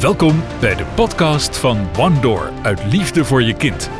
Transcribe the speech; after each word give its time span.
Welkom 0.00 0.42
bij 0.60 0.74
de 0.74 0.84
podcast 0.94 1.56
van 1.56 1.88
One 1.98 2.20
Door 2.20 2.52
uit 2.62 2.84
Liefde 2.84 3.24
voor 3.24 3.42
je 3.42 3.56
kind. 3.56 3.90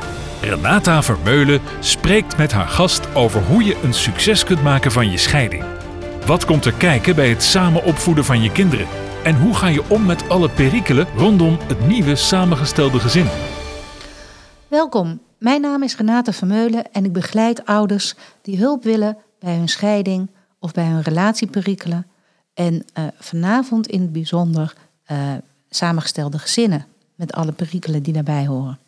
Renata 0.40 1.02
Vermeulen 1.02 1.60
spreekt 1.80 2.36
met 2.36 2.52
haar 2.52 2.68
gast 2.68 3.14
over 3.14 3.42
hoe 3.42 3.64
je 3.64 3.80
een 3.82 3.94
succes 3.94 4.44
kunt 4.44 4.62
maken 4.62 4.92
van 4.92 5.10
je 5.10 5.16
scheiding. 5.16 5.64
Wat 6.26 6.44
komt 6.44 6.64
er 6.64 6.72
kijken 6.72 7.14
bij 7.14 7.28
het 7.28 7.42
samen 7.42 7.84
opvoeden 7.84 8.24
van 8.24 8.42
je 8.42 8.52
kinderen? 8.52 8.86
En 9.24 9.40
hoe 9.40 9.54
ga 9.54 9.66
je 9.66 9.88
om 9.88 10.06
met 10.06 10.28
alle 10.28 10.50
perikelen 10.50 11.06
rondom 11.16 11.58
het 11.66 11.86
nieuwe 11.86 12.14
samengestelde 12.14 12.98
gezin? 12.98 13.26
Welkom, 14.68 15.20
mijn 15.38 15.60
naam 15.60 15.82
is 15.82 15.96
Renate 15.96 16.32
Vermeulen 16.32 16.92
en 16.92 17.04
ik 17.04 17.12
begeleid 17.12 17.66
ouders 17.66 18.14
die 18.42 18.58
hulp 18.58 18.84
willen 18.84 19.16
bij 19.38 19.56
hun 19.56 19.68
scheiding 19.68 20.30
of 20.58 20.72
bij 20.72 20.84
hun 20.84 21.02
relatieperikelen. 21.02 22.06
En 22.54 22.74
uh, 22.74 23.04
vanavond 23.18 23.86
in 23.86 24.00
het 24.00 24.12
bijzonder 24.12 24.74
uh, 25.10 25.18
samengestelde 25.70 26.38
gezinnen 26.38 26.86
met 27.14 27.32
alle 27.32 27.52
perikelen 27.52 28.02
die 28.02 28.12
daarbij 28.12 28.46
horen. 28.46 28.78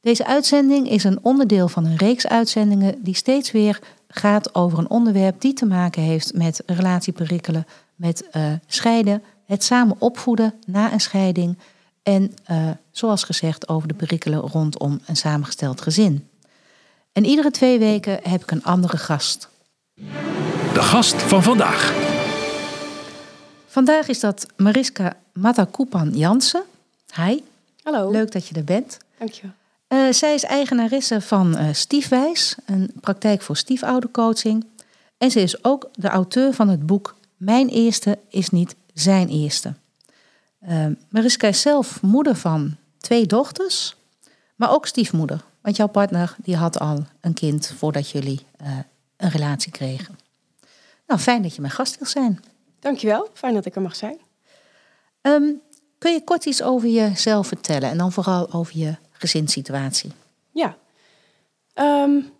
Deze 0.00 0.26
uitzending 0.26 0.90
is 0.90 1.04
een 1.04 1.18
onderdeel 1.22 1.68
van 1.68 1.84
een 1.84 1.96
reeks 1.96 2.26
uitzendingen 2.26 3.02
die 3.02 3.14
steeds 3.14 3.50
weer 3.50 3.80
gaat 4.08 4.54
over 4.54 4.78
een 4.78 4.90
onderwerp 4.90 5.40
die 5.40 5.52
te 5.52 5.66
maken 5.66 6.02
heeft 6.02 6.34
met 6.34 6.62
relatieperikelen, 6.66 7.66
met 7.94 8.28
uh, 8.32 8.52
scheiden, 8.66 9.22
het 9.46 9.64
samen 9.64 9.96
opvoeden 9.98 10.54
na 10.66 10.92
een 10.92 11.00
scheiding 11.00 11.58
en 12.02 12.34
uh, 12.50 12.70
zoals 12.90 13.24
gezegd 13.24 13.68
over 13.68 13.88
de 13.88 13.94
perikelen 13.94 14.40
rondom 14.40 15.00
een 15.06 15.16
samengesteld 15.16 15.80
gezin. 15.80 16.28
En 17.12 17.24
iedere 17.24 17.50
twee 17.50 17.78
weken 17.78 18.20
heb 18.22 18.42
ik 18.42 18.50
een 18.50 18.64
andere 18.64 18.96
gast. 18.96 19.48
De 20.74 20.82
gast 20.82 21.22
van 21.22 21.42
vandaag. 21.42 21.94
Vandaag 23.66 24.08
is 24.08 24.20
dat 24.20 24.46
Mariska 24.56 25.16
Matakupan 25.40 26.10
Jansen. 26.10 26.62
Hi. 27.14 27.42
Hallo. 27.82 28.10
Leuk 28.10 28.32
dat 28.32 28.46
je 28.46 28.54
er 28.54 28.64
bent. 28.64 28.98
Dankjewel. 29.18 29.52
Uh, 29.88 30.12
zij 30.12 30.34
is 30.34 30.44
eigenaresse 30.44 31.20
van 31.20 31.58
uh, 31.58 31.68
Stiefwijs, 31.72 32.56
een 32.66 32.90
praktijk 33.00 33.42
voor 33.42 33.56
stiefoudercoaching. 33.56 34.66
En 35.18 35.30
ze 35.30 35.40
is 35.40 35.64
ook 35.64 35.88
de 35.94 36.08
auteur 36.08 36.52
van 36.52 36.68
het 36.68 36.86
boek 36.86 37.16
Mijn 37.36 37.68
Eerste 37.68 38.18
is 38.28 38.50
niet 38.50 38.74
zijn 38.94 39.28
eerste. 39.28 39.74
Uh, 40.68 40.86
Mariska 41.08 41.48
is 41.48 41.60
zelf 41.60 42.02
moeder 42.02 42.36
van 42.36 42.76
twee 42.98 43.26
dochters, 43.26 43.96
maar 44.56 44.72
ook 44.72 44.86
stiefmoeder. 44.86 45.44
Want 45.60 45.76
jouw 45.76 45.88
partner 45.88 46.36
die 46.38 46.56
had 46.56 46.78
al 46.78 47.06
een 47.20 47.34
kind 47.34 47.74
voordat 47.76 48.10
jullie 48.10 48.40
een 49.16 49.30
relatie 49.30 49.72
kregen. 49.72 50.18
Nou, 51.06 51.20
fijn 51.20 51.42
dat 51.42 51.54
je 51.54 51.60
mijn 51.60 51.72
gast 51.72 51.98
wil 51.98 52.08
zijn. 52.08 52.44
Dankjewel, 52.80 53.28
fijn 53.32 53.54
dat 53.54 53.66
ik 53.66 53.74
er 53.74 53.82
mag 53.82 53.96
zijn. 53.96 54.18
Um, 55.22 55.60
kun 55.98 56.12
je 56.12 56.24
kort 56.24 56.44
iets 56.44 56.62
over 56.62 56.88
jezelf 56.88 57.46
vertellen 57.46 57.90
en 57.90 57.98
dan 57.98 58.12
vooral 58.12 58.52
over 58.52 58.78
je 58.78 58.96
gezinssituatie? 59.12 60.12
Ja. 60.50 60.76
Um, 61.74 62.32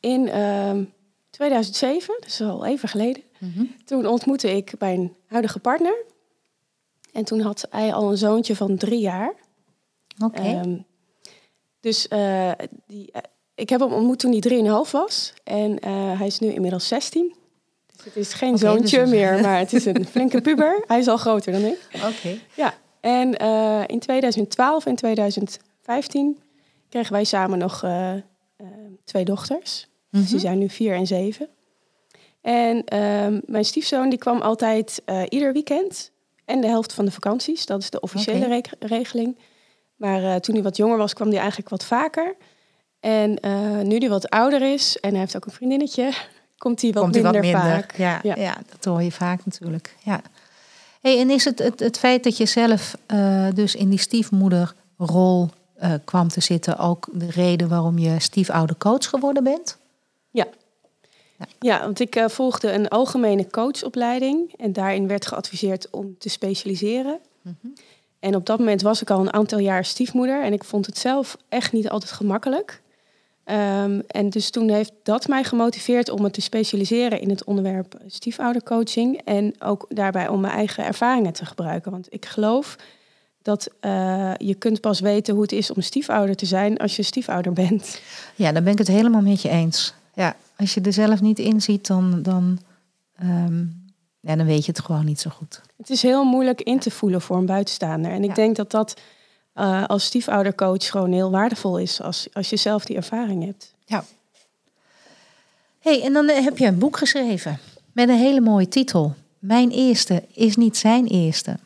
in 0.00 0.40
um, 0.40 0.92
2007, 1.30 2.16
dus 2.20 2.40
al 2.40 2.64
even 2.66 2.88
geleden, 2.88 3.22
mm 3.38 3.52
-hmm. 3.54 3.74
toen 3.84 4.06
ontmoette 4.06 4.56
ik 4.56 4.72
mijn 4.78 5.16
huidige 5.26 5.58
partner. 5.58 6.04
En 7.12 7.24
toen 7.24 7.40
had 7.40 7.66
hij 7.70 7.92
al 7.92 8.10
een 8.10 8.18
zoontje 8.18 8.56
van 8.56 8.76
drie 8.76 9.00
jaar. 9.00 9.34
Oké. 10.24 10.40
Okay. 10.40 10.84
Dus 11.80 12.06
uh, 12.08 12.52
die, 12.86 13.10
uh, 13.12 13.22
ik 13.54 13.68
heb 13.68 13.80
hem 13.80 13.92
ontmoet 13.92 14.18
toen 14.18 14.30
hij 14.30 14.40
drieënhalf 14.40 14.90
was. 14.90 15.32
En 15.44 15.70
uh, 15.70 16.18
hij 16.18 16.26
is 16.26 16.38
nu 16.38 16.52
inmiddels 16.52 16.88
16. 16.88 17.34
Het 18.04 18.16
is 18.16 18.32
geen 18.32 18.54
okay, 18.54 18.60
zoontje 18.60 18.98
dus 18.98 19.10
meer, 19.10 19.40
maar 19.40 19.58
het 19.58 19.72
is 19.72 19.84
een 19.84 20.06
flinke 20.12 20.40
puber. 20.40 20.84
Hij 20.86 20.98
is 20.98 21.08
al 21.08 21.16
groter 21.16 21.52
dan 21.52 21.64
ik. 21.64 21.78
Oké. 21.94 22.06
Okay. 22.06 22.40
Ja. 22.54 22.74
En 23.00 23.42
uh, 23.42 23.82
in 23.86 23.98
2012 23.98 24.86
en 24.86 24.94
2015 24.94 26.42
kregen 26.88 27.12
wij 27.12 27.24
samen 27.24 27.58
nog 27.58 27.82
uh, 27.84 28.14
uh, 28.14 28.66
twee 29.04 29.24
dochters. 29.24 29.86
Mm 29.86 29.92
-hmm. 30.10 30.20
Dus 30.20 30.30
die 30.30 30.40
zijn 30.40 30.58
nu 30.58 30.68
vier 30.68 30.94
en 30.94 31.06
zeven. 31.06 31.48
En 32.40 32.84
mijn 33.46 33.64
stiefzoon 33.64 34.08
die 34.08 34.18
kwam 34.18 34.40
altijd 34.40 35.02
ieder 35.28 35.52
weekend 35.52 36.10
en 36.44 36.60
de 36.60 36.66
helft 36.66 36.92
van 36.92 37.04
de 37.04 37.10
vakanties. 37.10 37.66
Dat 37.66 37.82
is 37.82 37.90
de 37.90 38.00
officiële 38.00 38.44
okay. 38.46 38.62
re 38.78 38.86
regeling. 38.86 39.38
Maar 39.96 40.40
toen 40.40 40.54
hij 40.54 40.64
wat 40.64 40.76
jonger 40.76 40.96
was, 40.96 41.14
kwam 41.14 41.28
hij 41.28 41.38
eigenlijk 41.38 41.68
wat 41.68 41.84
vaker. 41.84 42.36
En 43.00 43.30
nu 43.86 43.98
hij 43.98 44.08
wat 44.08 44.30
ouder 44.30 44.62
is 44.72 45.00
en 45.00 45.10
hij 45.10 45.18
heeft 45.18 45.36
ook 45.36 45.44
een 45.44 45.52
vriendinnetje, 45.52 46.12
komt 46.62 46.82
hij 46.82 46.92
wat, 46.92 47.02
komt 47.02 47.14
minder, 47.14 47.32
wat 47.32 47.42
minder 47.42 47.60
vaak. 47.60 47.96
Ja, 47.96 48.20
ja. 48.22 48.34
ja, 48.36 48.56
dat 48.70 48.84
hoor 48.84 49.02
je 49.02 49.12
vaak 49.12 49.44
natuurlijk. 49.44 49.96
Ja. 50.02 50.20
Hey, 51.00 51.20
en 51.20 51.30
is 51.30 51.44
het, 51.44 51.58
het 51.58 51.80
het 51.80 51.98
feit 51.98 52.24
dat 52.24 52.36
je 52.36 52.46
zelf 52.46 52.96
uh, 53.12 53.46
dus 53.54 53.74
in 53.74 53.88
die 53.88 53.98
stiefmoederrol 53.98 55.50
uh, 55.82 55.92
kwam 56.04 56.28
te 56.28 56.40
zitten 56.40 56.78
ook 56.78 57.08
de 57.12 57.30
reden 57.30 57.68
waarom 57.68 57.98
je 57.98 58.20
stiefouder 58.20 58.76
coach 58.76 59.08
geworden 59.08 59.44
bent? 59.44 59.76
Ja. 60.30 60.46
Ja, 61.38 61.46
ja 61.58 61.80
want 61.80 62.00
ik 62.00 62.16
uh, 62.16 62.28
volgde 62.28 62.72
een 62.72 62.88
algemene 62.88 63.50
coachopleiding 63.50 64.52
en 64.56 64.72
daarin 64.72 65.06
werd 65.06 65.26
geadviseerd 65.26 65.90
om 65.90 66.14
te 66.18 66.28
specialiseren. 66.28 67.18
Mm 67.42 67.56
-hmm. 67.60 67.72
En 68.18 68.36
op 68.36 68.46
dat 68.46 68.58
moment 68.58 68.82
was 68.82 69.02
ik 69.02 69.10
al 69.10 69.20
een 69.20 69.32
aantal 69.32 69.58
jaar 69.58 69.84
stiefmoeder 69.84 70.42
en 70.42 70.52
ik 70.52 70.64
vond 70.64 70.86
het 70.86 70.98
zelf 70.98 71.36
echt 71.48 71.72
niet 71.72 71.88
altijd 71.88 72.12
gemakkelijk. 72.12 72.81
Um, 73.44 74.02
en 74.06 74.30
dus 74.30 74.50
toen 74.50 74.68
heeft 74.68 74.92
dat 75.02 75.28
mij 75.28 75.44
gemotiveerd 75.44 76.10
om 76.10 76.22
me 76.22 76.30
te 76.30 76.40
specialiseren 76.40 77.20
in 77.20 77.30
het 77.30 77.44
onderwerp 77.44 78.00
stiefoudercoaching. 78.06 79.20
En 79.24 79.54
ook 79.58 79.86
daarbij 79.88 80.28
om 80.28 80.40
mijn 80.40 80.52
eigen 80.52 80.84
ervaringen 80.84 81.32
te 81.32 81.46
gebruiken. 81.46 81.90
Want 81.90 82.06
ik 82.10 82.26
geloof 82.26 82.76
dat 83.42 83.68
uh, 83.80 84.32
je 84.36 84.54
kunt 84.54 84.80
pas 84.80 85.00
weten 85.00 85.34
hoe 85.34 85.42
het 85.42 85.52
is 85.52 85.72
om 85.72 85.82
stiefouder 85.82 86.36
te 86.36 86.46
zijn 86.46 86.76
als 86.78 86.96
je 86.96 87.02
stiefouder 87.02 87.52
bent. 87.52 88.00
Ja, 88.34 88.52
daar 88.52 88.62
ben 88.62 88.72
ik 88.72 88.78
het 88.78 88.88
helemaal 88.88 89.20
met 89.20 89.42
je 89.42 89.48
eens. 89.48 89.94
Ja, 90.14 90.36
als 90.56 90.74
je 90.74 90.80
er 90.80 90.92
zelf 90.92 91.20
niet 91.20 91.38
in 91.38 91.60
ziet, 91.60 91.86
dan, 91.86 92.22
dan, 92.22 92.58
um, 93.22 93.92
ja, 94.20 94.36
dan 94.36 94.46
weet 94.46 94.64
je 94.64 94.72
het 94.72 94.80
gewoon 94.80 95.04
niet 95.04 95.20
zo 95.20 95.30
goed. 95.30 95.60
Het 95.76 95.90
is 95.90 96.02
heel 96.02 96.24
moeilijk 96.24 96.60
in 96.60 96.78
te 96.78 96.90
voelen 96.90 97.20
voor 97.20 97.36
een 97.36 97.46
buitenstaander. 97.46 98.10
En 98.10 98.22
ik 98.22 98.28
ja. 98.28 98.34
denk 98.34 98.56
dat 98.56 98.70
dat 98.70 99.00
uh, 99.54 99.84
als 99.86 100.04
stiefoudercoach 100.04 100.90
gewoon 100.90 101.12
heel 101.12 101.30
waardevol 101.30 101.78
is 101.78 102.00
als, 102.00 102.28
als 102.32 102.50
je 102.50 102.56
zelf 102.56 102.84
die 102.84 102.96
ervaring 102.96 103.44
hebt. 103.44 103.74
Ja. 103.84 104.04
hey, 105.78 106.02
en 106.02 106.12
dan 106.12 106.28
heb 106.28 106.58
je 106.58 106.66
een 106.66 106.78
boek 106.78 106.96
geschreven 106.96 107.58
met 107.92 108.08
een 108.08 108.18
hele 108.18 108.40
mooie 108.40 108.68
titel. 108.68 109.14
Mijn 109.38 109.70
eerste 109.70 110.24
is 110.32 110.56
niet 110.56 110.76
zijn 110.76 111.06
eerste. 111.06 111.58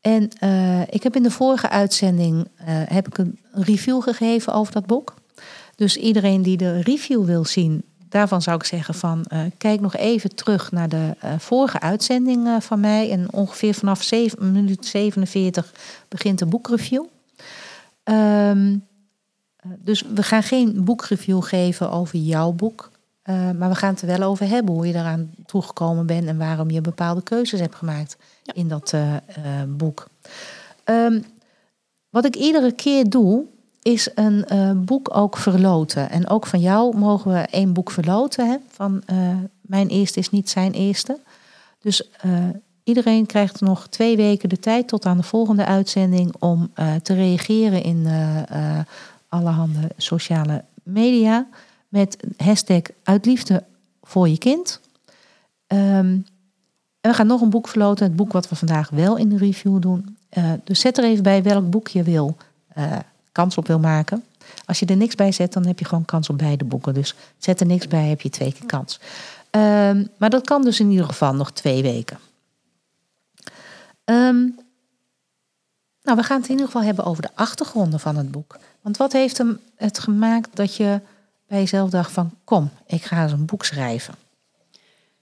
En 0.00 0.30
uh, 0.44 0.80
ik 0.80 1.02
heb 1.02 1.16
in 1.16 1.22
de 1.22 1.30
vorige 1.30 1.68
uitzending 1.68 2.48
heb 2.64 3.06
ik 3.06 3.18
een 3.18 3.38
review 3.52 4.02
gegeven 4.02 4.52
over 4.52 4.72
dat 4.72 4.86
boek. 4.86 5.14
Dus 5.74 5.96
iedereen 5.96 6.42
die 6.42 6.56
de 6.56 6.80
review 6.80 7.24
wil 7.24 7.44
zien, 7.44 7.84
daarvan 8.08 8.42
zou 8.42 8.56
ik 8.56 8.64
zeggen 8.64 8.94
van 8.94 9.24
uh, 9.32 9.40
kijk 9.58 9.80
nog 9.80 9.96
even 9.96 10.34
terug 10.34 10.72
naar 10.72 10.88
de 10.88 11.16
uh, 11.24 11.38
vorige 11.38 11.80
uitzending 11.80 12.46
uh, 12.46 12.60
van 12.60 12.80
mij. 12.80 13.10
En 13.10 13.32
ongeveer 13.32 13.74
vanaf 13.74 14.02
7, 14.02 14.52
minuut 14.52 14.86
47 14.86 15.72
begint 16.08 16.38
de 16.38 16.46
boekreview. 16.46 17.04
Um, 18.04 18.86
dus 19.78 20.02
we 20.14 20.22
gaan 20.22 20.42
geen 20.42 20.84
boekreview 20.84 21.42
geven 21.42 21.90
over 21.90 22.18
jouw 22.18 22.52
boek. 22.52 22.90
maar 23.24 23.68
we 23.68 23.74
gaan 23.74 23.92
het 23.92 24.00
er 24.00 24.06
wel 24.06 24.22
over 24.22 24.48
hebben 24.48 24.74
hoe 24.74 24.86
je 24.86 24.94
eraan 24.94 25.30
toegekomen 25.46 26.06
bent 26.06 26.26
en 26.26 26.38
waarom 26.38 26.70
je 26.70 26.80
bepaalde 26.80 27.22
keuzes 27.22 27.60
hebt 27.60 27.74
gemaakt 27.74 28.16
ja. 28.42 28.54
in 28.54 28.68
dat 28.68 28.94
boek. 29.68 30.08
Um, 30.84 31.24
wat 32.10 32.24
ik 32.24 32.36
iedere 32.36 32.72
keer 32.72 33.08
doe, 33.08 33.44
is 33.88 34.08
een 34.14 34.44
uh, 34.52 34.70
boek 34.74 35.16
ook 35.16 35.36
verloten. 35.36 36.10
En 36.10 36.28
ook 36.28 36.46
van 36.46 36.60
jou 36.60 36.96
mogen 36.96 37.32
we 37.32 37.38
één 37.38 37.72
boek 37.72 37.90
verloten. 37.90 38.48
Hè? 38.48 38.56
Van 38.68 39.02
uh, 39.10 39.16
mijn 39.60 39.88
eerste 39.88 40.18
is 40.18 40.30
niet 40.30 40.50
zijn 40.50 40.72
eerste. 40.72 41.18
Dus 41.80 42.08
uh, 42.24 42.32
iedereen 42.84 43.26
krijgt 43.26 43.60
nog 43.60 43.86
twee 43.86 44.16
weken 44.16 44.48
de 44.48 44.58
tijd 44.58 44.88
tot 44.88 45.06
aan 45.06 45.16
de 45.16 45.22
volgende 45.22 45.64
uitzending 45.64 46.34
om 46.38 46.70
te 47.02 47.14
reageren 47.14 47.82
in 47.82 48.06
allerhande 49.28 49.88
sociale 49.96 50.64
media. 50.82 51.46
Met 51.88 52.16
hashtag 52.36 52.82
uit 53.02 53.26
liefde 53.26 53.64
voor 54.02 54.28
je 54.28 54.38
kind. 54.38 54.80
En 55.66 56.26
we 57.00 57.14
gaan 57.14 57.26
nog 57.26 57.40
een 57.40 57.50
boek 57.50 57.68
verloten. 57.68 58.06
Het 58.06 58.16
boek 58.16 58.32
wat 58.32 58.48
we 58.48 58.56
vandaag 58.56 58.90
wel 58.90 59.16
in 59.16 59.28
de 59.28 59.36
review 59.36 59.80
doen. 59.80 60.16
dus 60.64 60.80
zet 60.80 60.98
er 60.98 61.04
even 61.04 61.22
bij 61.22 61.42
welk 61.42 61.70
boek 61.70 61.88
je 61.88 62.02
wil 62.02 62.36
kans 63.38 63.56
op 63.56 63.66
wil 63.66 63.78
maken. 63.78 64.24
Als 64.66 64.78
je 64.78 64.86
er 64.86 64.96
niks 64.96 65.14
bij 65.14 65.32
zet, 65.32 65.52
dan 65.52 65.66
heb 65.66 65.78
je 65.78 65.84
gewoon 65.84 66.04
kans 66.04 66.28
op 66.28 66.38
beide 66.38 66.64
boeken. 66.64 66.94
Dus 66.94 67.14
zet 67.38 67.60
er 67.60 67.66
niks 67.66 67.88
bij, 67.88 68.08
heb 68.08 68.20
je 68.20 68.30
twee 68.30 68.52
keer 68.52 68.66
kans. 68.66 69.00
Um, 69.50 70.08
maar 70.16 70.30
dat 70.30 70.44
kan 70.44 70.62
dus 70.62 70.80
in 70.80 70.90
ieder 70.90 71.06
geval 71.06 71.34
nog 71.34 71.52
twee 71.52 71.82
weken. 71.82 72.18
Um, 74.04 74.58
nou, 76.02 76.16
we 76.16 76.22
gaan 76.22 76.36
het 76.36 76.44
in 76.46 76.50
ieder 76.50 76.66
geval 76.66 76.82
hebben 76.82 77.04
over 77.04 77.22
de 77.22 77.30
achtergronden 77.34 78.00
van 78.00 78.16
het 78.16 78.30
boek. 78.30 78.58
Want 78.80 78.96
wat 78.96 79.12
heeft 79.12 79.38
hem 79.38 79.60
het 79.76 79.98
gemaakt 79.98 80.56
dat 80.56 80.76
je 80.76 81.00
bij 81.46 81.58
jezelf 81.58 81.90
dacht 81.90 82.12
van... 82.12 82.30
kom, 82.44 82.70
ik 82.86 83.02
ga 83.02 83.22
eens 83.22 83.32
een 83.32 83.46
boek 83.46 83.64
schrijven? 83.64 84.14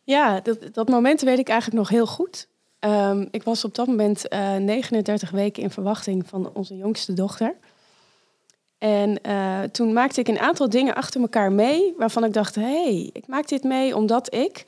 Ja, 0.02 0.40
dat, 0.40 0.58
dat 0.72 0.88
moment 0.88 1.20
weet 1.20 1.38
ik 1.38 1.48
eigenlijk 1.48 1.80
nog 1.80 1.88
heel 1.88 2.06
goed. 2.06 2.46
Ehm, 2.78 3.26
ik 3.30 3.42
was 3.42 3.64
op 3.64 3.74
dat 3.74 3.86
moment 3.86 4.28
39 4.30 5.30
weken 5.30 5.62
in 5.62 5.70
verwachting 5.70 6.26
van 6.26 6.50
onze 6.52 6.76
jongste 6.76 7.12
dochter. 7.12 7.54
En 8.78 9.20
toen 9.72 9.92
maakte 9.92 10.20
ik 10.20 10.28
een 10.28 10.38
aantal 10.38 10.68
dingen 10.68 10.94
achter 10.94 11.20
elkaar 11.20 11.52
mee, 11.52 11.94
waarvan 11.96 12.24
ik 12.24 12.32
dacht: 12.32 12.54
hé, 12.54 12.62
hey, 12.62 13.10
ik 13.12 13.26
maak 13.26 13.48
dit 13.48 13.62
mee 13.62 13.96
omdat 13.96 14.34
ik 14.34 14.64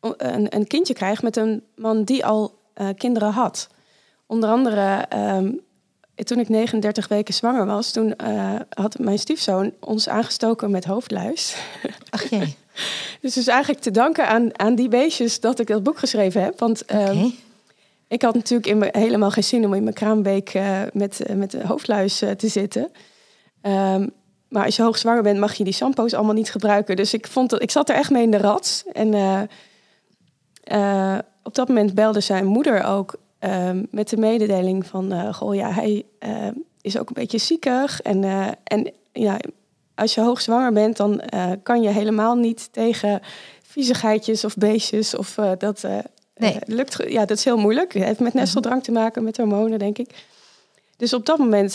een, 0.00 0.54
een, 0.56 0.66
kindje 0.66 0.94
krijg 0.94 1.22
met 1.22 1.36
een 1.36 1.62
man 1.76 2.04
die 2.04 2.24
al 2.26 2.58
kinderen 2.96 3.30
had. 3.30 3.68
Onder 4.26 4.50
andere 4.50 5.04
ehm, 5.08 5.52
toen 6.14 6.38
ik 6.38 6.48
39 6.48 7.08
weken 7.08 7.34
zwanger 7.34 7.66
was, 7.66 7.92
toen 7.92 8.14
had 8.68 8.98
mijn 8.98 9.18
stiefzoon 9.18 9.72
ons 9.80 10.08
aangestoken 10.08 10.70
met 10.70 10.84
hoofdluis. 10.84 11.56
Ach 12.10 12.30
jee. 12.30 12.56
dus 13.20 13.34
dus 13.34 13.46
eigenlijk 13.46 13.82
te 13.82 13.90
danken 13.90 14.28
aan, 14.28 14.58
aan 14.58 14.74
die 14.74 14.88
beestjes 14.88 15.40
dat 15.40 15.58
ik 15.58 15.66
dat 15.66 15.82
boek 15.82 15.98
geschreven 15.98 16.42
heb. 16.42 16.58
Want 16.58 16.92
um, 16.94 17.34
ik 18.08 18.22
had 18.22 18.34
natuurlijk 18.34 18.66
in 18.68 19.00
helemaal 19.00 19.30
geen 19.30 19.44
zin 19.44 19.64
om 19.64 19.74
in 19.74 19.82
mijn 19.82 19.94
kraambeek 19.94 20.54
uh, 20.54 20.80
met, 20.92 21.20
uh, 21.30 21.36
met 21.36 21.50
de 21.50 21.66
hoofdluis 21.66 22.18
te 22.18 22.48
zitten. 22.48 22.82
Um, 23.62 24.10
maar 24.48 24.64
als 24.64 24.76
je 24.76 24.82
hoogzwanger 24.82 25.22
bent, 25.22 25.38
mag 25.38 25.54
je 25.54 25.64
die 25.64 25.72
shampoos 25.72 26.14
allemaal 26.14 26.34
niet 26.34 26.50
gebruiken. 26.50 26.96
Dus 26.96 27.14
ik, 27.14 27.26
vond 27.26 27.50
dat, 27.50 27.62
ik 27.62 27.70
zat 27.70 27.88
er 27.88 27.94
echt 27.94 28.10
mee 28.10 28.22
in 28.22 28.30
de 28.30 28.38
rat. 28.38 28.84
En 28.92 29.14
op 31.42 31.54
dat 31.54 31.68
moment 31.68 31.94
belde 31.94 32.20
zijn 32.20 32.44
moeder 32.44 32.84
ook 32.84 33.18
Ehm, 33.38 33.84
met 33.90 34.08
de 34.08 34.16
mededeling 34.16 34.86
van, 34.86 35.34
goh, 35.34 35.54
ja, 35.54 35.70
hij 35.70 36.04
is 36.80 36.98
ook 36.98 37.08
een 37.08 37.14
beetje 37.14 37.38
ziekig. 37.38 38.02
En, 38.02 38.24
en 38.64 38.92
ja, 39.12 39.38
als 39.94 40.14
je 40.14 40.20
hoogzwanger 40.20 40.72
bent, 40.72 40.96
dan 40.96 41.20
kan 41.62 41.82
je 41.82 41.88
helemaal 41.88 42.34
niet 42.34 42.72
tegen 42.72 43.20
viezigheidjes 43.62 44.44
of 44.44 44.56
beestjes. 44.56 45.16
Of 45.16 45.34
dat 45.58 45.86
nee. 46.36 46.58
lukt. 46.64 47.04
Ja, 47.08 47.24
dat 47.24 47.38
is 47.38 47.44
heel 47.44 47.56
moeilijk. 47.56 47.92
Het 47.92 48.04
heeft 48.04 48.20
met 48.20 48.32
mhm. 48.32 48.38
nesteldrang 48.42 48.82
te 48.82 48.92
maken, 48.92 49.24
met 49.24 49.36
hormonen, 49.36 49.78
denk 49.78 49.98
ik. 49.98 50.24
Dus 50.96 51.12
op 51.12 51.26
dat 51.26 51.38
moment, 51.38 51.74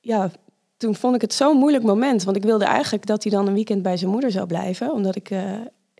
ja, 0.00 0.30
toen 0.76 0.94
vond 0.94 1.14
ik 1.14 1.20
het 1.20 1.34
zo'n 1.34 1.56
moeilijk 1.56 1.84
moment. 1.84 2.24
Want 2.24 2.36
ik 2.36 2.42
wilde 2.42 2.64
eigenlijk 2.64 3.06
dat 3.06 3.22
hij 3.22 3.32
dan 3.32 3.46
een 3.46 3.54
weekend 3.54 3.82
bij 3.82 3.96
zijn 3.96 4.10
moeder 4.10 4.30
zou 4.30 4.46
blijven. 4.46 4.92
Omdat 4.92 5.16
ik 5.16 5.30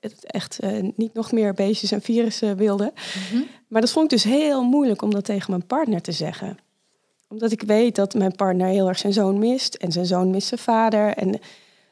het 0.00 0.24
echt 0.24 0.58
uh, 0.64 0.90
niet 0.96 1.14
nog 1.14 1.32
meer 1.32 1.54
beestjes 1.54 1.92
en 1.92 2.02
virussen 2.02 2.56
wilde. 2.56 2.92
Mhm. 2.94 3.42
Maar 3.68 3.80
dat 3.80 3.90
vond 3.90 4.04
ik 4.04 4.10
dus 4.10 4.32
heel 4.32 4.62
moeilijk 4.62 5.02
om 5.02 5.10
dat 5.10 5.24
tegen 5.24 5.50
mijn 5.50 5.66
partner 5.66 6.00
te 6.00 6.12
zeggen. 6.12 6.58
Omdat 7.28 7.52
ik 7.52 7.62
weet 7.62 7.94
dat 7.94 8.14
mijn 8.14 8.36
partner 8.36 8.66
heel 8.66 8.88
erg 8.88 8.98
zijn 8.98 9.12
zoon 9.12 9.38
mist. 9.38 9.74
En 9.74 9.92
zijn 9.92 10.06
zoon 10.06 10.30
mist 10.30 10.48
zijn 10.48 10.60
vader. 10.60 11.14
En 11.14 11.40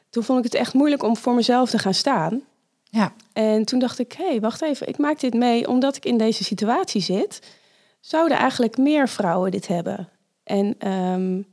toen 0.09 0.23
vond 0.23 0.37
ik 0.37 0.43
het 0.43 0.53
echt 0.53 0.73
moeilijk 0.73 1.03
om 1.03 1.17
voor 1.17 1.33
mezelf 1.33 1.69
te 1.69 1.79
gaan 1.79 1.93
staan. 1.93 2.41
Ja. 2.89 3.13
En 3.33 3.65
toen 3.65 3.79
dacht 3.79 3.99
ik, 3.99 4.13
hé, 4.13 4.27
hey, 4.27 4.39
wacht 4.39 4.61
even. 4.61 4.87
Ik 4.87 4.97
maak 4.97 5.19
dit 5.19 5.33
mee 5.33 5.67
omdat 5.67 5.95
ik 5.95 6.05
in 6.05 6.17
deze 6.17 6.43
situatie 6.43 7.01
zit. 7.01 7.55
Zouden 7.99 8.37
eigenlijk 8.37 8.77
meer 8.77 9.09
vrouwen 9.09 9.51
dit 9.51 9.67
hebben? 9.67 10.09
En 10.43 10.91
um, 10.91 11.45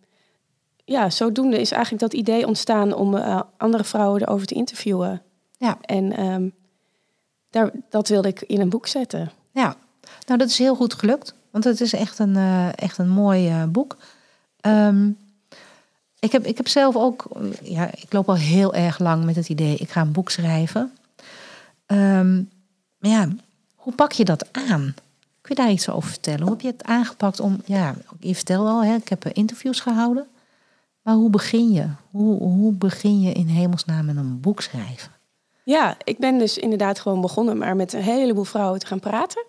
ja, 0.84 1.10
zodoende 1.10 1.60
is 1.60 1.70
eigenlijk 1.70 2.02
dat 2.02 2.12
idee 2.12 2.46
ontstaan 2.46 2.94
om 2.94 3.14
uh, 3.14 3.40
andere 3.56 3.84
vrouwen 3.84 4.22
erover 4.22 4.46
te 4.46 4.54
interviewen. 4.54 5.22
Ja. 5.56 5.78
En 5.80 6.24
um, 6.24 6.54
daar, 7.50 7.70
dat 7.88 8.08
wilde 8.08 8.28
ik 8.28 8.40
in 8.40 8.60
een 8.60 8.68
boek 8.68 8.86
zetten. 8.86 9.30
Ja, 9.50 9.76
nou 10.26 10.38
dat 10.38 10.48
is 10.48 10.58
heel 10.58 10.74
goed 10.74 10.94
gelukt. 10.94 11.34
Want 11.50 11.64
het 11.64 11.80
is 11.80 11.92
echt 11.92 12.18
een, 12.18 12.34
uh, 12.34 12.68
echt 12.78 12.98
een 12.98 13.08
mooi 13.08 13.48
uh, 13.48 13.64
boek. 13.64 13.96
Um, 14.60 15.18
ik, 16.18 16.32
heb, 16.32 16.46
ik 16.46 16.56
heb 16.56 16.68
zelf 16.68 16.96
ook, 16.96 17.24
ja, 17.62 17.90
ik 17.92 18.12
loop 18.12 18.28
al 18.28 18.36
heel 18.36 18.74
erg 18.74 18.98
lang 18.98 19.24
met 19.24 19.36
het 19.36 19.48
idee, 19.48 19.76
ik 19.76 19.90
ga 19.90 20.00
een 20.00 20.12
boek 20.12 20.30
schrijven. 20.30 20.92
Um, 21.86 22.50
maar 22.98 23.10
ja, 23.10 23.28
hoe 23.74 23.94
pak 23.94 24.12
je 24.12 24.24
dat 24.24 24.52
aan? 24.52 24.94
Kun 25.40 25.56
je 25.56 25.62
daar 25.62 25.70
iets 25.70 25.88
over 25.88 26.10
vertellen? 26.10 26.40
Hoe 26.40 26.50
heb 26.50 26.60
je 26.60 26.70
het 26.70 26.84
aangepakt 26.84 27.40
om, 27.40 27.60
ja, 27.64 27.94
je 28.20 28.34
vertelde 28.34 28.70
al, 28.70 28.84
hè, 28.84 28.94
ik 28.94 29.08
heb 29.08 29.26
interviews 29.26 29.80
gehouden. 29.80 30.26
Maar 31.02 31.14
hoe 31.14 31.30
begin 31.30 31.72
je? 31.72 31.86
Hoe, 32.10 32.42
hoe 32.42 32.72
begin 32.72 33.20
je 33.20 33.32
in 33.32 33.46
hemelsnaam 33.46 34.04
met 34.04 34.16
een 34.16 34.40
boek 34.40 34.60
schrijven? 34.60 35.12
Ja, 35.64 35.96
ik 36.04 36.18
ben 36.18 36.38
dus 36.38 36.58
inderdaad 36.58 37.00
gewoon 37.00 37.20
begonnen 37.20 37.58
maar 37.58 37.76
met 37.76 37.92
een 37.92 38.02
heleboel 38.02 38.44
vrouwen 38.44 38.80
te 38.80 38.86
gaan 38.86 39.00
praten. 39.00 39.44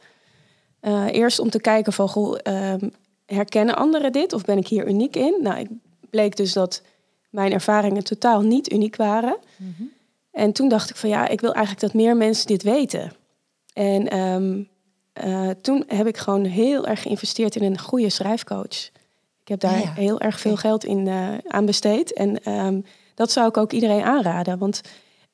Uh, 0.82 1.06
eerst 1.12 1.40
om 1.40 1.50
te 1.50 1.60
kijken 1.62 1.94
van, 1.94 2.10
goh, 2.10 2.38
uh, 2.44 2.74
herkennen 3.26 3.76
anderen 3.76 4.12
dit 4.12 4.34
of 4.34 4.46
ben 4.46 4.58
ik 4.58 4.68
hier 4.68 4.88
uniek 4.88 5.16
in? 5.16 5.40
Nou, 5.42 5.60
ik 5.60 5.70
bleek 6.10 6.36
dus 6.36 6.54
dat 6.54 6.82
mijn 7.30 7.52
ervaringen 7.52 8.04
totaal 8.04 8.42
niet 8.42 8.72
uniek 8.72 8.96
waren. 8.96 9.38
Mhm. 9.58 9.84
En 10.36 10.52
toen 10.52 10.70
dacht 10.70 10.90
ik 10.90 10.96
van 10.96 11.10
ja, 11.10 11.28
ik 11.28 11.42
wil 11.42 11.54
eigenlijk 11.54 11.86
dat 11.86 12.02
meer 12.02 12.18
mensen 12.18 12.48
dit 12.48 12.64
weten. 12.64 13.12
En 13.74 14.18
um, 14.20 14.70
uh, 15.26 15.50
toen 15.62 15.84
heb 15.88 16.08
ik 16.08 16.18
gewoon 16.18 16.46
heel 16.46 16.88
erg 16.88 17.02
geïnvesteerd 17.02 17.56
in 17.56 17.64
een 17.64 17.80
goede 17.80 18.10
schrijfcoach. 18.10 18.90
Ik 19.42 19.48
heb 19.48 19.60
daar 19.60 19.96
heel 19.96 20.20
erg 20.20 20.40
veel 20.40 20.56
geld 20.56 20.84
in 20.84 21.08
uh, 21.08 21.38
aan 21.48 21.66
besteed. 21.66 22.14
En 22.14 22.52
um, 22.52 22.86
dat 23.16 23.32
zou 23.32 23.48
ik 23.48 23.58
ook 23.58 23.72
iedereen 23.72 24.04
aanraden. 24.04 24.58
Want 24.58 24.82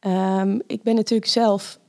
Um, 0.08 0.62
ik 0.68 0.84
ben 0.84 0.96
natuurlijk 0.96 1.30
zelf 1.30 1.80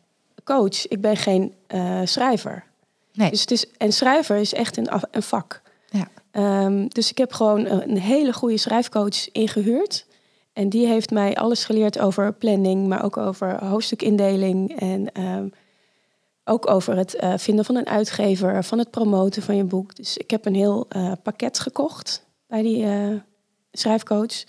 coach. 0.44 0.86
Ik 0.86 1.00
ben 1.00 1.16
geen 1.16 1.54
uh, 1.74 2.00
schrijver. 2.04 2.64
Nee. 3.12 3.30
Dus 3.30 3.40
het 3.40 3.50
is, 3.50 3.66
en 3.76 3.92
schrijver 3.92 4.36
is 4.36 4.54
echt 4.54 4.76
een, 4.76 4.88
een 5.10 5.22
vak. 5.22 5.62
Ja. 5.90 6.68
Dus 6.88 7.10
ik 7.10 7.18
heb 7.18 7.32
gewoon 7.32 7.66
een, 7.66 7.98
hele 7.98 8.32
goede 8.32 8.56
schrijfcoach 8.56 9.30
ingehuurd. 9.30 10.06
En 10.52 10.68
die 10.68 10.86
heeft 10.86 11.10
mij 11.10 11.34
alles 11.34 11.64
geleerd 11.64 11.98
over 11.98 12.32
planning, 12.32 12.88
maar 12.88 13.04
ook 13.04 13.16
over 13.16 13.64
hoofdstukindeling. 13.64 14.80
En 14.80 15.22
um, 15.22 15.52
ook 16.44 16.70
over 16.70 16.96
het 16.96 17.16
uh, 17.20 17.34
vinden 17.36 17.64
van 17.64 17.76
een 17.76 17.86
uitgever, 17.86 18.64
van 18.64 18.78
het 18.78 18.90
promoten 18.90 19.42
van 19.42 19.56
je 19.56 19.64
boek. 19.64 19.96
Dus 19.96 20.16
ik 20.16 20.30
heb 20.30 20.46
een 20.46 20.54
heel 20.54 20.86
uh, 20.96 21.12
pakket 21.22 21.58
gekocht 21.58 22.26
bij 22.46 22.62
die 22.62 22.86
schrijfcoach. 23.72 24.44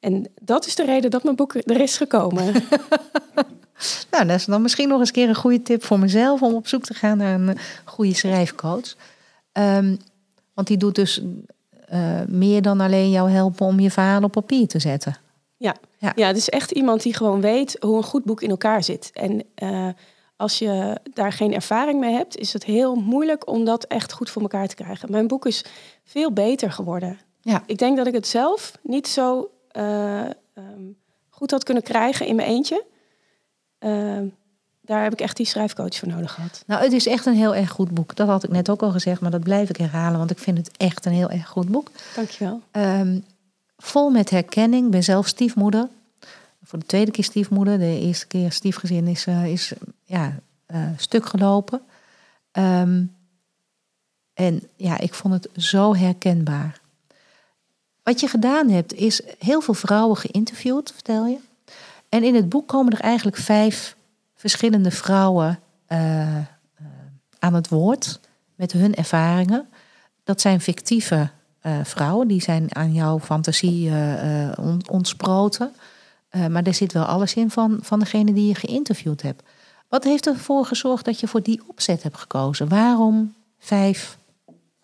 En 0.00 0.30
dat 0.42 0.66
is 0.66 0.74
de 0.74 0.84
reden 0.84 1.10
dat 1.10 1.22
mijn 1.22 1.36
boek 1.36 1.54
er 1.54 1.80
is 1.80 1.96
gekomen. 1.96 2.44
nou, 4.10 4.26
dat 4.26 4.36
is 4.36 4.44
dan 4.44 4.62
misschien 4.62 4.88
nog 4.88 5.00
eens 5.00 5.10
keer 5.10 5.28
een 5.28 5.34
goede 5.34 5.62
tip 5.62 5.84
voor 5.84 5.98
mezelf 5.98 6.42
om 6.42 6.54
op 6.54 6.68
zoek 6.68 6.84
te 6.84 6.94
gaan 6.94 7.18
naar 7.18 7.40
een 7.40 7.58
goede 7.84 8.14
schrijfcoach. 8.14 8.94
Um, 9.52 9.98
want 10.54 10.68
die 10.68 10.76
doet 10.76 10.94
dus 10.94 11.22
uh, 11.92 12.20
meer 12.28 12.62
dan 12.62 12.80
alleen 12.80 13.10
jou 13.10 13.30
helpen 13.30 13.66
om 13.66 13.80
je 13.80 13.90
verhaal 13.90 14.22
op 14.22 14.32
papier 14.32 14.66
te 14.66 14.78
zetten. 14.78 15.16
Ja, 15.56 15.74
ja. 15.98 16.12
ja 16.14 16.26
het 16.26 16.36
is 16.36 16.48
echt 16.48 16.70
iemand 16.70 17.02
die 17.02 17.14
gewoon 17.14 17.40
weet 17.40 17.76
hoe 17.80 17.96
een 17.96 18.02
goed 18.02 18.24
boek 18.24 18.42
in 18.42 18.50
elkaar 18.50 18.84
zit. 18.84 19.10
En 19.12 19.42
uh, 19.62 19.88
als 20.36 20.58
je 20.58 21.00
daar 21.12 21.32
geen 21.32 21.54
ervaring 21.54 22.00
mee 22.00 22.14
hebt, 22.14 22.36
is 22.36 22.52
het 22.52 22.64
heel 22.64 22.94
moeilijk 22.94 23.48
om 23.48 23.64
dat 23.64 23.84
echt 23.84 24.12
goed 24.12 24.30
voor 24.30 24.42
elkaar 24.42 24.68
te 24.68 24.74
krijgen. 24.74 25.10
Mijn 25.10 25.26
boek 25.26 25.46
is 25.46 25.64
veel 26.04 26.32
beter 26.32 26.72
geworden. 26.72 27.18
Ja. 27.40 27.62
Ik 27.66 27.78
denk 27.78 27.96
dat 27.96 28.06
ik 28.06 28.14
het 28.14 28.26
zelf 28.26 28.78
niet 28.82 29.08
zo 29.08 29.50
uh, 29.76 30.24
um, 30.54 30.96
goed 31.28 31.50
had 31.50 31.64
kunnen 31.64 31.82
krijgen 31.82 32.26
in 32.26 32.36
mijn 32.36 32.48
eentje. 32.48 32.84
Uh, 33.80 34.18
daar 34.80 35.02
heb 35.02 35.12
ik 35.12 35.20
echt 35.20 35.36
die 35.36 35.46
schrijfcoach 35.46 35.96
voor 35.96 36.08
nodig 36.08 36.32
gehad. 36.32 36.62
Nou, 36.66 36.82
het 36.82 36.92
is 36.92 37.06
echt 37.06 37.26
een 37.26 37.34
heel 37.34 37.54
erg 37.54 37.70
goed 37.70 37.90
boek. 37.90 38.16
Dat 38.16 38.28
had 38.28 38.44
ik 38.44 38.50
net 38.50 38.70
ook 38.70 38.82
al 38.82 38.90
gezegd, 38.90 39.20
maar 39.20 39.30
dat 39.30 39.42
blijf 39.42 39.68
ik 39.68 39.76
herhalen, 39.76 40.18
want 40.18 40.30
ik 40.30 40.38
vind 40.38 40.58
het 40.58 40.76
echt 40.76 41.06
een 41.06 41.12
heel 41.12 41.30
erg 41.30 41.48
goed 41.48 41.68
boek. 41.68 41.90
Dankjewel. 42.14 42.60
Um, 42.72 43.24
vol 43.76 44.10
met 44.10 44.30
herkenning. 44.30 44.84
Ik 44.84 44.90
ben 44.90 45.04
zelf 45.04 45.26
stiefmoeder. 45.26 45.88
Voor 46.62 46.78
de 46.78 46.86
tweede 46.86 47.10
keer 47.10 47.24
stiefmoeder. 47.24 47.78
De 47.78 48.00
eerste 48.00 48.26
keer 48.26 48.52
stiefgezin 48.52 49.06
is, 49.06 49.26
uh, 49.26 49.46
is 49.46 49.72
ja, 50.04 50.38
uh, 50.68 50.88
stuk 50.96 51.26
gelopen. 51.26 51.80
Um, 52.52 53.14
en 54.34 54.62
ja, 54.76 54.98
ik 54.98 55.14
vond 55.14 55.34
het 55.34 55.64
zo 55.64 55.94
herkenbaar. 55.94 56.80
Wat 58.02 58.20
je 58.20 58.28
gedaan 58.28 58.68
hebt, 58.68 58.92
is 58.92 59.20
heel 59.38 59.60
veel 59.60 59.74
vrouwen 59.74 60.16
geïnterviewd, 60.16 60.92
vertel 60.92 61.26
je. 61.26 61.38
En 62.08 62.22
in 62.22 62.34
het 62.34 62.48
boek 62.48 62.68
komen 62.68 62.92
er 62.92 63.00
eigenlijk 63.00 63.36
vijf 63.36 63.96
verschillende 64.34 64.90
vrouwen 64.90 65.60
uh, 65.88 66.38
aan 67.38 67.54
het 67.54 67.68
woord 67.68 68.20
met 68.54 68.72
hun 68.72 68.94
ervaringen. 68.94 69.68
Dat 70.24 70.40
zijn 70.40 70.60
fictieve 70.60 71.30
uh, 71.66 71.78
vrouwen, 71.82 72.28
die 72.28 72.42
zijn 72.42 72.74
aan 72.74 72.92
jouw 72.92 73.18
fantasie 73.20 73.88
uh, 73.88 74.52
ontsproten. 74.90 75.72
maar 76.50 76.62
er 76.62 76.74
zit 76.74 76.92
wel 76.92 77.04
alles 77.04 77.34
in 77.34 77.50
van, 77.50 77.78
van 77.82 77.98
degene 77.98 78.32
die 78.32 78.46
je 78.46 78.54
geïnterviewd 78.54 79.22
hebt. 79.22 79.42
Wat 79.88 80.04
heeft 80.04 80.26
ervoor 80.26 80.66
gezorgd 80.66 81.04
dat 81.04 81.20
je 81.20 81.28
voor 81.28 81.42
die 81.42 81.60
opzet 81.66 82.02
hebt 82.02 82.16
gekozen? 82.16 82.68
Waarom 82.68 83.34
vijf 83.58 84.18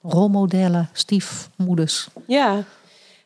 rolmodellen, 0.03 0.89
stiefmoeders? 0.93 2.09
Ja, 2.27 2.65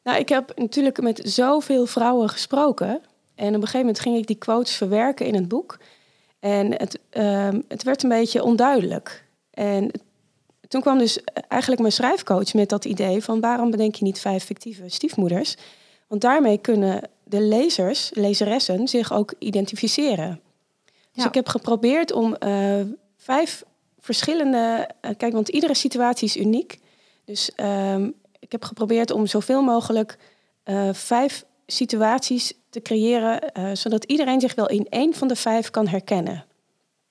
nou, 0.06 0.18
ik 0.18 0.28
heb 0.28 0.52
natuurlijk 0.56 1.00
met 1.00 1.20
zoveel 1.25 1.86
vrouwen 1.86 2.28
gesproken. 2.28 3.00
En 3.34 3.48
op 3.48 3.54
een 3.54 3.60
gegeven 3.60 3.78
moment 3.78 4.00
ging 4.00 4.16
ik 4.16 4.26
die 4.26 4.36
quotes 4.36 4.75
verwerken 4.75 5.26
in 5.26 5.34
het 5.34 5.48
boek. 5.48 5.78
En 6.40 6.72
het, 6.72 6.98
um, 7.10 7.64
het 7.68 7.82
werd 7.82 8.02
een 8.02 8.08
beetje 8.08 8.42
onduidelijk. 8.42 9.25
En 9.50 9.90
toen 10.68 10.80
kwam 10.80 10.99
dus 10.99 11.18
eigenlijk 11.49 11.80
mijn 11.80 11.92
schrijfcoach 11.92 12.54
met 12.54 12.68
dat 12.68 12.85
idee 12.85 13.23
van 13.23 13.40
waarom 13.40 13.70
bedenk 13.70 13.94
je 13.94 14.04
niet 14.04 14.20
vijf 14.20 14.44
fictieve 14.44 14.88
stiefmoeders? 14.88 15.56
Want 16.06 16.20
daarmee 16.20 16.58
kunnen 16.58 17.11
de 17.25 17.40
lezers, 17.40 18.11
lezeressen, 18.14 18.88
zich 18.88 19.12
ook 19.12 19.35
identificeren. 19.38 20.40
Dus 21.12 21.25
ik 21.25 21.35
heb 21.35 21.49
geprobeerd 21.49 22.12
om 22.12 22.37
uh, 22.46 22.80
vijf 23.16 23.64
verschillende. 23.99 24.90
kijk, 25.16 25.32
want 25.32 25.49
iedere 25.49 25.75
situatie 25.75 26.28
is 26.28 26.37
uniek. 26.37 26.78
Dus 27.25 27.50
ehm, 27.54 28.11
ik 28.38 28.52
heb 28.52 28.64
geprobeerd 28.64 29.11
om 29.11 29.26
zoveel 29.26 29.62
mogelijk 29.62 30.18
vijf 30.92 31.44
situaties 31.66 32.52
te 32.70 32.80
creëren, 32.80 33.40
zodat 33.76 34.04
iedereen 34.04 34.40
zich 34.40 34.54
wel 34.54 34.68
in 34.68 34.87
één 34.88 35.14
van 35.14 35.28
de 35.28 35.37
vijf 35.37 35.70
kan 35.70 35.88
herkennen. 35.88 36.44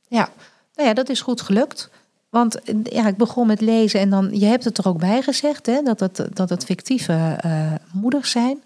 Ja, 0.08 0.30
nou 0.74 0.88
ja, 0.88 0.94
dat 0.94 1.10
is 1.10 1.22
goed 1.22 1.42
gelukt. 1.42 1.90
Want 2.36 2.60
ja, 2.84 3.08
ik 3.08 3.18
begon 3.18 3.48
met 3.48 3.62
lezen 3.62 4.00
en 4.00 4.10
dan, 4.10 4.30
je 4.32 4.46
hebt 4.46 4.64
het 4.64 4.78
er 4.78 4.88
ook 4.88 5.00
bij 5.00 5.22
gezegd, 5.22 5.66
hè, 5.66 5.82
dat, 5.82 6.00
het, 6.00 6.28
dat 6.34 6.50
het 6.50 6.64
fictieve 6.66 7.40
uh, 7.46 7.72
moeders 7.94 8.32
zijn. 8.32 8.64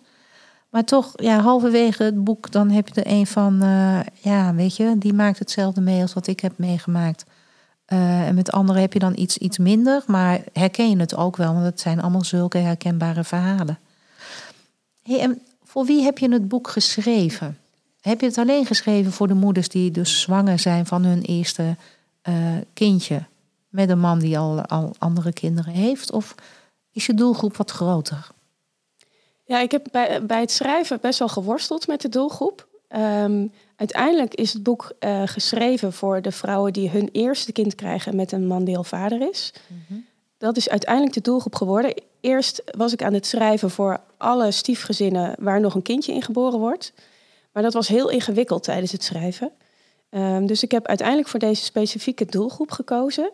Maar 0.69 0.83
toch, 0.83 1.11
ja, 1.15 1.39
halverwege 1.39 2.03
het 2.03 2.23
boek, 2.23 2.51
dan 2.51 2.69
heb 2.69 2.88
je 2.88 3.01
er 3.01 3.11
een 3.11 3.27
van, 3.27 3.63
uh, 3.63 3.99
ja, 4.13 4.53
weet 4.53 4.75
je, 4.75 4.95
die 4.97 5.13
maakt 5.13 5.39
hetzelfde 5.39 5.81
mee 5.81 6.01
als 6.01 6.13
wat 6.13 6.27
ik 6.27 6.39
heb 6.39 6.57
meegemaakt. 6.57 7.25
Uh, 7.93 8.27
en 8.27 8.35
met 8.35 8.51
anderen 8.51 8.81
heb 8.81 8.93
je 8.93 8.99
dan 8.99 9.13
iets, 9.15 9.38
iets 9.38 9.57
minder, 9.57 10.03
maar 10.07 10.41
herken 10.53 10.89
je 10.89 10.97
het 10.97 11.15
ook 11.15 11.38
wel, 11.38 11.53
want 11.53 11.65
het 11.65 11.79
zijn 11.79 12.01
allemaal 12.01 12.23
zulke 12.23 12.57
herkenbare 12.57 13.23
verhalen. 13.23 13.79
Hey, 15.03 15.19
en 15.19 15.41
voor 15.63 15.85
wie 15.85 16.03
heb 16.03 16.17
je 16.17 16.31
het 16.31 16.47
boek 16.47 16.69
geschreven? 16.69 17.57
Heb 18.01 18.19
je 18.19 18.27
het 18.27 18.38
alleen 18.38 18.65
geschreven 18.65 19.11
voor 19.11 19.27
de 19.27 19.33
moeders 19.33 19.69
die 19.69 19.91
dus 19.91 20.21
zwanger 20.21 20.59
zijn 20.59 20.85
van 20.85 21.03
hun 21.03 21.21
eerste 21.21 21.75
uh, 22.29 22.35
kindje? 22.73 23.21
Met 23.69 23.89
een 23.89 23.99
man 23.99 24.19
die 24.19 24.38
al, 24.38 24.61
al 24.61 24.93
andere 24.97 25.33
kinderen 25.33 25.73
heeft? 25.73 26.11
Of 26.11 26.35
is 26.91 27.05
je 27.05 27.13
doelgroep 27.13 27.57
wat 27.57 27.71
groter? 27.71 28.27
Ja, 29.45 29.59
ik 29.59 29.71
heb 29.71 29.88
bij, 29.91 30.25
bij 30.25 30.39
het 30.39 30.51
schrijven 30.51 30.99
best 31.01 31.19
wel 31.19 31.27
geworsteld 31.27 31.88
met 31.88 32.01
de 32.01 32.09
doelgroep. 32.09 32.67
Um, 32.95 33.51
uiteindelijk 33.75 34.35
is 34.35 34.53
het 34.53 34.63
boek 34.63 34.91
uh, 34.99 35.21
geschreven 35.25 35.93
voor 35.93 36.21
de 36.21 36.31
vrouwen 36.31 36.73
die 36.73 36.89
hun 36.89 37.09
eerste 37.11 37.51
kind 37.51 37.75
krijgen 37.75 38.15
met 38.15 38.31
een 38.31 38.47
man 38.47 38.63
die 38.63 38.77
al 38.77 38.83
vader 38.83 39.29
is. 39.29 39.53
Mm 39.67 39.83
-hmm. 39.88 40.05
Dat 40.38 40.57
is 40.57 40.69
uiteindelijk 40.69 41.13
de 41.13 41.21
doelgroep 41.21 41.55
geworden. 41.55 41.93
Eerst 42.21 42.63
was 42.77 42.93
ik 42.93 43.03
aan 43.03 43.13
het 43.13 43.25
schrijven 43.25 43.69
voor 43.69 43.99
alle 44.17 44.51
stiefgezinnen 44.51 45.35
waar 45.39 45.59
nog 45.59 45.75
een 45.75 45.81
kindje 45.81 46.13
in 46.13 46.21
geboren 46.21 46.59
wordt. 46.59 46.93
Maar 47.51 47.63
dat 47.63 47.73
was 47.73 47.88
heel 47.88 48.09
ingewikkeld 48.09 48.63
tijdens 48.63 48.91
het 48.91 49.03
schrijven. 49.03 49.51
Um, 50.09 50.45
dus 50.45 50.63
ik 50.63 50.71
heb 50.71 50.88
uiteindelijk 50.88 51.27
voor 51.27 51.39
deze 51.39 51.63
specifieke 51.63 52.25
doelgroep 52.25 52.71
gekozen. 52.71 53.31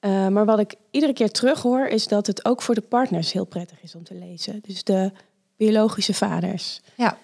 Uh, 0.00 0.28
maar 0.28 0.44
wat 0.44 0.58
ik 0.58 0.74
iedere 0.90 1.12
keer 1.12 1.30
terug 1.30 1.62
hoor, 1.62 1.86
is 1.86 2.06
dat 2.06 2.26
het 2.26 2.44
ook 2.44 2.62
voor 2.62 2.74
de 2.74 2.80
partners 2.80 3.32
heel 3.32 3.44
prettig 3.44 3.82
is 3.82 3.94
om 3.94 4.04
te 4.04 4.14
lezen. 4.14 4.60
Dus 4.62 4.84
de 4.84 5.12
biologische 5.56 6.14
vaders. 6.14 6.80
Ja, 6.94 7.16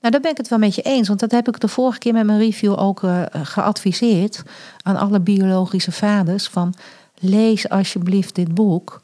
nou 0.00 0.12
daar 0.12 0.20
ben 0.20 0.30
ik 0.30 0.36
het 0.36 0.48
wel 0.48 0.58
met 0.58 0.74
je 0.74 0.82
eens. 0.82 1.08
Want 1.08 1.20
dat 1.20 1.30
heb 1.30 1.48
ik 1.48 1.60
de 1.60 1.68
vorige 1.68 1.98
keer 1.98 2.12
met 2.12 2.26
mijn 2.26 2.38
review 2.38 2.78
ook 2.78 3.02
uh, 3.02 3.22
geadviseerd 3.32 4.42
aan 4.82 4.96
alle 4.96 5.20
biologische 5.20 5.92
vaders. 5.92 6.48
Van 6.48 6.74
lees 7.18 7.68
alsjeblieft 7.68 8.34
dit 8.34 8.54
boek. 8.54 9.00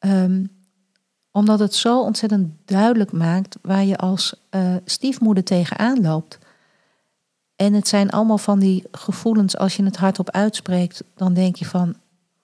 Um, 0.00 0.50
omdat 1.30 1.58
het 1.58 1.74
zo 1.74 2.00
ontzettend 2.00 2.52
duidelijk 2.64 3.12
maakt 3.12 3.56
waar 3.62 3.84
je 3.84 3.96
als 3.96 4.34
uh, 4.50 4.74
stiefmoeder 4.84 5.44
tegenaan 5.44 6.00
loopt. 6.00 6.38
En 7.56 7.72
het 7.72 7.88
zijn 7.88 8.10
allemaal 8.10 8.38
van 8.38 8.58
die 8.58 8.84
gevoelens, 8.92 9.56
als 9.56 9.76
je 9.76 9.84
het 9.84 9.96
hardop 9.96 10.30
uitspreekt, 10.30 11.04
dan 11.14 11.34
denk 11.34 11.56
je 11.56 11.64
van, 11.64 11.96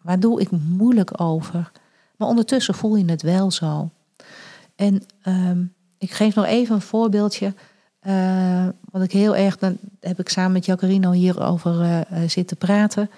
waar 0.07 0.21
doe 0.21 0.41
ik 0.41 0.51
moeilijk 0.51 1.21
over? 1.21 1.73
Maar 2.17 2.29
ondertussen 2.29 2.75
voel 2.75 2.97
je 2.97 3.05
het 3.05 3.23
wel 3.23 3.51
zo. 3.51 3.91
En 4.77 5.03
um, 5.25 5.75
ik 5.99 6.11
geef 6.11 6.35
nog 6.35 6.45
even 6.45 6.75
een 6.75 6.81
voorbeeldje. 6.81 7.55
Uh, 8.03 8.69
wat 8.91 9.03
ik 9.03 9.13
heel 9.13 9.37
erg, 9.37 9.59
dan 9.59 9.79
heb 10.01 10.19
ik 10.19 10.29
samen 10.29 10.53
met 10.53 10.65
Jacarino 10.65 11.11
hierover 11.11 11.81
uh, 11.81 12.29
zitten 12.29 12.57
praten. 12.57 13.11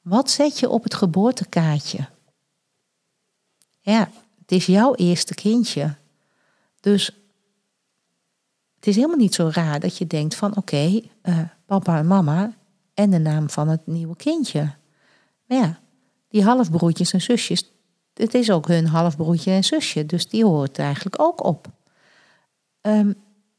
Wat 0.00 0.30
zet 0.30 0.58
je 0.58 0.68
op 0.68 0.82
het 0.82 0.94
geboortekaartje? 0.94 2.08
Ja, 3.80 4.08
het 4.40 4.52
is 4.52 4.66
jouw 4.66 4.94
eerste 4.94 5.34
kindje. 5.34 5.94
Dus 6.80 7.06
het 8.74 8.86
is 8.86 8.94
helemaal 8.96 9.16
niet 9.16 9.34
zo 9.34 9.50
raar 9.52 9.80
dat 9.80 9.96
je 9.96 10.06
denkt 10.06 10.34
van 10.34 10.56
oké, 10.56 11.00
papa 11.66 11.98
en 11.98 12.06
mama 12.06 12.52
en 12.94 13.10
de 13.10 13.18
naam 13.18 13.50
van 13.50 13.68
het 13.68 13.86
nieuwe 13.86 14.16
kindje. 14.16 14.72
Maar 15.46 15.58
ja, 15.58 15.78
die 16.30 16.44
halfbroertjes 16.44 17.12
en 17.12 17.20
zusjes, 17.20 17.70
het 18.14 18.34
is 18.34 18.50
ook 18.50 18.68
hun 18.68 18.86
halfbroertje 18.86 19.50
en 19.50 19.64
zusje, 19.64 20.06
dus 20.06 20.28
die 20.28 20.44
hoort 20.44 20.78
eigenlijk 20.78 21.20
ook 21.20 21.44
op. 21.44 21.68
Um, 22.80 23.14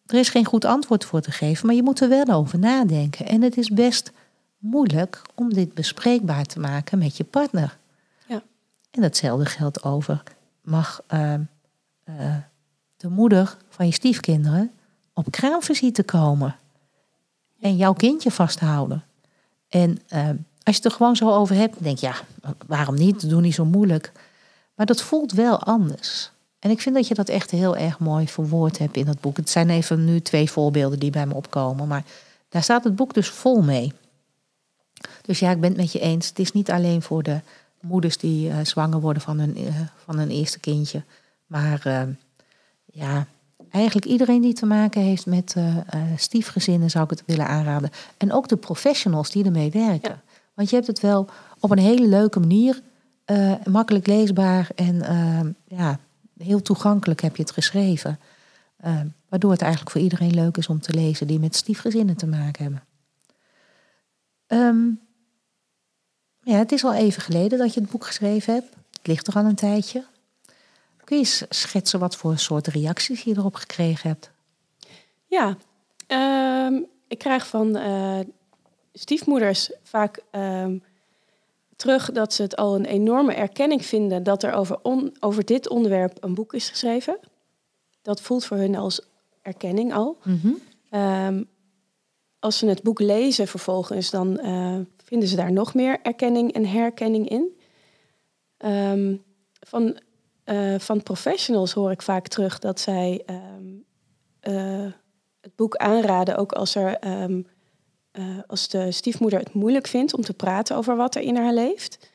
er 0.05 0.17
is 0.17 0.29
geen 0.29 0.45
goed 0.45 0.65
antwoord 0.65 1.05
voor 1.05 1.21
te 1.21 1.31
geven, 1.31 1.65
maar 1.65 1.75
je 1.75 1.83
moet 1.83 1.99
er 1.99 2.09
wel 2.09 2.25
over 2.25 2.59
nadenken. 2.59 3.25
En 3.25 3.41
het 3.41 3.57
is 3.57 3.69
best 3.69 4.11
moeilijk 4.57 5.21
om 5.35 5.53
dit 5.53 5.73
bespreekbaar 5.73 6.45
te 6.45 6.59
maken 6.59 6.97
met 6.97 7.17
je 7.17 7.23
partner. 7.23 7.77
Ja. 8.27 8.43
En 8.91 9.01
datzelfde 9.01 9.45
geldt 9.45 9.83
over 9.83 10.23
mag 10.61 11.03
uh, 11.13 11.33
uh, 12.05 12.35
de 12.97 13.09
moeder 13.09 13.57
van 13.69 13.85
je 13.85 13.93
stiefkinderen 13.93 14.71
op 15.13 15.31
kraamvisite 15.31 16.03
komen 16.03 16.55
en 17.59 17.75
jouw 17.75 17.93
kindje 17.93 18.31
vasthouden. 18.31 19.03
En 19.69 19.99
uh, 20.13 20.29
als 20.63 20.75
je 20.75 20.81
het 20.81 20.85
er 20.85 20.91
gewoon 20.91 21.15
zo 21.15 21.33
over 21.33 21.55
hebt, 21.55 21.83
denk 21.83 21.97
je, 21.97 22.05
ja, 22.05 22.15
waarom 22.67 22.95
niet? 22.95 23.29
Doe 23.29 23.41
niet 23.41 23.53
zo 23.53 23.65
moeilijk. 23.65 24.11
Maar 24.75 24.85
dat 24.85 25.01
voelt 25.01 25.31
wel 25.31 25.59
anders. 25.59 26.31
En 26.59 26.69
ik 26.69 26.81
vind 26.81 26.95
dat 26.95 27.07
je 27.07 27.13
dat 27.13 27.29
echt 27.29 27.51
heel 27.51 27.77
erg 27.77 27.99
mooi 27.99 28.27
verwoord 28.27 28.77
hebt 28.77 28.97
in 28.97 29.05
dat 29.05 29.21
boek. 29.21 29.37
Het 29.37 29.49
zijn 29.49 29.69
even 29.69 30.05
nu 30.05 30.21
twee 30.21 30.51
voorbeelden 30.51 30.99
die 30.99 31.11
bij 31.11 31.25
me 31.25 31.33
opkomen, 31.33 31.87
maar 31.87 32.03
daar 32.49 32.63
staat 32.63 32.83
het 32.83 32.95
boek 32.95 33.13
dus 33.13 33.29
vol 33.29 33.61
mee. 33.61 33.93
Dus 35.21 35.39
ja, 35.39 35.51
ik 35.51 35.59
ben 35.59 35.69
het 35.69 35.79
met 35.79 35.91
je 35.91 35.99
eens. 35.99 36.27
Het 36.27 36.39
is 36.39 36.51
niet 36.51 36.71
alleen 36.71 37.01
voor 37.01 37.23
de 37.23 37.39
moeders 37.79 38.17
die 38.17 38.49
uh, 38.49 38.55
zwanger 38.63 38.99
worden 38.99 39.21
van 39.21 39.39
hun, 39.39 39.59
uh, 39.59 39.67
van 40.05 40.17
hun 40.17 40.29
eerste 40.29 40.59
kindje. 40.59 41.03
Maar 41.45 41.83
uh, 41.87 42.01
ja, 42.85 43.27
eigenlijk 43.71 44.05
iedereen 44.05 44.41
die 44.41 44.53
te 44.53 44.65
maken 44.65 45.01
heeft 45.01 45.25
met 45.25 45.55
stiefgezinnen 46.15 46.89
zou 46.89 47.03
ik 47.03 47.09
het 47.09 47.23
willen 47.25 47.47
aanraden. 47.47 47.89
En 48.17 48.33
ook 48.33 48.47
de 48.47 48.55
professionals 48.55 49.31
die 49.31 49.45
ermee 49.45 49.71
werken. 49.71 50.21
Want 50.61 50.73
je 50.73 50.79
hebt 50.79 50.89
het 50.89 50.99
wel 50.99 51.29
op 51.59 51.71
een 51.71 51.77
hele 51.77 52.07
leuke 52.07 52.39
manier, 52.39 52.81
makkelijk 53.63 54.07
leesbaar 54.07 54.69
en 54.75 55.55
ja, 55.67 55.99
heel 56.37 56.61
toegankelijk 56.61 57.21
heb 57.21 57.35
je 57.35 57.41
het 57.41 57.51
geschreven. 57.51 58.19
waardoor 59.29 59.51
het 59.51 59.61
eigenlijk 59.61 59.91
voor 59.91 60.01
iedereen 60.01 60.33
leuk 60.33 60.57
is 60.57 60.67
om 60.67 60.81
te 60.81 60.93
lezen 60.93 61.27
die 61.27 61.39
met 61.39 61.55
stiefgezinnen 61.55 62.17
te 62.17 62.27
maken 62.27 62.63
hebben. 62.63 62.83
Um, 64.47 64.99
ja, 66.41 66.57
het 66.57 66.71
is 66.71 66.83
al 66.83 66.93
even 66.93 67.21
geleden 67.21 67.57
dat 67.57 67.73
je 67.73 67.81
het 67.81 67.89
boek 67.89 68.05
geschreven 68.05 68.53
hebt. 68.53 68.75
Het 68.91 69.07
ligt 69.07 69.27
er 69.27 69.33
al 69.33 69.45
een 69.45 69.55
tijdje. 69.55 70.05
Kun 71.03 71.17
je 71.17 71.45
schetsen 71.49 71.99
wat 71.99 72.15
voor 72.15 72.37
soort 72.37 72.67
reacties 72.67 73.21
je 73.21 73.37
erop 73.37 73.55
gekregen 73.55 74.09
hebt? 74.09 74.31
Ja, 75.25 75.57
um, 76.67 76.85
ik 77.07 77.17
krijg 77.17 77.47
van 77.47 77.77
stiefmoeders 78.93 79.71
vaak 79.83 80.23
um, 80.31 80.83
terug 81.75 82.11
dat 82.11 82.33
ze 82.33 82.41
het 82.41 82.55
al 82.55 82.75
een 82.75 82.85
enorme 82.85 83.33
erkenning 83.33 83.85
vinden 83.85 84.23
dat 84.23 84.43
er 84.43 84.53
over, 84.53 84.79
on, 84.81 85.15
over 85.19 85.45
dit 85.45 85.69
onderwerp 85.69 86.17
een 86.19 86.33
boek 86.33 86.53
is 86.53 86.69
geschreven. 86.69 87.19
Dat 88.01 88.21
voelt 88.21 88.45
voor 88.45 88.57
hun 88.57 88.75
als 88.75 89.01
erkenning 89.41 89.93
al. 89.93 90.17
Mm 90.23 90.39
-hmm. 90.41 90.99
um, 91.01 91.47
als 92.39 92.57
ze 92.57 92.65
het 92.67 92.83
boek 92.83 92.99
lezen 92.99 93.47
vervolgens, 93.47 94.09
dan 94.09 94.39
uh, 94.45 94.79
vinden 95.03 95.29
ze 95.29 95.35
daar 95.35 95.51
nog 95.51 95.73
meer 95.73 95.99
erkenning 96.01 96.53
en 96.53 96.65
herkenning 96.65 97.29
in. 97.29 97.59
Um, 98.65 99.23
van, 99.59 99.99
uh, 100.45 100.79
van 100.79 101.03
professionals 101.03 101.71
hoor 101.71 101.91
ik 101.91 102.01
vaak 102.01 102.27
terug 102.27 102.59
dat 102.59 102.79
zij 102.79 103.23
um, 103.25 103.85
uh, 104.41 104.91
het 105.41 105.55
boek 105.55 105.75
aanraden, 105.75 106.37
ook 106.37 106.51
als, 106.51 106.75
er, 106.75 107.21
um, 107.21 107.47
uh, 108.13 108.25
als 108.47 108.67
de 108.67 108.91
stiefmoeder 108.91 109.39
het 109.39 109.53
moeilijk 109.53 109.87
vindt 109.87 110.13
om 110.13 110.21
te 110.21 110.33
praten 110.33 110.75
over 110.75 110.95
wat 110.95 111.15
er 111.15 111.21
in 111.21 111.37
haar 111.37 111.53
leeft. 111.53 112.09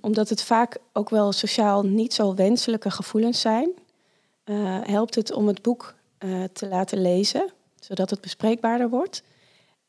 omdat 0.00 0.28
het 0.28 0.42
vaak 0.42 0.78
ook 0.92 1.10
wel 1.10 1.32
sociaal 1.32 1.82
niet 1.82 2.14
zo 2.14 2.34
wenselijke 2.34 2.90
gevoelens 2.90 3.40
zijn, 3.40 3.70
helpt 4.82 5.14
het 5.14 5.32
om 5.32 5.46
het 5.46 5.62
boek 5.62 5.94
te 6.52 6.68
laten 6.68 7.02
lezen, 7.02 7.52
zodat 7.80 8.10
het 8.10 8.20
bespreekbaarder 8.20 8.88
wordt. 8.88 9.22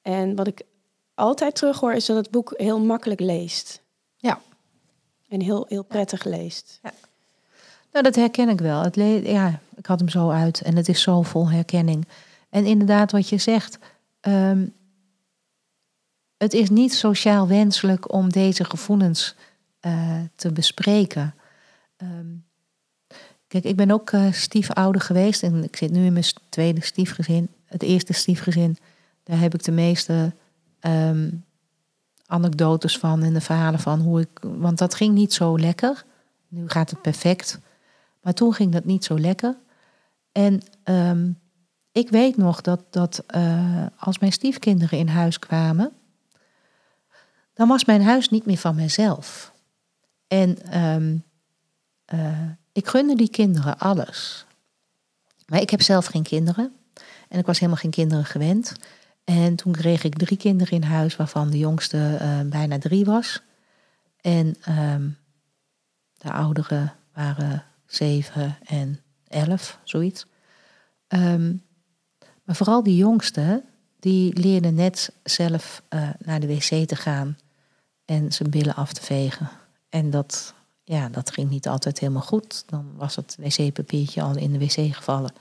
En 0.01 0.35
wat 0.35 0.47
ik 0.47 0.61
altijd 1.15 1.55
terughoor, 1.55 1.93
is 1.93 2.05
dat 2.05 2.15
het 2.15 2.31
boek 2.31 2.53
heel 2.57 2.79
makkelijk 2.79 3.19
leest. 3.19 3.81
Ja. 4.17 4.39
En 5.27 5.41
heel, 5.41 5.65
heel 5.69 5.83
prettig 5.83 6.23
leest. 6.23 6.79
Ja. 6.83 6.91
Nou, 7.91 8.03
dat 8.03 8.15
herken 8.15 8.49
ik 8.49 8.59
wel. 8.59 8.81
Het 8.81 8.95
ja, 9.25 9.59
ik 9.75 9.85
had 9.85 9.99
hem 9.99 10.09
zo 10.09 10.29
uit 10.29 10.61
en 10.61 10.75
het 10.75 10.89
is 10.89 11.01
zo 11.01 11.21
vol 11.21 11.49
herkenning. 11.49 12.07
En 12.49 12.65
inderdaad, 12.65 13.11
wat 13.11 13.29
je 13.29 13.37
zegt, 13.37 13.77
um, 14.21 14.73
het 16.37 16.53
is 16.53 16.69
niet 16.69 16.93
sociaal 16.93 17.47
wenselijk 17.47 18.13
om 18.13 18.29
deze 18.29 18.63
gevoelens 18.63 19.35
uh, 19.81 20.19
te 20.35 20.51
bespreken. 20.51 21.35
Um, 21.97 22.45
kijk, 23.47 23.63
ik 23.63 23.75
ben 23.75 23.91
ook 23.91 24.11
uh, 24.11 24.31
stiefouder 24.31 25.01
geweest 25.01 25.43
en 25.43 25.63
ik 25.63 25.75
zit 25.75 25.91
nu 25.91 26.05
in 26.05 26.13
mijn 26.13 26.25
tweede 26.49 26.81
stiefgezin. 26.81 27.49
Het 27.65 27.83
eerste 27.83 28.13
stiefgezin, 28.13 28.77
daar 29.23 29.39
heb 29.39 29.53
ik 29.53 29.63
de 29.63 29.71
meeste 29.71 30.33
um, 30.81 31.45
anekdotes 32.25 32.97
van 32.97 33.23
en 33.23 33.33
de 33.33 33.41
verhalen 33.41 33.79
van 33.79 33.99
hoe 33.99 34.21
ik. 34.21 34.39
Want 34.41 34.77
dat 34.77 34.95
ging 34.95 35.13
niet 35.13 35.33
zo 35.33 35.57
lekker. 35.57 36.05
Nu 36.47 36.69
gaat 36.69 36.89
het 36.89 37.01
perfect. 37.01 37.59
Maar 38.21 38.33
toen 38.33 38.53
ging 38.53 38.71
dat 38.71 38.85
niet 38.85 39.03
zo 39.03 39.19
lekker. 39.19 39.57
En 40.31 40.61
ehm, 40.83 41.31
ik 41.91 42.09
weet 42.09 42.37
nog 42.37 42.61
dat, 42.61 42.83
dat 42.89 43.23
uh, 43.35 43.85
als 43.97 44.19
mijn 44.19 44.31
stiefkinderen 44.31 44.99
in 44.99 45.07
huis 45.07 45.39
kwamen, 45.39 45.91
dan 47.53 47.67
was 47.67 47.85
mijn 47.85 48.03
huis 48.03 48.29
niet 48.29 48.45
meer 48.45 48.57
van 48.57 48.75
mezelf. 48.75 49.53
En 50.27 50.79
um, 50.83 51.23
uh, 52.13 52.49
ik 52.71 52.87
gunde 52.87 53.15
die 53.15 53.29
kinderen 53.29 53.77
alles. 53.77 54.45
Maar 55.45 55.61
ik 55.61 55.69
heb 55.69 55.81
zelf 55.81 56.05
geen 56.05 56.23
kinderen. 56.23 56.73
En 57.29 57.39
ik 57.39 57.45
was 57.45 57.59
helemaal 57.59 57.81
geen 57.81 57.91
kinderen 57.91 58.25
gewend. 58.25 58.73
En 59.23 59.55
toen 59.55 59.71
kreeg 59.71 60.03
ik 60.03 60.17
drie 60.17 60.37
kinderen 60.37 60.73
in 60.73 60.83
huis, 60.83 61.15
waarvan 61.15 61.49
de 61.49 61.57
jongste 61.57 62.17
uh, 62.21 62.49
bijna 62.49 62.79
drie 62.79 63.05
was. 63.05 63.41
En 64.21 64.55
um, 64.69 65.17
de 66.17 66.31
oudere 66.31 66.91
waren 67.13 67.63
zeven 67.85 68.57
en 68.65 69.01
elf, 69.27 69.79
zoiets. 69.83 70.25
Um, 71.07 71.63
maar 72.49 72.57
vooral 72.57 72.83
die 72.83 72.95
jongste, 72.95 73.63
die 73.99 74.39
leerde 74.39 74.69
net 74.69 75.11
zelf 75.23 75.83
uh, 75.89 76.09
naar 76.19 76.39
de 76.39 76.47
wc 76.47 76.87
te 76.87 76.95
gaan 76.95 77.37
en 78.05 78.31
zijn 78.31 78.49
billen 78.49 78.75
af 78.75 78.93
te 78.93 79.01
vegen. 79.01 79.49
En 79.89 80.09
dat, 80.09 80.53
ja, 80.83 81.09
dat 81.09 81.31
ging 81.31 81.49
niet 81.49 81.67
altijd 81.67 81.99
helemaal 81.99 82.21
goed. 82.21 82.63
Dan 82.67 82.91
was 82.95 83.15
het 83.15 83.37
wc-papiertje 83.39 84.21
al 84.21 84.37
in 84.37 84.51
de 84.51 84.59
wc 84.59 84.95
gevallen. 84.95 85.33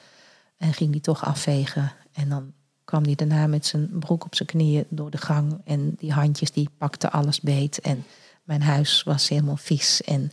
En 0.57 0.73
ging 0.73 0.93
die 0.93 1.01
toch 1.01 1.25
afvegen. 1.25 1.93
En 2.13 2.29
dan 2.29 2.53
kwam 2.85 3.05
hij 3.05 3.15
daarna 3.15 3.47
met 3.47 3.67
zijn 3.67 3.99
broek 3.99 4.25
op 4.25 4.35
zijn 4.35 4.49
knieën 4.49 4.85
door 4.89 5.11
de 5.11 5.19
gang. 5.19 5.61
En 5.65 5.95
die 5.99 6.13
handjes 6.13 6.53
die 6.53 6.71
pakten 6.79 7.13
alles 7.13 7.41
beet. 7.41 7.81
En 7.81 8.05
mijn 8.43 8.63
huis 8.63 9.03
was 9.03 9.29
helemaal 9.29 9.57
vies. 9.57 10.03
En 10.03 10.33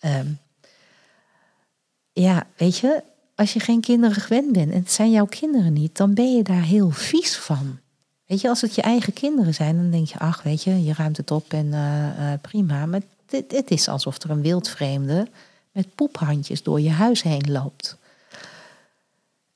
um, 0.00 0.38
ja, 2.12 2.46
weet 2.56 2.78
je, 2.78 3.02
als 3.38 3.52
je 3.52 3.60
geen 3.60 3.80
kinderen 3.80 4.16
gewend 4.16 4.52
bent 4.52 4.72
en 4.72 4.78
het 4.78 4.92
zijn 4.92 5.10
jouw 5.10 5.26
kinderen 5.26 5.72
niet, 5.72 5.96
dan 5.96 6.14
ben 6.14 6.36
je 6.36 6.42
daar 6.42 6.62
heel 6.62 6.90
vies 6.90 7.36
van. 7.36 7.78
Weet 8.26 8.40
je, 8.40 8.48
als 8.48 8.60
het 8.60 8.74
je 8.74 8.82
eigen 8.82 9.12
kinderen 9.12 9.54
zijn, 9.54 9.76
dan 9.76 9.90
denk 9.90 10.06
je, 10.06 10.18
ach, 10.18 10.42
weet 10.42 10.62
je, 10.62 10.84
je 10.84 10.92
ruimt 10.92 11.16
het 11.16 11.30
op 11.30 11.52
en 11.52 11.66
uh, 11.66 12.06
uh, 12.18 12.32
prima. 12.40 12.86
Maar 12.86 13.00
het, 13.26 13.44
het 13.52 13.70
is 13.70 13.88
alsof 13.88 14.22
er 14.22 14.30
een 14.30 14.42
wildvreemde 14.42 15.28
met 15.72 15.94
poephandjes 15.94 16.62
door 16.62 16.80
je 16.80 16.90
huis 16.90 17.22
heen 17.22 17.50
loopt. 17.50 17.96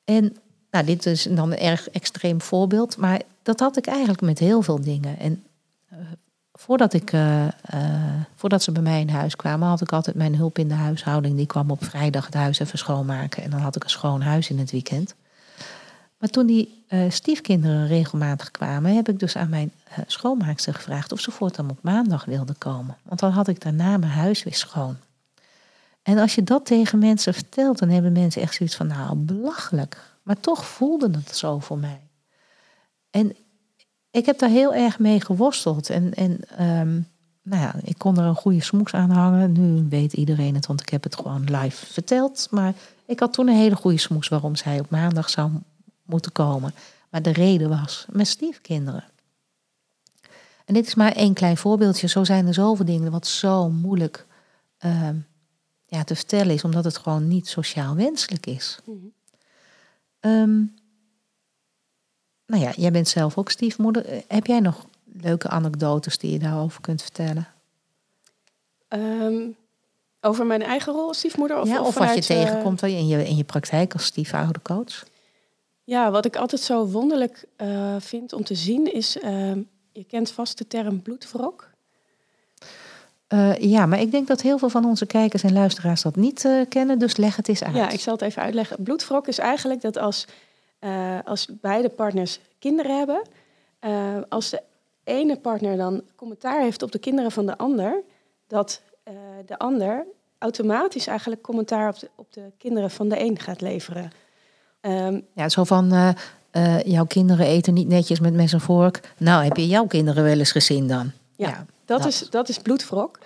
En 0.04 0.36
nou, 0.70 0.84
dit 0.84 1.06
is 1.06 1.22
dan 1.22 1.52
een 1.52 1.58
erg 1.58 1.90
extreem 1.90 2.40
voorbeeld, 2.40 2.96
maar 2.96 3.22
dat 3.42 3.60
had 3.60 3.76
ik 3.76 3.86
eigenlijk 3.86 4.20
met 4.20 4.38
heel 4.38 4.62
veel 4.62 4.80
dingen. 4.80 5.18
En 5.18 5.44
uh, 5.92 5.98
voordat, 6.62 6.92
ik, 6.92 7.12
uh, 7.12 7.44
uh, 7.44 7.50
voordat 8.34 8.62
ze 8.62 8.72
bij 8.72 8.82
mij 8.82 9.00
in 9.00 9.08
huis 9.08 9.36
kwamen, 9.36 9.68
had 9.68 9.80
ik 9.80 9.92
altijd 9.92 10.16
mijn 10.16 10.36
hulp 10.36 10.58
in 10.58 10.68
de 10.68 10.74
huishouding. 10.74 11.36
Die 11.36 11.46
kwam 11.46 11.70
op 11.70 11.84
vrijdag 11.84 12.24
het 12.24 12.34
huis 12.34 12.58
even 12.58 12.78
schoonmaken. 12.78 13.42
En 13.42 13.50
dan 13.50 13.60
had 13.60 13.76
ik 13.76 13.84
een 13.84 13.90
schoon 13.90 14.20
huis 14.20 14.50
in 14.50 14.58
het 14.58 14.70
weekend. 14.70 15.14
Maar 16.18 16.28
toen 16.28 16.46
die 16.46 16.84
uh, 16.88 17.10
stiefkinderen 17.10 17.86
regelmatig 17.86 18.50
kwamen, 18.50 18.94
heb 18.94 19.08
ik 19.08 19.18
dus 19.18 19.36
aan 19.36 19.48
mijn 19.48 19.72
schoonmaakster 20.06 20.74
gevraagd 20.74 21.12
of 21.12 21.20
ze 21.20 21.30
voortaan 21.30 21.70
op 21.70 21.78
maandag 21.82 22.24
wilde 22.24 22.54
komen. 22.54 22.96
Want 23.02 23.20
dan 23.20 23.30
had 23.30 23.48
ik 23.48 23.60
daarna 23.60 23.96
mijn 23.96 24.12
huis 24.12 24.42
weer 24.42 24.54
schoon. 24.54 24.96
En 26.02 26.18
als 26.18 26.34
je 26.34 26.42
dat 26.42 26.66
tegen 26.66 26.98
mensen 26.98 27.34
vertelt, 27.34 27.78
dan 27.78 27.88
hebben 27.88 28.12
mensen 28.12 28.42
echt 28.42 28.54
zoiets 28.54 28.76
van, 28.76 28.86
nou, 28.86 29.16
belachelijk. 29.16 30.00
Maar 30.22 30.40
toch 30.40 30.66
voelde 30.66 31.10
het 31.24 31.36
zo 31.36 31.58
voor 31.58 31.78
mij. 31.78 32.00
En 33.10 33.36
ik 34.12 34.26
heb 34.26 34.38
daar 34.38 34.48
heel 34.48 34.74
erg 34.74 34.98
mee 34.98 35.20
geworsteld. 35.20 35.90
En, 35.90 36.14
en 36.14 36.30
um, 36.60 37.08
nou 37.42 37.62
ja, 37.62 37.74
ik 37.84 37.98
kon 37.98 38.18
er 38.18 38.24
een 38.24 38.34
goede 38.34 38.62
smoes 38.62 38.92
aan 38.92 39.10
hangen. 39.10 39.52
Nu 39.52 39.88
weet 39.88 40.12
iedereen 40.12 40.54
het, 40.54 40.66
want 40.66 40.80
ik 40.80 40.88
heb 40.88 41.02
het 41.02 41.16
gewoon 41.16 41.44
live 41.44 41.86
verteld. 41.86 42.48
Maar 42.50 42.74
ik 43.06 43.20
had 43.20 43.32
toen 43.32 43.48
een 43.48 43.56
hele 43.56 43.76
goede 43.76 43.98
smoes 43.98 44.28
waarom 44.28 44.56
zij 44.56 44.80
op 44.80 44.90
maandag 44.90 45.30
zou 45.30 45.50
moeten 46.02 46.32
komen. 46.32 46.74
Maar 47.10 47.22
de 47.22 47.32
reden 47.32 47.68
was 47.68 48.06
mijn 48.10 48.26
stiefkinderen. 48.26 49.04
En 50.64 50.74
dit 50.74 50.86
is 50.86 50.94
maar 50.94 51.12
één 51.12 51.34
klein 51.34 51.56
voorbeeldje. 51.56 52.06
Zo 52.06 52.24
zijn 52.24 52.46
er 52.46 52.54
zoveel 52.54 52.84
dingen 52.84 53.10
wat 53.10 53.26
zo 53.26 53.70
moeilijk 53.70 54.26
um, 54.84 55.26
ja, 55.86 56.04
te 56.04 56.14
vertellen 56.14 56.54
is, 56.54 56.64
omdat 56.64 56.84
het 56.84 56.98
gewoon 56.98 57.28
niet 57.28 57.48
sociaal 57.48 57.94
wenselijk 57.94 58.46
is. 58.46 58.78
Mm 58.84 59.12
um, 60.22 60.74
nou 62.52 62.64
ja, 62.64 62.72
jij 62.76 62.90
bent 62.90 63.08
zelf 63.08 63.38
ook 63.38 63.50
stiefmoeder. 63.50 64.22
Heb 64.28 64.46
jij 64.46 64.60
nog 64.60 64.86
leuke 65.20 65.48
anekdotes 65.48 66.18
die 66.18 66.32
je 66.32 66.38
daarover 66.38 66.80
kunt 66.80 67.02
vertellen? 67.02 67.48
Um, 68.88 69.56
over 70.20 70.46
mijn 70.46 70.62
eigen 70.62 70.92
rol 70.92 71.08
als 71.08 71.18
stiefmoeder? 71.18 71.60
Of, 71.60 71.68
ja, 71.68 71.80
of, 71.80 71.86
of 71.86 71.94
wat 71.94 72.14
je 72.14 72.22
tegenkomt 72.22 72.82
in 72.82 73.06
je, 73.06 73.28
in 73.28 73.36
je 73.36 73.44
praktijk 73.44 73.92
als 73.92 74.04
stiefoudercoach? 74.04 75.04
Ja, 75.84 76.10
wat 76.10 76.24
ik 76.24 76.36
altijd 76.36 76.60
zo 76.60 76.86
wonderlijk 76.86 77.44
uh, 77.56 77.96
vind 77.98 78.32
om 78.32 78.44
te 78.44 78.54
zien 78.54 78.92
is... 78.92 79.16
Uh, 79.16 79.52
je 79.92 80.04
kent 80.04 80.30
vast 80.30 80.58
de 80.58 80.66
term 80.66 81.02
bloedwrok. 81.02 81.70
Uh, 83.28 83.56
ja, 83.56 83.86
maar 83.86 84.00
ik 84.00 84.10
denk 84.10 84.28
dat 84.28 84.40
heel 84.40 84.58
veel 84.58 84.68
van 84.68 84.84
onze 84.84 85.06
kijkers 85.06 85.42
en 85.42 85.52
luisteraars 85.52 86.02
dat 86.02 86.16
niet 86.16 86.48
kennen. 86.68 86.98
Dus 86.98 87.16
leg 87.16 87.36
het 87.36 87.48
eens 87.48 87.62
uit. 87.62 87.74
Ja, 87.74 87.90
ik 87.90 88.00
zal 88.00 88.12
het 88.12 88.22
even 88.22 88.42
uitleggen. 88.42 88.82
Bloedwrok 88.82 89.28
is 89.28 89.38
eigenlijk 89.38 89.80
dat 89.80 89.98
als 89.98 90.26
uh, 90.84 91.18
als 91.24 91.48
beide 91.60 91.88
partners 91.88 92.40
kinderen 92.58 92.98
hebben, 92.98 93.22
uh, 93.80 94.16
als 94.28 94.50
de 94.50 94.62
ene 95.04 95.36
partner 95.36 95.76
dan 95.76 96.02
commentaar 96.16 96.60
heeft 96.60 96.82
op 96.82 96.92
de 96.92 96.98
kinderen 96.98 97.30
van 97.30 97.46
de 97.46 97.58
ander, 97.58 98.02
dat 98.46 98.82
uh, 99.08 99.14
de 99.46 99.58
ander 99.58 100.06
automatisch 100.38 101.06
eigenlijk 101.06 101.42
commentaar 101.42 101.88
op 101.88 101.98
de, 101.98 102.10
op 102.14 102.32
de 102.32 102.52
kinderen 102.58 102.90
van 102.90 103.08
de 103.08 103.20
een 103.20 103.38
gaat 103.38 103.60
leveren. 103.60 104.12
Um, 104.80 105.26
ja, 105.34 105.48
zo 105.48 105.64
van 105.64 106.14
jouw 106.84 107.04
kinderen 107.04 107.46
eten 107.46 107.74
niet 107.74 107.88
netjes 107.88 108.20
met 108.20 108.34
mes 108.34 108.52
en 108.52 108.60
vork. 108.60 109.14
Nou, 109.18 109.44
heb 109.44 109.56
je 109.56 109.66
jouw 109.66 109.86
kinderen 109.86 110.24
wel 110.24 110.38
eens 110.38 110.52
gezien 110.52 110.88
dan? 110.88 111.10
Ja, 111.36 111.48
ja 111.48 111.66
dat, 111.84 111.98
dat, 111.98 112.06
Is, 112.06 112.30
dat 112.30 112.48
is 112.48 112.58
bloedwrok. 112.58 113.18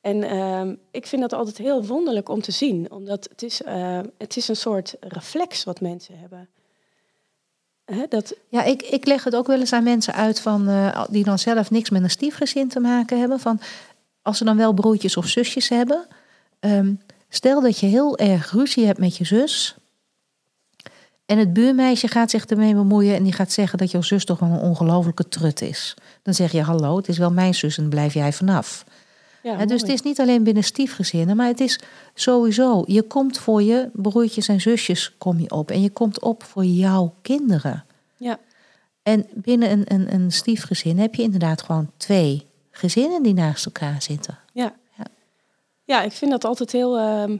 En 0.00 0.16
uh, 0.16 0.72
ik 0.90 1.06
vind 1.06 1.22
dat 1.22 1.32
altijd 1.32 1.58
heel 1.58 1.84
wonderlijk 1.86 2.28
om 2.28 2.40
te 2.40 2.52
zien, 2.52 2.90
omdat 2.90 3.28
het 3.30 3.42
is, 3.42 3.60
uh, 3.62 4.00
het 4.18 4.36
is 4.36 4.48
een 4.48 4.56
soort 4.56 4.96
reflex 5.00 5.64
wat 5.64 5.80
mensen 5.80 6.18
hebben 6.18 6.48
dat... 8.08 8.34
Ja, 8.48 8.62
ik, 8.62 8.82
ik 8.82 9.06
leg 9.06 9.24
het 9.24 9.36
ook 9.36 9.46
wel 9.46 9.60
eens 9.60 9.72
aan 9.72 9.82
mensen 9.82 10.14
uit 10.14 10.40
van, 10.40 10.68
uh, 10.68 11.04
die 11.10 11.24
dan 11.24 11.38
zelf 11.38 11.70
niks 11.70 11.90
met 11.90 12.02
een 12.02 12.10
stiefgezin 12.10 12.68
te 12.68 12.80
maken 12.80 13.18
hebben. 13.18 13.40
Van, 13.40 13.60
als 14.22 14.38
ze 14.38 14.44
dan 14.44 14.56
wel 14.56 14.72
broertjes 14.72 15.16
of 15.16 15.26
zusjes 15.26 15.68
hebben. 15.68 16.06
Um, 16.60 17.00
stel 17.28 17.60
dat 17.60 17.78
je 17.78 17.86
heel 17.86 18.18
erg 18.18 18.50
ruzie 18.52 18.86
hebt 18.86 18.98
met 18.98 19.16
je 19.16 19.24
zus. 19.24 19.74
En 21.26 21.38
het 21.38 21.52
buurmeisje 21.52 22.08
gaat 22.08 22.30
zich 22.30 22.46
ermee 22.46 22.74
bemoeien 22.74 23.16
en 23.16 23.22
die 23.22 23.32
gaat 23.32 23.52
zeggen 23.52 23.78
dat 23.78 23.90
jouw 23.90 24.02
zus 24.02 24.24
toch 24.24 24.38
wel 24.38 24.48
een 24.48 24.60
ongelofelijke 24.60 25.28
trut 25.28 25.60
is. 25.60 25.94
Dan 26.22 26.34
zeg 26.34 26.52
je 26.52 26.62
hallo, 26.62 26.96
het 26.96 27.08
is 27.08 27.18
wel 27.18 27.30
mijn 27.30 27.54
zus 27.54 27.78
en 27.78 27.88
blijf 27.88 28.14
jij 28.14 28.32
vanaf. 28.32 28.84
Ja, 29.42 29.66
dus 29.66 29.80
het 29.80 29.90
is 29.90 30.02
niet 30.02 30.20
alleen 30.20 30.42
binnen 30.42 30.64
stiefgezinnen, 30.64 31.36
maar 31.36 31.46
het 31.46 31.60
is 31.60 31.80
sowieso. 32.14 32.82
Je 32.86 33.02
komt 33.02 33.38
voor 33.38 33.62
je 33.62 33.90
broertjes 33.92 34.48
en 34.48 34.60
zusjes 34.60 35.14
kom 35.18 35.40
je 35.40 35.50
op. 35.50 35.70
En 35.70 35.82
je 35.82 35.90
komt 35.90 36.20
op 36.20 36.42
voor 36.42 36.64
jouw 36.64 37.14
kinderen. 37.22 37.84
Ja. 38.16 38.38
En 39.02 39.26
binnen 39.34 39.70
een, 39.70 39.84
een, 39.86 40.14
een 40.14 40.32
stiefgezin 40.32 40.98
heb 40.98 41.14
je 41.14 41.22
inderdaad 41.22 41.62
gewoon 41.62 41.90
twee 41.96 42.46
gezinnen 42.70 43.22
die 43.22 43.34
naast 43.34 43.66
elkaar 43.66 44.02
zitten. 44.02 44.38
Ja, 44.52 44.74
ja. 44.96 45.04
ja 45.84 46.02
ik 46.02 46.12
vind 46.12 46.30
dat 46.30 46.44
altijd 46.44 46.72
heel 46.72 46.98
uh, 46.98 47.38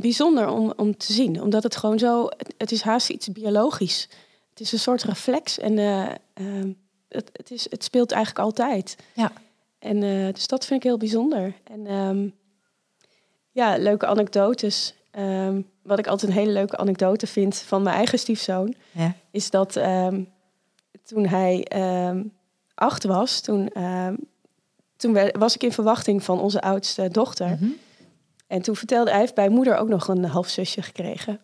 bijzonder 0.00 0.48
om, 0.48 0.72
om 0.76 0.96
te 0.96 1.12
zien. 1.12 1.42
Omdat 1.42 1.62
het 1.62 1.76
gewoon 1.76 1.98
zo, 1.98 2.28
het, 2.56 2.72
is 2.72 2.82
haast 2.82 3.10
iets 3.10 3.32
biologisch. 3.32 4.08
Het 4.50 4.60
is 4.60 4.72
een 4.72 4.78
soort 4.78 5.02
reflex 5.02 5.58
en 5.58 5.78
uh, 5.78 6.08
uh, 6.34 6.74
het, 7.08 7.30
het, 7.32 7.50
is, 7.50 7.66
het 7.70 7.84
speelt 7.84 8.12
eigenlijk 8.12 8.44
altijd. 8.44 8.96
Ja. 9.14 9.32
En 9.82 10.02
uh, 10.02 10.32
dus 10.32 10.46
dat 10.46 10.66
vind 10.66 10.80
ik 10.80 10.86
heel 10.86 10.98
bijzonder. 10.98 11.54
En 11.64 11.92
um, 11.92 12.34
ja, 13.50 13.76
leuke 13.76 14.06
anekdotes. 14.06 14.94
Um, 15.18 15.70
wat 15.82 15.98
ik 15.98 16.06
altijd 16.06 16.30
een 16.30 16.38
hele 16.38 16.52
leuke 16.52 16.76
anekdote 16.76 17.26
vind 17.26 17.56
van 17.56 17.82
mijn 17.82 17.96
eigen 17.96 18.18
stiefzoon, 18.18 18.74
ja. 18.90 19.14
is 19.30 19.50
dat 19.50 19.76
um, 19.76 20.28
toen 21.04 21.26
hij 21.26 21.66
acht 22.74 23.04
was, 23.04 23.40
toen, 23.40 23.72
toen 24.96 25.30
was 25.38 25.54
ik 25.54 25.62
in 25.62 25.72
verwachting 25.72 26.22
van 26.22 26.40
onze 26.40 26.60
oudste 26.60 27.08
dochter. 27.08 27.48
Mm 27.48 27.56
-hmm. 27.58 27.76
En 28.46 28.62
toen 28.62 28.76
vertelde 28.76 29.10
hij, 29.10 29.20
heeft 29.20 29.34
bij 29.34 29.48
moeder 29.48 29.76
ook 29.76 29.88
nog 29.88 30.08
een 30.08 30.24
halfzusje 30.24 30.82
gekregen. 30.82 31.40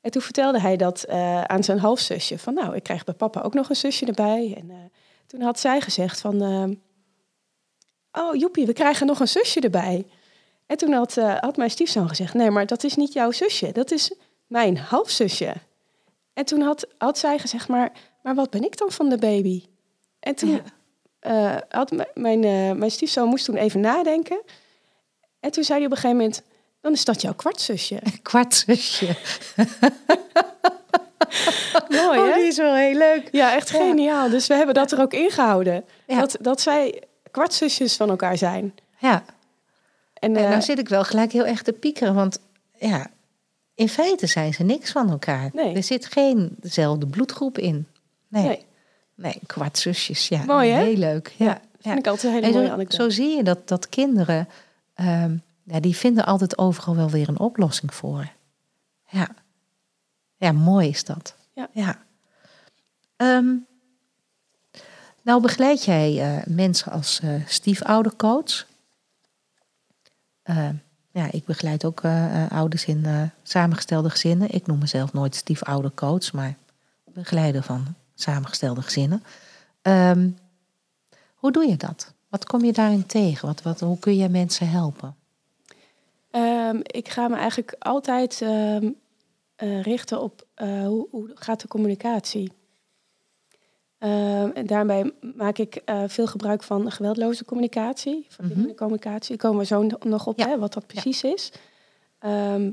En 0.00 0.10
toen 0.10 0.22
vertelde 0.22 0.60
hij 0.60 0.76
dat 0.76 1.04
uh, 1.08 1.42
aan 1.42 1.64
zijn 1.64 1.78
halfzusje. 1.78 2.38
Van 2.38 2.54
nou, 2.54 2.76
ik 2.76 2.82
krijg 2.82 3.04
bij 3.04 3.14
papa 3.14 3.40
ook 3.40 3.54
nog 3.54 3.68
een 3.68 3.76
zusje 3.76 4.06
erbij. 4.06 4.54
En 4.56 4.70
uh, 4.70 4.76
toen 5.26 5.40
had 5.40 5.60
zij 5.60 5.80
gezegd 5.80 6.20
van... 6.20 6.42
Oh 8.12 8.34
joepie, 8.34 8.66
we 8.66 8.72
krijgen 8.72 9.06
nog 9.06 9.20
een 9.20 9.28
zusje 9.28 9.60
erbij. 9.60 10.06
En 10.66 10.76
toen 10.76 10.92
had, 10.92 11.16
uh, 11.16 11.38
had 11.38 11.56
mijn 11.56 11.70
stiefzoon 11.70 12.08
gezegd, 12.08 12.34
nee, 12.34 12.50
maar 12.50 12.66
dat 12.66 12.84
is 12.84 12.94
niet 12.94 13.12
jouw 13.12 13.30
zusje, 13.30 13.72
dat 13.72 13.90
is 13.90 14.14
mijn 14.46 14.78
halfzusje. 14.78 15.54
En 16.32 16.44
toen 16.44 16.60
had, 16.60 16.86
had 16.98 17.18
zij 17.18 17.38
gezegd, 17.38 17.68
maar, 17.68 17.92
maar 18.22 18.34
wat 18.34 18.50
ben 18.50 18.64
ik 18.64 18.78
dan 18.78 18.90
van 18.90 19.08
de 19.08 19.18
baby? 19.18 19.64
En 20.20 20.34
toen, 20.34 20.62
ja. 21.20 21.54
uh, 21.54 21.60
had 21.68 21.92
mijn, 22.14 22.42
uh, 22.42 22.72
mijn 22.72 22.90
stiefzoon 22.90 23.28
moest 23.28 23.44
toen 23.44 23.56
even 23.56 23.80
nadenken. 23.80 24.42
En 25.40 25.50
toen 25.50 25.64
zei 25.64 25.78
hij 25.78 25.86
op 25.86 25.92
een 25.92 25.98
gegeven 25.98 26.16
moment, 26.16 26.42
dan 26.80 26.92
is 26.92 27.04
dat 27.04 27.20
jouw 27.20 27.34
kwartzusje. 27.34 27.98
Kwartzusje. 28.22 29.06
Mooi, 31.88 32.18
oh, 32.18 32.26
hè? 32.26 32.34
die 32.34 32.44
is 32.44 32.56
wel 32.56 32.74
heel 32.74 32.98
leuk. 32.98 33.28
Ja, 33.30 33.54
echt 33.54 33.70
geniaal. 33.70 34.28
Dus 34.28 34.46
we 34.46 34.54
hebben 34.54 34.74
dat 34.74 34.92
er 34.92 35.00
ook 35.00 35.12
ingehouden. 35.12 35.84
Ja. 36.06 36.20
Dat, 36.20 36.36
dat 36.40 36.60
zij 36.60 37.02
kwartzusjes 37.32 37.96
van 37.96 38.08
elkaar 38.08 38.36
zijn. 38.36 38.74
Ja. 38.98 39.24
En, 40.14 40.36
En 40.36 40.42
uh, 40.42 40.48
nou 40.48 40.62
zit 40.62 40.78
ik 40.78 40.88
wel 40.88 41.04
gelijk 41.04 41.32
heel 41.32 41.46
erg 41.46 41.62
te 41.62 41.72
piekeren, 41.72 42.14
want 42.14 42.38
ja, 42.78 43.10
in 43.74 43.88
feite 43.88 44.26
zijn 44.26 44.54
ze 44.54 44.62
niks 44.62 44.92
van 44.92 45.10
elkaar. 45.10 45.50
Nee. 45.52 45.74
Er 45.74 45.82
zit 45.82 46.06
geen 46.06 46.56
dezelfde 46.60 47.06
bloedgroep 47.06 47.58
in. 47.58 47.86
Nee. 48.28 48.46
Nee. 48.46 48.64
Nee, 49.14 49.38
kwartzusjes, 49.46 50.28
ja. 50.28 50.44
Mooi, 50.44 50.70
hè? 50.70 50.82
Heel 50.82 50.96
leuk. 50.96 51.34
Ja. 51.36 51.44
ja, 51.46 51.60
vind 51.80 51.98
ik 51.98 52.06
altijd 52.06 52.24
een 52.24 52.32
hele 52.32 52.46
En 52.46 52.52
mooie 52.52 52.66
zo, 52.66 52.72
anekdote. 52.72 53.02
zo 53.02 53.10
zie 53.10 53.36
je 53.36 53.42
dat, 53.42 53.68
dat 53.68 53.88
kinderen, 53.88 54.48
ehm, 54.94 55.36
ja, 55.64 55.80
die 55.80 55.96
vinden 55.96 56.26
altijd 56.26 56.58
overal 56.58 56.96
wel 56.96 57.10
weer 57.10 57.28
een 57.28 57.38
oplossing 57.38 57.94
voor. 57.94 58.30
Ja, 59.08 59.28
ja 60.36 60.52
mooi 60.52 60.88
is 60.88 61.04
dat. 61.04 61.34
Ja. 61.52 61.68
ja. 61.72 61.98
Ehm, 63.16 63.54
nou 65.22 65.40
begeleid 65.40 65.84
jij 65.84 66.20
eh, 66.20 66.46
mensen 66.46 66.92
als 66.92 67.20
eh 67.20 67.34
stiefoudercoach. 67.46 68.66
Ehm, 70.42 70.74
ja, 71.12 71.32
ik 71.32 71.44
begeleid 71.44 71.84
ook 71.84 72.02
eh, 72.02 72.44
eh, 72.44 72.50
ouders 72.50 72.84
in 72.84 73.04
eh, 73.04 73.22
samengestelde 73.42 74.10
gezinnen. 74.10 74.50
Ik 74.50 74.66
noem 74.66 74.78
mezelf 74.78 75.12
nooit 75.12 75.34
stiefoudercoach, 75.34 76.32
maar 76.32 76.56
begeleider 77.04 77.62
van 77.62 77.94
samengestelde 78.14 78.82
gezinnen. 78.82 79.22
Ehm, 79.82 80.30
hoe 81.34 81.52
doe 81.52 81.68
je 81.68 81.76
dat? 81.76 82.12
Wat 82.28 82.44
kom 82.44 82.64
je 82.64 82.72
daarin 82.72 83.06
tegen? 83.06 83.46
Wat, 83.46 83.62
wat, 83.62 83.80
hoe 83.80 83.98
kun 83.98 84.16
je 84.16 84.28
mensen 84.28 84.68
helpen? 84.68 85.16
Ehm, 86.30 86.78
ik 86.82 87.08
ga 87.08 87.28
me 87.28 87.36
eigenlijk 87.36 87.74
altijd 87.78 88.40
ehm, 88.42 88.90
eh, 89.56 89.82
richten 89.82 90.22
op 90.22 90.46
eh, 90.54 90.86
hoe, 90.86 91.06
hoe 91.10 91.30
gaat 91.34 91.60
de 91.60 91.68
communicatie. 91.68 92.52
Ehm, 94.02 94.50
en 94.54 94.66
daarbij 94.66 95.12
maak 95.36 95.58
ik 95.58 95.74
eh, 95.74 96.02
veel 96.06 96.26
gebruik 96.26 96.62
van 96.62 96.90
geweldloze 96.90 97.44
communicatie, 97.44 98.26
verbindende 98.28 98.74
communicatie. 98.74 99.28
Daar 99.36 99.46
komen 99.46 99.58
we 99.60 99.66
zo 99.66 99.82
no- 99.82 99.96
nog 100.00 100.26
op, 100.26 100.38
Ja. 100.38 100.48
hè, 100.48 100.58
wat 100.58 100.72
dat 100.72 100.86
precies 100.86 101.22
is. 101.24 101.52
Ehm, 102.18 102.70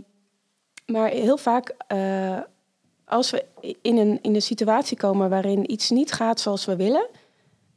maar 0.86 1.10
heel 1.10 1.38
vaak, 1.38 1.76
eh, 1.88 2.40
als 3.06 3.30
we 3.30 3.46
in 3.82 3.98
een, 3.98 4.20
in 4.22 4.36
een 4.36 4.42
situatie 4.42 4.98
komen 4.98 5.30
waarin 5.30 5.72
iets 5.72 5.90
niet 5.90 6.12
gaat 6.12 6.40
zoals 6.40 6.66
we 6.66 6.76
willen, 6.76 7.08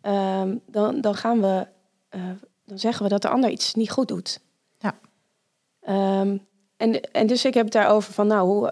ehm, 0.00 0.56
dan, 0.66 1.00
dan 1.00 1.14
gaan 1.14 1.40
we, 1.40 1.66
eh, 2.08 2.20
dan 2.64 2.78
zeggen 2.78 3.02
we 3.02 3.08
dat 3.08 3.22
de 3.22 3.28
ander 3.28 3.50
iets 3.50 3.74
niet 3.74 3.90
goed 3.90 4.08
doet. 4.08 4.40
Ja. 4.78 4.94
En, 6.76 7.00
en 7.12 7.26
dus 7.26 7.44
ik 7.44 7.54
heb 7.54 7.64
het 7.64 7.72
daarover 7.72 8.12
van, 8.12 8.26
nou, 8.26 8.46
hoe, 8.48 8.70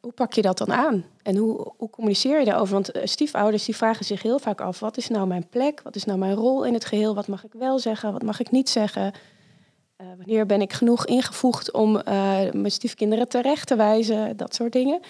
hoe 0.00 0.12
pak 0.12 0.32
je 0.32 0.42
dat 0.42 0.58
dan 0.58 0.72
aan? 0.72 1.04
En 1.28 1.36
hoe, 1.36 1.72
hoe 1.76 1.90
communiceer 1.90 2.38
je 2.38 2.44
daarover? 2.44 2.72
Want 2.74 2.90
eh, 2.90 3.06
stiefouders 3.06 3.64
die 3.64 3.76
vragen 3.76 4.04
zich 4.04 4.22
heel 4.22 4.38
vaak 4.38 4.60
af, 4.60 4.80
wat 4.80 4.96
is 4.96 5.08
nou 5.08 5.26
mijn 5.26 5.48
plek? 5.48 5.80
Wat 5.82 5.96
is 5.96 6.04
nou 6.04 6.18
mijn 6.18 6.34
rol 6.34 6.64
in 6.64 6.74
het 6.74 6.84
geheel? 6.84 7.14
Wat 7.14 7.26
mag 7.26 7.44
ik 7.44 7.52
wel 7.52 7.78
zeggen? 7.78 8.12
Wat 8.12 8.22
mag 8.22 8.40
ik 8.40 8.50
niet 8.50 8.68
zeggen? 8.68 9.12
Eh, 9.96 10.06
wanneer 10.16 10.46
ben 10.46 10.60
ik 10.60 10.72
genoeg 10.72 11.06
ingevoegd 11.06 11.72
om 11.72 11.96
eh, 11.96 12.04
mijn 12.52 12.70
stiefkinderen 12.70 13.28
terecht 13.28 13.66
te 13.66 13.76
wijzen? 13.76 14.36
Dat 14.36 14.54
soort 14.54 14.72
dingen. 14.72 15.00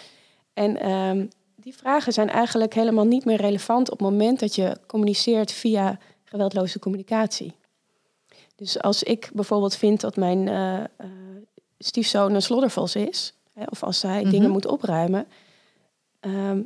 En 0.55 0.81
ehm, 0.81 1.27
die 1.57 1.77
vragen 1.77 2.13
zijn 2.13 2.31
eigenlijk 2.31 2.75
helemaal 2.75 3.07
niet 3.07 3.25
meer 3.25 3.41
relevant 3.41 3.91
op 3.91 3.99
het 3.99 4.09
moment 4.09 4.41
dat 4.41 4.55
je 4.55 4.77
communiceert 4.87 5.53
via 5.53 5.99
geweldloze 6.25 6.79
communicatie. 6.79 7.55
Dus 8.57 8.83
als 8.83 9.03
ik 9.03 9.31
bijvoorbeeld 9.33 9.75
vind 9.75 10.01
dat 10.01 10.17
mijn 10.17 10.49
stiefzoon 11.79 12.35
een 12.35 12.43
sloddervals 12.43 12.97
is, 12.97 13.35
hè, 13.53 13.63
of 13.71 13.83
als 13.83 14.03
hij 14.03 14.23
Mhm. 14.23 14.31
dingen 14.31 14.51
moet 14.51 14.67
opruimen, 14.67 15.27
ehm, 16.21 16.63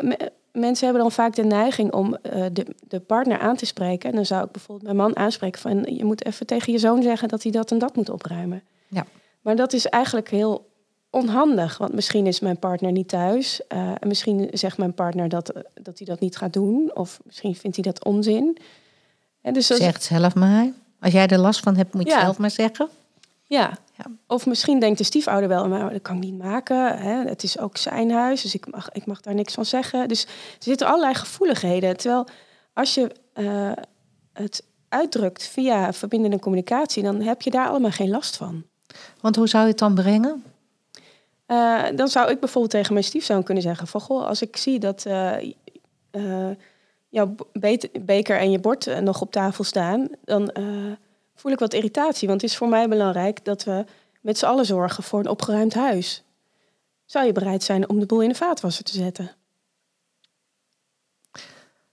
me- 0.00 0.30
mensen 0.52 0.84
hebben 0.84 1.02
dan 1.02 1.12
vaak 1.12 1.34
de 1.34 1.44
neiging 1.44 1.92
om 1.92 2.14
eh, 2.14 2.44
de, 2.52 2.66
de 2.88 3.00
partner 3.00 3.38
aan 3.38 3.56
te 3.56 3.66
spreken. 3.66 4.10
En 4.10 4.16
dan 4.16 4.26
zou 4.26 4.44
ik 4.44 4.50
bijvoorbeeld 4.52 4.84
mijn 4.86 4.96
man 4.96 5.16
aanspreken 5.16 5.60
van 5.60 5.82
je 5.96 6.04
moet 6.04 6.24
even 6.24 6.46
tegen 6.46 6.72
je 6.72 6.78
zoon 6.78 7.02
zeggen 7.02 7.28
dat 7.28 7.42
hij 7.42 7.52
dat 7.52 7.70
en 7.70 7.78
dat 7.78 7.96
moet 7.96 8.10
opruimen. 8.10 8.62
Ja. 8.88 9.06
Maar 9.40 9.56
dat 9.56 9.72
is 9.72 9.86
eigenlijk 9.86 10.28
heel 10.30 10.70
onhandig, 11.10 11.78
want 11.78 11.92
misschien 11.92 12.26
is 12.26 12.40
mijn 12.40 12.58
partner 12.58 12.92
niet 12.92 13.08
thuis. 13.08 13.66
eh, 13.68 13.78
en 14.00 14.08
misschien 14.08 14.48
zegt 14.52 14.78
mijn 14.78 14.94
partner 14.94 15.28
dat, 15.28 15.48
eh, 15.50 15.62
dat 15.82 15.98
hij 15.98 16.06
dat 16.06 16.20
niet 16.20 16.36
gaat 16.36 16.52
doen. 16.52 16.90
Of 16.94 17.20
misschien 17.24 17.54
vindt 17.56 17.76
hij 17.76 17.84
dat 17.92 18.04
onzin. 18.04 18.58
En 19.40 19.52
dus 19.52 19.66
Zeg 19.66 19.92
het 19.92 20.02
zelf 20.02 20.34
maar. 20.34 20.66
Als 21.00 21.12
jij 21.12 21.26
er 21.26 21.38
last 21.38 21.60
van 21.60 21.76
hebt, 21.76 21.94
moet 21.94 22.04
je 22.04 22.10
Ja. 22.10 22.20
zelf 22.20 22.38
maar 22.38 22.50
zeggen. 22.50 22.88
Ja. 23.44 23.78
Ja. 24.04 24.10
Of 24.26 24.46
misschien 24.46 24.78
denkt 24.78 24.98
de 24.98 25.04
stiefouder 25.04 25.48
wel, 25.48 25.68
maar 25.68 25.92
dat 25.92 26.02
kan 26.02 26.16
ik 26.16 26.22
niet 26.22 26.38
maken. 26.38 26.98
Hè? 26.98 27.28
Het 27.28 27.42
is 27.42 27.58
ook 27.58 27.76
zijn 27.76 28.10
huis, 28.10 28.42
dus 28.42 28.54
ik 28.54 28.70
mag, 28.70 28.92
ik 28.92 29.06
mag 29.06 29.20
daar 29.20 29.34
niks 29.34 29.54
van 29.54 29.64
zeggen. 29.64 30.08
Dus 30.08 30.24
er 30.24 30.30
zitten 30.58 30.86
allerlei 30.86 31.14
gevoeligheden. 31.14 31.96
Terwijl 31.96 32.26
als 32.72 32.94
je 32.94 33.10
eh, 33.32 33.72
het 34.32 34.64
uitdrukt 34.88 35.46
via 35.46 35.92
verbindende 35.92 36.38
communicatie, 36.38 37.02
dan 37.02 37.20
heb 37.20 37.42
je 37.42 37.50
daar 37.50 37.68
allemaal 37.68 37.90
geen 37.90 38.10
last 38.10 38.36
van. 38.36 38.64
Want 39.20 39.36
hoe 39.36 39.48
zou 39.48 39.62
je 39.62 39.70
het 39.70 39.78
dan 39.78 39.94
brengen? 39.94 40.44
Eh, 41.46 41.82
dan 41.94 42.08
zou 42.08 42.30
ik 42.30 42.40
bijvoorbeeld 42.40 42.72
tegen 42.72 42.92
mijn 42.92 43.04
stiefzoon 43.04 43.42
kunnen 43.42 43.62
zeggen: 43.62 43.86
van 43.86 44.00
goh, 44.00 44.26
als 44.26 44.42
ik 44.42 44.56
zie 44.56 44.78
dat 44.78 45.06
eh, 45.06 46.50
jouw 47.08 47.34
beker 48.00 48.38
en 48.38 48.50
je 48.50 48.58
bord 48.58 49.00
nog 49.00 49.20
op 49.20 49.32
tafel 49.32 49.64
staan, 49.64 50.08
dan 50.24 50.52
voel 51.34 51.52
ik 51.52 51.58
wat 51.58 51.74
irritatie. 51.74 52.28
Want 52.28 52.40
het 52.40 52.50
is 52.50 52.56
voor 52.56 52.68
mij 52.68 52.88
belangrijk 52.88 53.44
dat 53.44 53.64
we 53.64 53.84
met 54.20 54.38
z'n 54.38 54.46
allen 54.46 54.66
zorgen 54.66 55.02
voor 55.02 55.18
een 55.18 55.28
opgeruimd 55.28 55.74
huis. 55.74 56.22
Zou 57.04 57.26
je 57.26 57.32
bereid 57.32 57.62
zijn 57.62 57.88
om 57.88 58.00
de 58.00 58.06
boel 58.06 58.20
in 58.20 58.28
de 58.28 58.34
vaatwasser 58.34 58.84
te 58.84 58.92
zetten? 58.92 59.30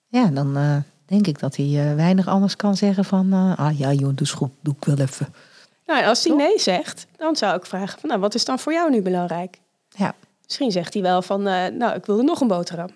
Ja, 0.08 0.28
dan 0.28 0.58
eh, 0.58 0.78
denk 1.06 1.28
ik 1.28 1.40
dat 1.40 1.56
hij 1.56 1.66
eh, 1.66 1.96
weinig 1.96 2.28
anders 2.28 2.56
kan 2.56 2.78
zeggen 2.78 3.06
van... 3.06 3.34
eh, 3.34 3.58
ah 3.58 3.80
ja, 3.80 3.92
joh, 3.92 4.16
doe 4.16 4.28
goed, 4.28 4.52
doe 4.62 4.76
ik 4.80 4.86
wel 4.86 4.98
even. 4.98 5.34
Nou, 5.86 6.02
en 6.02 6.08
als 6.08 6.24
hij 6.24 6.36
nee 6.36 6.60
zegt, 6.60 7.08
dan 7.18 7.36
zou 7.36 7.56
ik 7.56 7.66
vragen: 7.66 8.00
van, 8.00 8.10
nou, 8.10 8.22
wat 8.22 8.36
is 8.36 8.46
dan 8.46 8.60
voor 8.60 8.74
jou 8.74 8.90
nu 8.90 9.02
belangrijk? 9.02 9.60
Ja. 9.90 10.16
Misschien 10.44 10.72
zegt 10.72 10.94
hij 10.94 11.04
wel 11.04 11.22
van, 11.22 11.44
nou, 11.44 11.94
ik 11.94 12.06
wilde 12.06 12.24
nog 12.24 12.42
een 12.42 12.48
boterham. 12.48 12.90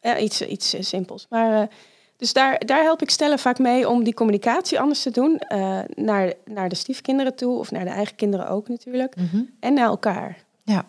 Ja, 0.00 0.18
iets, 0.18 0.42
iets 0.42 0.74
simpels. 0.78 1.26
Maar, 1.30 1.68
dus 2.16 2.32
daar, 2.32 2.58
daar 2.66 2.82
help 2.82 3.02
ik 3.02 3.10
stellen 3.10 3.38
vaak 3.38 3.58
mee 3.58 3.88
om 3.88 4.04
die 4.04 4.14
communicatie 4.14 4.80
anders 4.80 5.02
te 5.02 5.10
doen. 5.10 5.38
eh, 5.38 5.80
naar, 5.94 6.32
naar 6.44 6.68
de 6.68 6.74
stiefkinderen 6.74 7.34
toe, 7.34 7.58
of 7.58 7.70
naar 7.70 7.84
de 7.84 7.90
eigen 7.90 8.16
kinderen 8.16 8.48
ook 8.48 8.68
natuurlijk. 8.68 9.16
Mhm. 9.16 9.42
En 9.60 9.74
naar 9.74 9.86
elkaar. 9.86 10.44
Ja. 10.62 10.86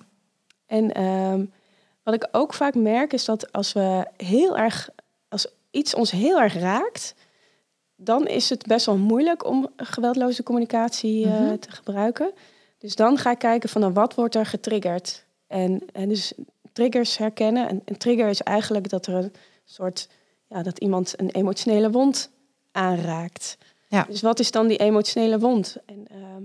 En 0.66 0.92
ehm, 0.94 1.46
wat 2.04 2.14
ik 2.14 2.28
ook 2.32 2.54
vaak 2.54 2.76
merk 2.76 3.14
is 3.14 3.26
dat 3.26 3.52
als 3.52 3.74
we 3.74 4.06
heel 4.18 4.58
erg, 4.58 4.90
als 5.30 5.48
iets 5.72 5.96
ons 5.96 6.12
heel 6.12 6.40
erg 6.42 6.54
raakt, 6.54 7.16
dan 7.96 8.28
is 8.28 8.50
het 8.50 8.68
best 8.68 8.86
wel 8.86 8.98
moeilijk 8.98 9.46
om 9.46 9.68
geweldloze 9.78 10.44
communicatie 10.44 11.26
eh, 11.26 11.40
Mhm. 11.40 11.58
te 11.58 11.72
gebruiken. 11.72 12.32
Dus 12.78 12.96
dan 12.96 13.18
ga 13.18 13.32
ik 13.32 13.38
kijken 13.40 13.70
van 13.70 13.82
nou, 13.82 13.94
wat 13.94 14.14
wordt 14.16 14.36
er 14.36 14.46
getriggerd. 14.46 15.26
En, 15.48 15.82
en 15.94 16.10
dus 16.10 16.34
triggers 16.74 17.18
herkennen. 17.18 17.68
En 17.70 17.82
een 17.86 17.98
trigger 17.98 18.28
is 18.30 18.42
eigenlijk 18.42 18.90
dat 18.90 19.06
er 19.08 19.14
een 19.14 19.34
soort, 19.66 20.10
ja, 20.56 20.64
dat 20.64 20.80
iemand 20.80 21.14
een 21.20 21.30
emotionele 21.30 21.92
wond 21.92 22.30
aanraakt. 22.72 23.58
Ja. 23.88 24.06
Dus 24.10 24.22
wat 24.22 24.40
is 24.40 24.52
dan 24.52 24.68
die 24.68 24.78
emotionele 24.78 25.40
wond? 25.40 25.78
En 25.86 26.08
ehm, 26.08 26.44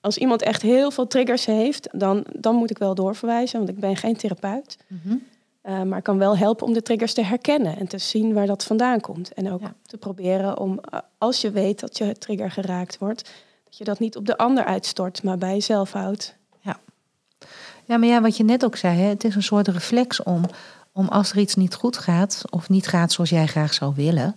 als 0.00 0.18
iemand 0.18 0.42
echt 0.42 0.62
heel 0.62 0.90
veel 0.90 1.06
triggers 1.06 1.44
heeft, 1.46 1.88
dan, 1.92 2.24
dan 2.38 2.54
moet 2.54 2.70
ik 2.70 2.78
wel 2.78 2.94
doorverwijzen, 2.94 3.58
want 3.58 3.70
ik 3.70 3.80
ben 3.80 3.96
geen 3.96 4.16
therapeut. 4.16 4.76
Mhm. 4.86 5.16
Uh, 5.64 5.82
maar 5.82 6.02
kan 6.02 6.18
wel 6.18 6.36
helpen 6.36 6.66
om 6.66 6.72
de 6.72 6.82
triggers 6.82 7.14
te 7.14 7.22
herkennen 7.24 7.76
en 7.76 7.88
te 7.88 7.98
zien 7.98 8.32
waar 8.32 8.46
dat 8.46 8.64
vandaan 8.64 9.00
komt. 9.00 9.32
En 9.34 9.52
ook 9.52 9.60
Ja. 9.60 9.74
te 9.82 9.96
proberen 9.96 10.58
om, 10.58 10.80
uh, 10.94 11.00
als 11.18 11.40
je 11.40 11.50
weet 11.50 11.80
dat 11.80 11.98
je 11.98 12.12
trigger 12.18 12.50
geraakt 12.50 12.98
wordt, 12.98 13.30
dat 13.64 13.76
je 13.76 13.84
dat 13.84 13.98
niet 13.98 14.16
op 14.16 14.26
de 14.26 14.36
ander 14.36 14.64
uitstort, 14.64 15.22
maar 15.22 15.38
bij 15.38 15.52
jezelf 15.52 15.92
houdt. 15.92 16.38
Ja, 17.84 17.96
maar 17.96 18.08
ja, 18.08 18.20
wat 18.20 18.36
je 18.36 18.44
net 18.44 18.64
ook 18.64 18.76
zei, 18.76 18.98
hè, 18.98 19.06
het 19.06 19.24
is 19.24 19.34
een 19.34 19.42
soort 19.42 19.68
reflex 19.68 20.22
om, 20.22 20.44
om 20.92 21.08
als 21.08 21.30
er 21.30 21.38
iets 21.38 21.54
niet 21.54 21.74
goed 21.74 21.98
gaat, 21.98 22.42
of 22.50 22.68
niet 22.68 22.86
gaat 22.86 23.12
zoals 23.12 23.30
jij 23.30 23.46
graag 23.46 23.74
zou 23.74 23.92
willen, 23.94 24.36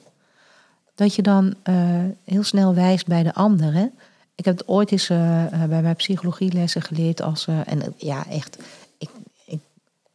dat 0.95 1.15
je 1.15 1.21
dan 1.21 1.55
eh, 1.63 1.75
heel 2.23 2.43
snel 2.43 2.73
wijst 2.73 3.07
bij 3.07 3.23
de 3.23 3.33
ander. 3.33 3.73
Hè? 3.73 3.85
Ik 4.35 4.45
heb 4.45 4.57
het 4.57 4.67
ooit 4.67 4.91
eens 4.91 5.09
eh, 5.09 5.45
eh, 5.45 5.69
bij 5.69 5.81
mijn 5.81 5.95
psychologielessen 5.95 6.81
geleerd 6.81 7.21
als, 7.21 7.47
en 7.47 7.93
ja, 7.97 8.27
echt, 8.29 8.57
ik, 8.97 9.09
ik 9.45 9.59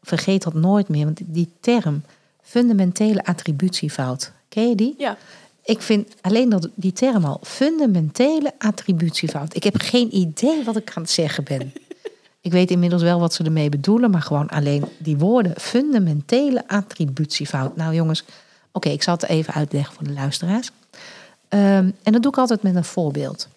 vergeet 0.03 0.43
dat 0.43 0.55
nooit 0.55 0.89
meer, 0.89 1.05
want 1.05 1.21
die 1.25 1.53
term 1.61 2.03
fundamentele 2.43 3.25
attributiefout, 3.25 4.33
ken 4.49 4.69
je 4.69 4.75
die? 4.75 4.95
Ja. 4.99 5.17
Ik 5.65 5.83
vind 5.83 6.15
alleen 6.21 6.49
dat 6.49 6.69
die 6.75 6.93
term 6.93 7.25
al 7.25 7.41
fundamentele 7.43 8.53
attributiefout. 8.59 9.57
Ik 9.57 9.65
heb 9.65 9.81
geen 9.81 10.17
idee 10.17 10.65
wat 10.65 10.77
ik 10.77 10.93
aan 10.95 11.03
het 11.03 11.11
zeggen 11.11 11.45
ben. 11.45 11.73
Ik 12.41 12.53
weet 12.53 12.71
inmiddels 12.71 13.03
wel 13.03 13.21
wat 13.21 13.35
ze 13.35 13.45
ermee 13.45 13.69
bedoelen, 13.69 14.11
maar 14.11 14.23
gewoon 14.23 14.49
alleen 14.49 14.85
die 14.99 15.19
woorden 15.19 15.55
fundamentele 15.57 16.69
attributiefout. 16.69 17.77
Nou 17.77 17.95
jongens, 17.95 18.25
Oké, 18.79 18.89
ik 18.89 19.03
zal 19.03 19.15
het 19.15 19.25
even 19.25 19.55
uitleggen 19.55 19.95
voor 19.95 20.05
de 20.05 20.13
luisteraars. 20.13 20.71
Ehm, 21.49 21.91
en 22.03 22.13
dat 22.13 22.23
doe 22.23 22.31
ik 22.31 22.39
altijd 22.39 22.63
met 22.63 22.75
een 22.75 22.85
voorbeeld. 22.85 23.49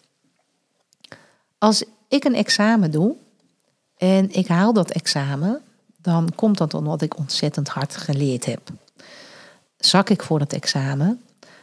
Als 1.58 1.84
ik 2.08 2.24
een 2.24 2.36
examen 2.36 2.92
doe 2.92 3.16
en 3.98 4.32
ik 4.32 4.48
haal 4.48 4.74
dat 4.74 4.92
examen, 4.92 5.62
dan 5.98 6.32
komt 6.36 6.58
dat 6.58 6.74
omdat 6.74 7.02
ik 7.02 7.18
ontzettend 7.18 7.68
hard 7.68 7.98
geleerd 7.98 8.46
heb. 8.46 8.70
Zak 9.78 10.10
ik 10.10 10.24
voor 10.24 10.40
dat 10.40 10.54
examen, 10.54 11.22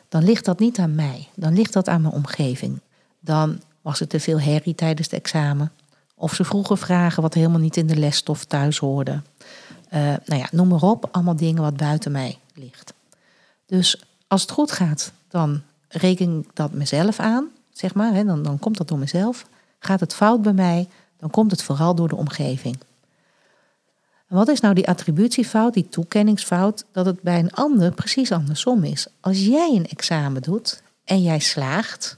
dan 0.08 0.24
ligt 0.24 0.44
dat 0.44 0.58
niet 0.58 0.78
aan 0.78 0.94
mij. 0.94 1.28
Dan 1.34 1.54
ligt 1.54 1.72
dat 1.72 1.88
aan 1.88 2.02
mijn 2.02 2.14
omgeving. 2.14 2.80
Dan 3.20 3.60
was 3.82 4.00
er 4.00 4.08
te 4.08 4.20
veel 4.20 4.40
herrie 4.40 4.74
tijdens 4.74 5.10
het 5.10 5.20
examen. 5.20 5.72
Of 6.20 6.34
ze 6.34 6.44
vroegen 6.44 6.78
vragen 6.78 7.22
wat 7.22 7.34
helemaal 7.34 7.60
niet 7.60 7.76
in 7.76 7.86
de 7.86 7.96
lesstof 7.96 8.44
thuis 8.44 8.78
hoorde. 8.78 9.22
Uh, 9.94 10.00
nou 10.00 10.40
ja, 10.40 10.46
noem 10.50 10.68
maar 10.68 10.82
op, 10.82 11.08
allemaal 11.10 11.36
dingen 11.36 11.62
wat 11.62 11.76
buiten 11.76 12.12
mij 12.12 12.38
ligt. 12.54 12.94
Dus 13.66 14.02
als 14.26 14.42
het 14.42 14.50
goed 14.50 14.72
gaat, 14.72 15.12
dan 15.28 15.62
reken 15.88 16.38
ik 16.38 16.50
dat 16.54 16.72
mezelf 16.72 17.18
aan, 17.18 17.48
zeg 17.72 17.94
maar. 17.94 18.14
Hè, 18.14 18.24
dan, 18.24 18.42
dan 18.42 18.58
komt 18.58 18.76
dat 18.76 18.88
door 18.88 18.98
mezelf. 18.98 19.46
Gaat 19.78 20.00
het 20.00 20.14
fout 20.14 20.42
bij 20.42 20.52
mij, 20.52 20.88
dan 21.18 21.30
komt 21.30 21.50
het 21.50 21.62
vooral 21.62 21.94
door 21.94 22.08
de 22.08 22.16
omgeving. 22.16 22.78
Wat 24.28 24.48
is 24.48 24.60
nou 24.60 24.74
die 24.74 24.88
attributiefout, 24.88 25.74
die 25.74 25.88
toekenningsfout? 25.88 26.84
Dat 26.92 27.06
het 27.06 27.22
bij 27.22 27.38
een 27.38 27.52
ander 27.52 27.92
precies 27.92 28.32
andersom 28.32 28.84
is. 28.84 29.06
Als 29.20 29.44
jij 29.44 29.70
een 29.74 29.86
examen 29.86 30.42
doet 30.42 30.82
en 31.04 31.22
jij 31.22 31.38
slaagt, 31.38 32.16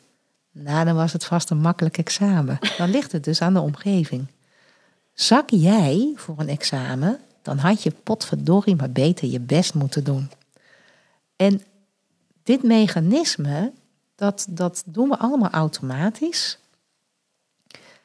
nou 0.53 0.85
dan 0.85 0.95
was 0.95 1.13
het 1.13 1.25
vast 1.25 1.51
een 1.51 1.61
makkelijk 1.61 1.99
examen. 1.99 2.59
Dan 2.79 2.91
ligt 2.91 3.13
het 3.13 3.25
dus 3.25 3.43
aan 3.43 3.55
de 3.55 3.61
omgeving. 3.61 4.27
Zak 5.13 5.51
jij 5.51 6.13
voor 6.17 6.35
een 6.39 6.49
examen, 6.49 7.19
dan 7.43 7.59
had 7.59 7.83
je 7.83 7.93
potverdorie 8.03 8.77
maar 8.77 8.91
beter 8.91 9.29
je 9.29 9.41
best 9.41 9.75
moeten 9.75 10.05
doen. 10.05 10.31
En 11.37 11.63
dit 12.43 12.63
mechanisme, 12.63 13.73
dat, 14.15 14.47
dat 14.49 14.83
doen 14.87 15.09
we 15.09 15.19
allemaal 15.19 15.51
automatisch. 15.51 16.59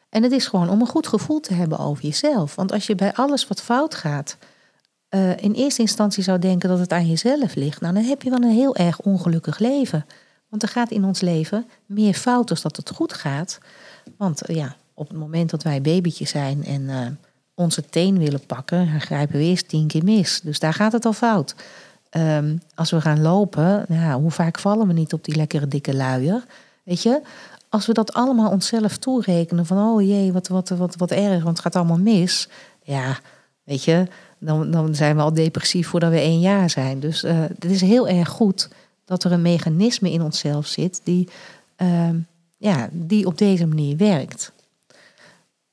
En 0.09 0.23
het 0.23 0.31
is 0.31 0.47
gewoon 0.47 0.69
om 0.69 0.81
een 0.81 0.87
goed 0.87 1.07
gevoel 1.07 1.39
te 1.39 1.53
hebben 1.53 1.77
over 1.77 2.03
jezelf. 2.03 2.55
Want 2.55 2.71
als 2.71 2.87
je 2.87 2.95
bij 2.95 3.13
alles 3.13 3.47
wat 3.47 3.61
fout 3.61 3.95
gaat, 3.95 4.37
uh, 5.09 5.37
in 5.37 5.53
eerste 5.53 5.81
instantie 5.81 6.23
zou 6.23 6.39
denken 6.39 6.69
dat 6.69 6.79
het 6.79 6.91
aan 6.91 7.07
jezelf 7.07 7.55
ligt, 7.55 7.81
nou 7.81 7.93
dan 7.93 8.03
heb 8.03 8.21
je 8.21 8.29
wel 8.29 8.41
een 8.41 8.55
heel 8.55 8.75
erg 8.75 8.99
ongelukkig 8.99 9.59
leven. 9.59 10.05
Want 10.55 10.67
er 10.67 10.73
gaat 10.73 10.91
in 10.91 11.05
ons 11.05 11.21
leven 11.21 11.65
meer 11.85 12.13
fout 12.13 12.49
als 12.49 12.61
dat 12.61 12.77
het 12.77 12.89
goed 12.89 13.13
gaat. 13.13 13.57
Want 14.17 14.49
uh, 14.49 14.55
ja, 14.55 14.75
op 14.93 15.07
het 15.07 15.17
moment 15.17 15.49
dat 15.49 15.63
wij 15.63 15.81
babytje 15.81 16.25
zijn 16.25 16.65
en 16.65 16.81
uh, 16.81 17.07
onze 17.53 17.85
teen 17.85 18.17
willen 18.17 18.45
pakken, 18.45 18.91
dan 18.91 19.01
grijpen 19.01 19.37
we 19.37 19.43
eerst 19.43 19.67
tien 19.67 19.87
keer 19.87 20.03
mis. 20.03 20.41
Dus 20.41 20.59
daar 20.59 20.73
gaat 20.73 20.91
het 20.91 21.05
al 21.05 21.13
fout. 21.13 21.55
Um, 22.11 22.61
als 22.75 22.91
we 22.91 23.01
gaan 23.01 23.21
lopen, 23.21 23.85
hoe 24.13 24.31
vaak 24.31 24.59
vallen 24.59 24.87
we 24.87 24.93
niet 24.93 25.13
op 25.13 25.23
die 25.23 25.35
lekkere 25.35 25.67
dikke 25.67 25.95
luier? 25.95 26.45
Weet 26.83 27.01
je, 27.01 27.21
als 27.69 27.85
we 27.85 27.93
dat 27.93 28.13
allemaal 28.13 28.51
onszelf 28.51 28.97
toerekenen 28.97 29.65
van 29.65 29.77
oh 29.77 30.01
jee, 30.01 30.31
wat, 30.31 30.47
wat, 30.47 30.69
wat, 30.69 30.95
wat 30.95 31.11
erg, 31.11 31.43
want 31.43 31.57
het 31.57 31.59
gaat 31.59 31.75
allemaal 31.75 31.99
mis. 31.99 32.49
Ja, 32.81 33.19
weet 33.63 33.83
je, 33.83 34.07
dan, 34.39 34.71
dan 34.71 34.95
zijn 34.95 35.15
we 35.15 35.21
al 35.21 35.33
depressief 35.33 35.87
voordat 35.87 36.11
we 36.11 36.19
één 36.19 36.39
jaar 36.39 36.69
zijn. 36.69 36.99
Dus 36.99 37.23
uh, 37.23 37.39
het 37.39 37.65
is 37.65 37.81
heel 37.81 38.07
erg 38.07 38.29
goed 38.29 38.69
dat 39.05 39.23
er 39.23 39.31
een 39.31 39.41
mechanisme 39.41 40.11
in 40.11 40.21
onszelf 40.21 40.67
zit 40.67 41.01
die, 41.03 41.29
uh, 41.77 42.09
ja, 42.57 42.89
die 42.91 43.25
op 43.25 43.37
deze 43.37 43.65
manier 43.65 43.97
werkt. 43.97 44.51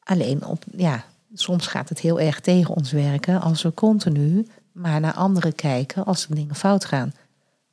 Alleen 0.02 0.44
op, 0.46 0.64
ja, 0.76 1.04
soms 1.34 1.66
gaat 1.66 1.88
het 1.88 1.98
heel 1.98 2.20
erg 2.20 2.40
tegen 2.40 2.74
ons 2.74 2.92
werken 2.92 3.40
als 3.40 3.62
we 3.62 3.74
continu 3.74 4.46
maar 4.72 5.00
naar 5.00 5.14
anderen 5.14 5.54
kijken 5.54 6.04
als 6.04 6.28
er 6.28 6.34
dingen 6.34 6.54
fout 6.54 6.84
gaan. 6.84 7.12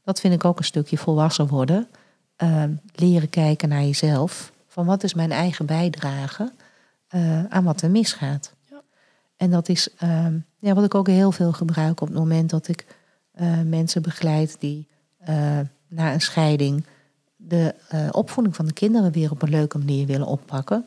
Dat 0.04 0.20
vind 0.20 0.34
ik 0.34 0.46
ook 0.46 0.58
een 0.58 0.64
stukje 0.64 0.98
volwassen 0.98 1.48
worden. 1.48 1.88
Uh, 2.44 2.64
leren 2.96 3.30
kijken 3.30 3.70
naar 3.70 3.84
jezelf. 3.84 4.52
Van 4.68 4.86
wat 4.86 5.04
is 5.04 5.14
mijn 5.14 5.32
eigen 5.32 5.66
bijdrage 5.66 6.52
uh, 7.16 7.46
aan 7.46 7.64
wat 7.64 7.82
er 7.82 7.92
misgaat. 7.92 8.54
Ja. 8.70 8.82
En 9.38 9.52
dat 9.52 9.70
is 9.70 9.90
uh, 10.04 10.26
ja, 10.60 10.74
wat 10.74 10.84
ik 10.84 10.96
ook 10.96 11.08
heel 11.08 11.32
veel 11.32 11.52
gebruik 11.52 12.02
op 12.02 12.08
het 12.08 12.18
moment 12.18 12.50
dat 12.50 12.68
ik 12.68 12.86
eh, 13.32 13.62
mensen 13.66 14.02
begeleid 14.02 14.56
die 14.60 14.88
na 15.88 16.14
een 16.14 16.22
scheiding 16.22 16.86
de 17.36 17.76
opvoeding 18.12 18.56
van 18.56 18.66
de 18.66 18.74
kinderen 18.74 19.12
weer 19.12 19.32
op 19.32 19.42
een 19.42 19.50
leuke 19.50 19.78
manier 19.78 20.06
willen 20.06 20.28
oppakken. 20.28 20.86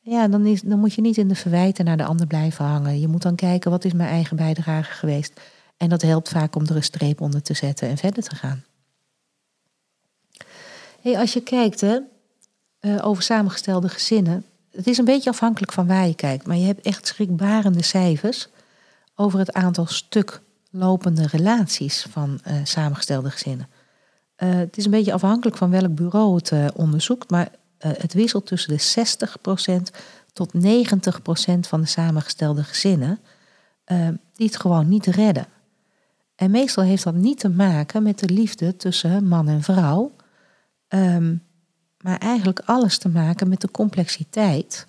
Ja, 0.00 0.28
dan, 0.28 0.46
is, 0.46 0.62
dan 0.62 0.78
moet 0.78 0.94
je 0.94 1.00
niet 1.00 1.16
in 1.16 1.28
de 1.28 1.34
verwijten 1.34 1.84
naar 1.84 1.96
de 1.96 2.04
ander 2.04 2.26
blijven 2.26 2.64
hangen. 2.64 3.00
Je 3.00 3.08
moet 3.08 3.22
dan 3.22 3.34
kijken, 3.34 3.70
wat 3.70 3.84
is 3.84 3.92
mijn 3.92 4.08
eigen 4.08 4.36
bijdrage 4.36 4.92
geweest? 4.92 5.40
En 5.76 5.88
dat 5.88 6.02
helpt 6.02 6.28
vaak 6.28 6.56
om 6.56 6.66
er 6.66 6.76
een 6.76 6.82
streep 6.82 7.20
onder 7.20 7.42
te 7.42 7.54
zetten 7.54 7.88
en 7.88 7.96
verder 7.96 8.22
te 8.22 8.34
gaan. 8.34 8.64
Hey, 11.00 11.18
als 11.18 11.32
je 11.32 11.42
kijkt 11.42 11.80
hè, 11.80 11.98
uh, 12.80 13.06
over 13.06 13.22
samengestelde 13.22 13.88
gezinnen, 13.88 14.44
het 14.70 14.86
is 14.86 14.98
een 14.98 15.04
beetje 15.04 15.30
afhankelijk 15.30 15.72
van 15.72 15.86
waar 15.86 16.06
je 16.06 16.14
kijkt, 16.14 16.46
maar 16.46 16.56
je 16.56 16.66
hebt 16.66 16.86
echt 16.86 17.06
schrikbarende 17.06 17.82
cijfers 17.82 18.48
over 19.14 19.38
het 19.38 19.52
aantal 19.52 19.86
stuk 19.86 20.40
lopende 20.70 21.26
relaties 21.26 22.06
van 22.10 22.40
uh, 22.46 22.54
samengestelde 22.64 23.30
gezinnen. 23.30 23.68
Uh, 24.38 24.54
het 24.54 24.76
is 24.76 24.84
een 24.84 24.90
beetje 24.90 25.12
afhankelijk 25.12 25.56
van 25.56 25.70
welk 25.70 25.94
bureau 25.94 26.34
het 26.34 26.72
onderzoekt, 26.72 27.30
maar 27.30 27.50
het 27.78 28.12
wisselt 28.12 28.46
tussen 28.46 28.76
de 28.76 29.86
60% 29.90 29.96
tot 30.32 30.52
90% 30.54 30.58
van 31.60 31.80
de 31.80 31.86
samengestelde 31.86 32.64
gezinnen 32.64 33.18
die 34.34 34.46
het 34.46 34.56
gewoon 34.56 34.88
niet 34.88 35.06
redden. 35.06 35.46
En 36.34 36.50
meestal 36.50 36.84
heeft 36.84 37.04
dat 37.04 37.14
niet 37.14 37.38
te 37.38 37.48
maken 37.48 38.02
met 38.02 38.18
de 38.18 38.28
liefde 38.28 38.76
tussen 38.76 39.28
man 39.28 39.48
en 39.48 39.62
vrouw, 39.62 40.12
Um, 40.88 41.42
maar 42.00 42.18
eigenlijk 42.18 42.60
alles 42.64 42.98
te 42.98 43.08
maken 43.08 43.48
met 43.48 43.60
de 43.60 43.70
complexiteit 43.70 44.86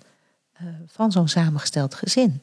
van 0.86 1.12
zo'n 1.12 1.28
samengesteld 1.28 1.94
gezin. 1.94 2.40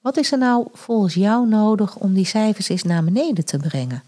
Wat 0.00 0.16
is 0.16 0.32
er 0.32 0.38
nou 0.38 0.66
volgens 0.72 1.14
jou 1.14 1.46
nodig 1.46 1.96
om 1.96 2.14
die 2.14 2.26
cijfers 2.26 2.68
eens 2.68 2.82
naar 2.82 3.04
beneden 3.04 3.44
te 3.44 3.58
brengen? 3.58 4.02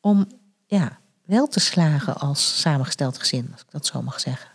Om 0.00 0.26
ja, 0.66 0.98
wel 1.24 1.46
te 1.46 1.60
slagen 1.60 2.16
als 2.16 2.60
samengesteld 2.60 3.18
gezin, 3.18 3.48
als 3.52 3.60
ik 3.60 3.70
dat 3.70 3.86
zo 3.86 4.02
mag 4.02 4.20
zeggen. 4.20 4.50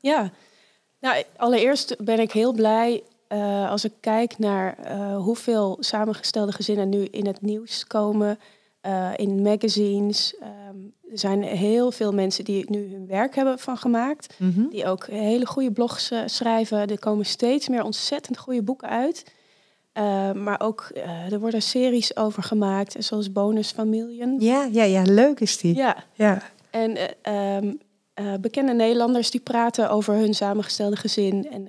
Ja, 0.00 0.30
nou, 1.00 1.22
allereerst 1.36 2.04
ben 2.04 2.18
ik 2.18 2.32
heel 2.32 2.52
blij 2.52 3.02
uh, 3.32 3.70
als 3.70 3.84
ik 3.84 3.92
kijk 4.00 4.38
naar 4.38 4.76
uh, 4.84 5.16
hoeveel 5.16 5.76
samengestelde 5.80 6.52
gezinnen 6.52 6.88
nu 6.88 7.04
in 7.04 7.26
het 7.26 7.40
nieuws 7.40 7.86
komen, 7.86 8.38
uh, 8.86 9.10
in 9.16 9.42
magazines. 9.42 10.34
Um, 10.68 10.94
er 11.10 11.18
zijn 11.18 11.42
heel 11.42 11.90
veel 11.90 12.12
mensen 12.12 12.44
die 12.44 12.70
nu 12.70 12.92
hun 12.92 13.06
werk 13.06 13.34
hebben 13.34 13.58
van 13.58 13.76
gemaakt. 13.76 14.34
Mhm. 14.38 14.68
Die 14.68 14.86
ook 14.86 15.06
hele 15.06 15.46
goede 15.46 15.72
blogs 15.72 16.12
schrijven. 16.26 16.88
Er 16.88 16.98
komen 16.98 17.26
steeds 17.26 17.68
meer 17.68 17.82
ontzettend 17.82 18.38
goede 18.38 18.62
boeken 18.62 18.88
uit. 18.88 19.24
Uh, 19.98 20.32
maar 20.32 20.60
ook 20.60 20.90
uh, 20.94 21.32
er 21.32 21.40
worden 21.40 21.62
series 21.62 22.16
over 22.16 22.42
gemaakt, 22.42 22.96
zoals 22.98 23.32
Bonus 23.32 23.70
Familien. 23.70 24.40
Ja, 24.40 24.68
ja, 24.70 24.84
ja, 24.84 25.02
leuk 25.02 25.40
is 25.40 25.58
die. 25.58 25.74
Ja. 25.74 26.04
ja. 26.12 26.42
En 26.70 26.98
um, 27.32 27.80
bekende 28.40 28.72
Nederlanders 28.72 29.30
die 29.30 29.40
praten 29.40 29.90
over 29.90 30.14
hun 30.14 30.34
samengestelde 30.34 30.96
gezin. 30.96 31.48
En 31.50 31.68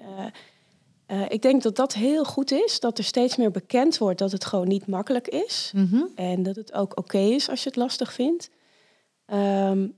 ik 1.29 1.41
denk 1.41 1.63
dat 1.63 1.75
dat 1.75 1.93
heel 1.93 2.23
goed 2.23 2.51
is, 2.51 2.79
dat 2.79 2.97
er 2.97 3.03
steeds 3.03 3.35
meer 3.35 3.51
bekend 3.51 3.97
wordt 3.97 4.19
dat 4.19 4.31
het 4.31 4.45
gewoon 4.45 4.67
niet 4.67 4.87
makkelijk 4.87 5.27
is. 5.27 5.71
Mm 5.75 5.87
-hmm. 5.91 6.09
En 6.15 6.43
dat 6.43 6.55
het 6.55 6.73
ook 6.73 6.97
oké 6.97 7.17
is 7.17 7.49
als 7.49 7.63
je 7.63 7.69
het 7.69 7.77
lastig 7.77 8.13
vindt. 8.13 8.49
Um, 9.25 9.95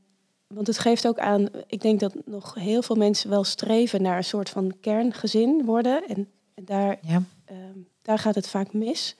want 0.47 0.67
het 0.67 0.77
geeft 0.77 1.07
ook 1.07 1.19
aan, 1.19 1.47
ik 1.67 1.81
denk 1.81 1.99
dat 1.99 2.15
nog 2.25 2.53
heel 2.53 2.81
veel 2.81 2.95
mensen 2.95 3.29
wel 3.29 3.43
streven 3.43 4.01
naar 4.01 4.17
een 4.17 4.23
soort 4.23 4.49
van 4.49 4.73
kerngezin 4.81 5.65
worden. 5.65 6.07
En, 6.07 6.29
en 6.53 6.65
daar, 6.65 6.97
ja. 7.01 7.21
um, 7.51 7.87
daar 8.05 8.19
gaat 8.19 8.35
het 8.35 8.47
vaak 8.47 8.73
mis. 8.73 9.15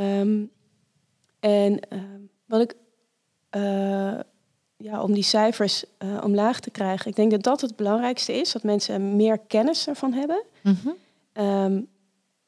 Um, 0.00 0.50
en 1.40 1.80
wat 2.46 2.60
ik, 2.60 2.74
uh, 3.56 4.20
ja, 4.76 5.02
om 5.02 5.12
die 5.12 5.22
cijfers 5.22 5.84
uh, 5.98 6.20
omlaag 6.24 6.60
te 6.60 6.70
krijgen, 6.70 7.10
ik 7.10 7.16
denk 7.16 7.30
dat 7.30 7.42
dat 7.42 7.60
het 7.60 7.76
belangrijkste 7.76 8.32
is, 8.32 8.52
dat 8.52 8.62
mensen 8.62 9.16
meer 9.16 9.38
kennis 9.38 9.86
ervan 9.86 10.12
hebben. 10.12 10.42
Mm 10.62 10.76
-hmm. 10.82 11.86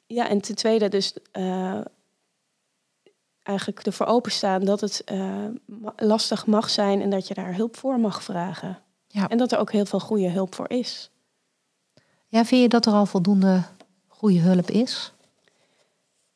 ja, 0.06 0.28
en 0.28 0.40
ten 0.40 0.54
tweede 0.54 0.88
dus 0.88 1.14
uh, 1.32 1.80
eigenlijk 3.42 3.86
ervoor 3.86 4.06
openstaan 4.06 4.64
dat 4.64 4.80
het 4.80 5.04
lastig 5.96 6.46
mag 6.46 6.70
zijn 6.70 7.02
en 7.02 7.10
dat 7.10 7.28
je 7.28 7.34
daar 7.34 7.54
hulp 7.54 7.76
voor 7.76 8.00
mag 8.00 8.22
vragen. 8.22 8.78
Ja. 9.06 9.28
En 9.28 9.38
dat 9.38 9.52
er 9.52 9.58
ook 9.58 9.72
heel 9.72 9.86
veel 9.86 10.00
goede 10.00 10.28
hulp 10.28 10.54
voor 10.54 10.70
is. 10.70 11.10
Ja, 12.26 12.44
vind 12.44 12.62
je 12.62 12.68
dat 12.68 12.86
er 12.86 12.92
al 12.92 13.06
voldoende 13.06 13.62
goede 14.08 14.38
hulp 14.38 14.70
is? 14.70 15.12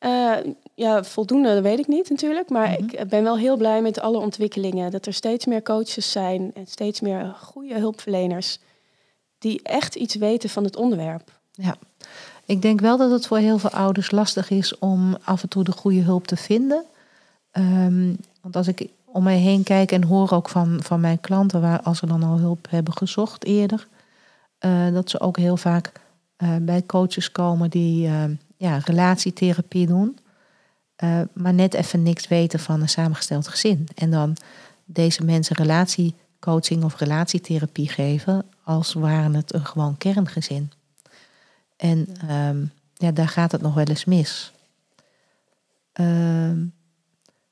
Uh, 0.05 0.35
ja, 0.73 1.03
voldoende, 1.03 1.53
dat 1.53 1.63
weet 1.63 1.79
ik 1.79 1.87
niet 1.87 2.09
natuurlijk. 2.09 2.49
Maar 2.49 2.67
mm 2.67 2.75
-hmm. 2.75 2.89
ik 2.89 3.09
ben 3.09 3.23
wel 3.23 3.37
heel 3.37 3.57
blij 3.57 3.81
met 3.81 3.99
alle 3.99 4.17
ontwikkelingen. 4.17 4.91
Dat 4.91 5.05
er 5.05 5.13
steeds 5.13 5.45
meer 5.45 5.63
coaches 5.63 6.11
zijn 6.11 6.51
en 6.53 6.67
steeds 6.67 7.01
meer 7.01 7.35
goede 7.39 7.79
hulpverleners 7.79 8.59
die 9.37 9.59
echt 9.63 9.95
iets 9.95 10.15
weten 10.15 10.49
van 10.49 10.63
het 10.63 10.75
onderwerp. 10.75 11.39
Ja, 11.51 11.75
ik 12.45 12.61
denk 12.61 12.79
wel 12.81 12.97
dat 12.97 13.11
het 13.11 13.27
voor 13.27 13.37
heel 13.37 13.57
veel 13.57 13.69
ouders 13.69 14.11
lastig 14.11 14.49
is 14.49 14.77
om 14.79 15.17
af 15.23 15.43
en 15.43 15.49
toe 15.49 15.63
de 15.63 15.71
goede 15.71 16.01
hulp 16.01 16.27
te 16.27 16.37
vinden. 16.37 16.83
Um, 17.51 18.17
Want 18.41 18.55
als 18.55 18.67
ik 18.67 18.87
om 19.05 19.23
mij 19.23 19.37
heen 19.37 19.63
kijk 19.63 19.91
en 19.91 20.03
hoor 20.03 20.31
ook 20.31 20.49
van, 20.49 20.79
van 20.83 20.99
mijn 20.99 21.19
klanten, 21.19 21.61
waar, 21.61 21.81
als 21.81 21.97
ze 21.97 22.05
dan 22.05 22.23
al 22.23 22.37
hulp 22.37 22.67
hebben 22.69 22.93
gezocht 22.93 23.45
eerder, 23.45 23.87
uh, 24.65 24.93
dat 24.93 25.09
ze 25.09 25.19
ook 25.19 25.37
heel 25.37 25.57
vaak 25.57 25.91
uh, 26.37 26.55
bij 26.61 26.85
coaches 26.85 27.31
komen 27.31 27.69
die 27.69 28.07
uh, 28.07 28.23
ja, 28.61 28.77
relatietherapie 28.77 29.87
doen, 29.87 30.17
maar 31.33 31.53
net 31.53 31.73
even 31.73 32.03
niks 32.03 32.27
weten 32.27 32.59
van 32.59 32.81
een 32.81 32.89
samengesteld 32.89 33.47
gezin. 33.47 33.87
En 33.95 34.11
dan 34.11 34.37
deze 34.85 35.23
mensen 35.23 35.55
relatiecoaching 35.55 36.83
of 36.83 36.99
relatietherapie 36.99 37.89
geven 37.89 38.45
als 38.63 38.93
waren 38.93 39.33
het 39.33 39.53
een 39.53 39.65
gewoon 39.65 39.97
kerngezin. 39.97 40.71
En 41.77 42.07
um, 42.31 42.71
ja, 42.93 43.11
daar 43.11 43.27
gaat 43.27 43.51
het 43.51 43.61
nog 43.61 43.73
wel 43.73 43.85
eens 43.85 44.05
mis. 44.05 44.51
Uh, 45.99 46.51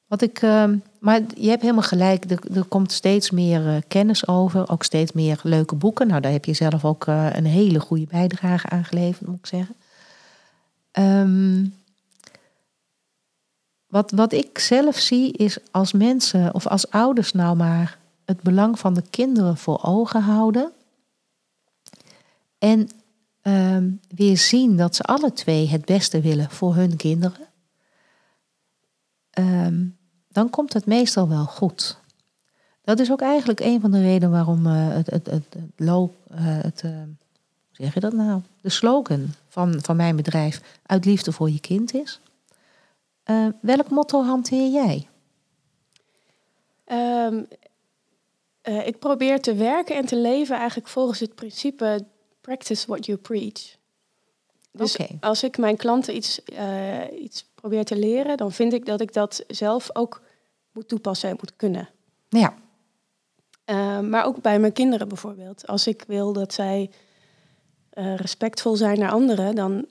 wat 0.07 0.21
ik, 0.21 0.41
uh, 0.41 0.69
maar 0.99 1.21
je 1.35 1.49
hebt 1.49 1.61
helemaal 1.61 1.83
gelijk, 1.83 2.31
er, 2.31 2.65
komt 2.67 2.91
steeds 2.91 3.31
meer 3.31 3.65
uh, 3.65 3.75
kennis 3.87 4.27
over, 4.27 4.69
ook 4.69 4.83
steeds 4.83 5.11
meer 5.11 5.39
leuke 5.43 5.75
boeken. 5.75 6.07
Nou, 6.07 6.21
daar 6.21 6.31
heb 6.31 6.45
je 6.45 6.53
zelf 6.53 6.85
ook 6.85 7.07
uh, 7.07 7.27
een 7.31 7.45
hele 7.45 7.79
goede 7.79 8.05
bijdrage 8.05 8.69
aan 8.69 8.85
geleverd, 8.85 9.27
moet 9.27 9.37
ik 9.37 9.45
zeggen. 9.45 9.75
Um, 10.99 11.73
wat, 13.87 14.11
wat 14.11 14.33
ik 14.33 14.59
zelf 14.59 14.97
zie 14.97 15.31
is 15.31 15.57
als 15.71 15.93
mensen 15.93 16.53
of 16.53 16.67
als 16.67 16.89
ouders 16.89 17.31
nou 17.31 17.55
maar 17.55 17.97
het 18.25 18.41
belang 18.41 18.79
van 18.79 18.93
de 18.93 19.03
kinderen 19.09 19.57
voor 19.57 19.83
ogen 19.83 20.21
houden. 20.21 20.71
En 22.57 22.89
um, 23.41 23.99
weer 24.15 24.37
zien 24.37 24.77
dat 24.77 24.95
ze 24.95 25.03
alle 25.03 25.33
twee 25.33 25.67
het 25.67 25.85
beste 25.85 26.21
willen 26.21 26.49
voor 26.49 26.75
hun 26.75 26.95
kinderen. 26.95 27.47
Um, 29.39 29.97
dan 30.27 30.49
komt 30.49 30.73
het 30.73 30.85
meestal 30.85 31.29
wel 31.29 31.45
goed. 31.45 31.97
Dat 32.83 32.99
is 32.99 33.11
ook 33.11 33.21
eigenlijk 33.21 33.59
een 33.59 33.81
van 33.81 33.91
de 33.91 34.01
redenen 34.01 34.31
waarom 34.31 34.65
uh, 34.65 34.87
het, 34.87 35.09
het, 35.09 35.25
het, 35.25 35.45
het, 35.75 35.81
uh, 36.27 36.37
het 36.39 36.81
hoe 36.81 37.07
zeg 37.71 37.93
je 37.93 37.99
dat 37.99 38.13
nou? 38.13 38.41
De 38.61 38.69
slogan 38.69 39.33
van, 39.49 39.81
van 39.81 39.95
mijn 39.95 40.15
bedrijf 40.15 40.61
uit 40.85 41.05
liefde 41.05 41.31
voor 41.31 41.49
je 41.49 41.59
kind 41.59 41.93
is. 41.93 42.21
welk 43.61 43.89
motto 43.89 44.23
hanteer 44.23 44.69
jij? 44.69 45.07
Um, 46.91 47.47
ik 48.85 48.99
probeer 48.99 49.41
te 49.41 49.53
werken 49.55 49.95
en 49.95 50.05
te 50.05 50.15
leven 50.15 50.55
eigenlijk 50.55 50.87
volgens 50.87 51.19
het 51.19 51.35
principe 51.35 52.05
practice 52.41 52.87
what 52.87 53.05
you 53.05 53.17
preach. 53.17 53.77
Dus 54.71 54.93
okay. 54.93 55.17
als 55.19 55.43
ik 55.43 55.57
mijn 55.57 55.77
klanten 55.77 56.15
iets, 56.15 56.41
iets 57.21 57.45
probeer 57.55 57.85
te 57.85 57.95
leren, 57.97 58.37
dan 58.37 58.51
vind 58.51 58.73
ik 58.73 58.85
dat 58.85 59.01
ik 59.01 59.13
dat 59.13 59.43
zelf 59.47 59.89
ook 59.93 60.21
moet 60.71 60.87
toepassen 60.87 61.29
en 61.29 61.35
moet 61.39 61.55
kunnen. 61.55 61.89
Ja. 62.29 62.53
Uh, 63.65 63.99
maar 63.99 64.25
ook 64.25 64.41
bij 64.41 64.59
mijn 64.59 64.73
kinderen 64.73 65.07
bijvoorbeeld. 65.07 65.67
Als 65.67 65.87
ik 65.87 66.03
wil 66.07 66.33
dat 66.33 66.53
zij 66.53 66.89
uh, 67.99 68.15
respectvol 68.15 68.75
zijn 68.75 68.99
naar 68.99 69.11
anderen, 69.11 69.55
dan 69.55 69.85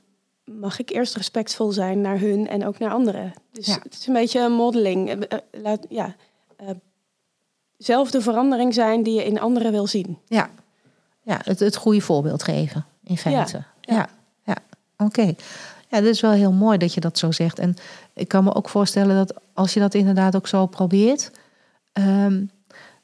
mag 0.45 0.79
ik 0.79 0.91
eerst 0.91 1.17
respectvol 1.17 1.73
zijn 1.73 2.01
naar 2.01 2.19
hun 2.19 2.49
en 2.49 2.67
ook 2.67 2.79
naar 2.79 2.93
anderen. 2.93 3.33
Dus 3.53 3.67
ja. 3.67 3.79
het 3.83 3.95
is 3.95 4.07
een 4.07 4.15
beetje 4.15 4.41
een 4.41 4.53
modeling. 4.53 5.11
Uh, 5.11 5.39
laat, 5.51 5.87
ja, 5.89 6.15
zelf 7.77 8.11
de 8.11 8.21
verandering 8.21 8.75
zijn 8.75 9.03
die 9.03 9.15
je 9.15 9.25
in 9.25 9.41
anderen 9.41 9.73
wil 9.73 9.87
zien. 9.87 10.19
Ja, 10.27 10.51
ja 11.23 11.41
het, 11.43 11.61
het 11.61 11.77
goede 11.77 12.01
voorbeeld 12.01 12.43
geven, 12.43 12.87
in 13.05 13.19
feite. 13.19 13.65
Ja, 13.81 13.95
ja. 13.95 14.09
ja. 14.45 14.57
oké. 14.97 15.21
Okay. 15.21 15.37
Ja, 15.91 16.01
dat 16.01 16.09
is 16.09 16.21
wel 16.21 16.31
heel 16.31 16.53
mooi 16.53 16.79
dat 16.79 16.95
je 16.95 17.01
dat 17.01 17.19
zo 17.19 17.31
zegt. 17.31 17.59
En 17.59 17.75
ik 18.13 18.29
kan 18.29 18.45
me 18.45 18.55
ook 18.55 18.69
voorstellen 18.69 19.17
dat 19.17 19.35
als 19.53 19.75
je 19.75 19.81
dat 19.81 19.95
inderdaad 19.95 20.37
ook 20.37 20.47
zo 20.47 20.67
probeert, 20.67 21.31
um, 21.93 22.51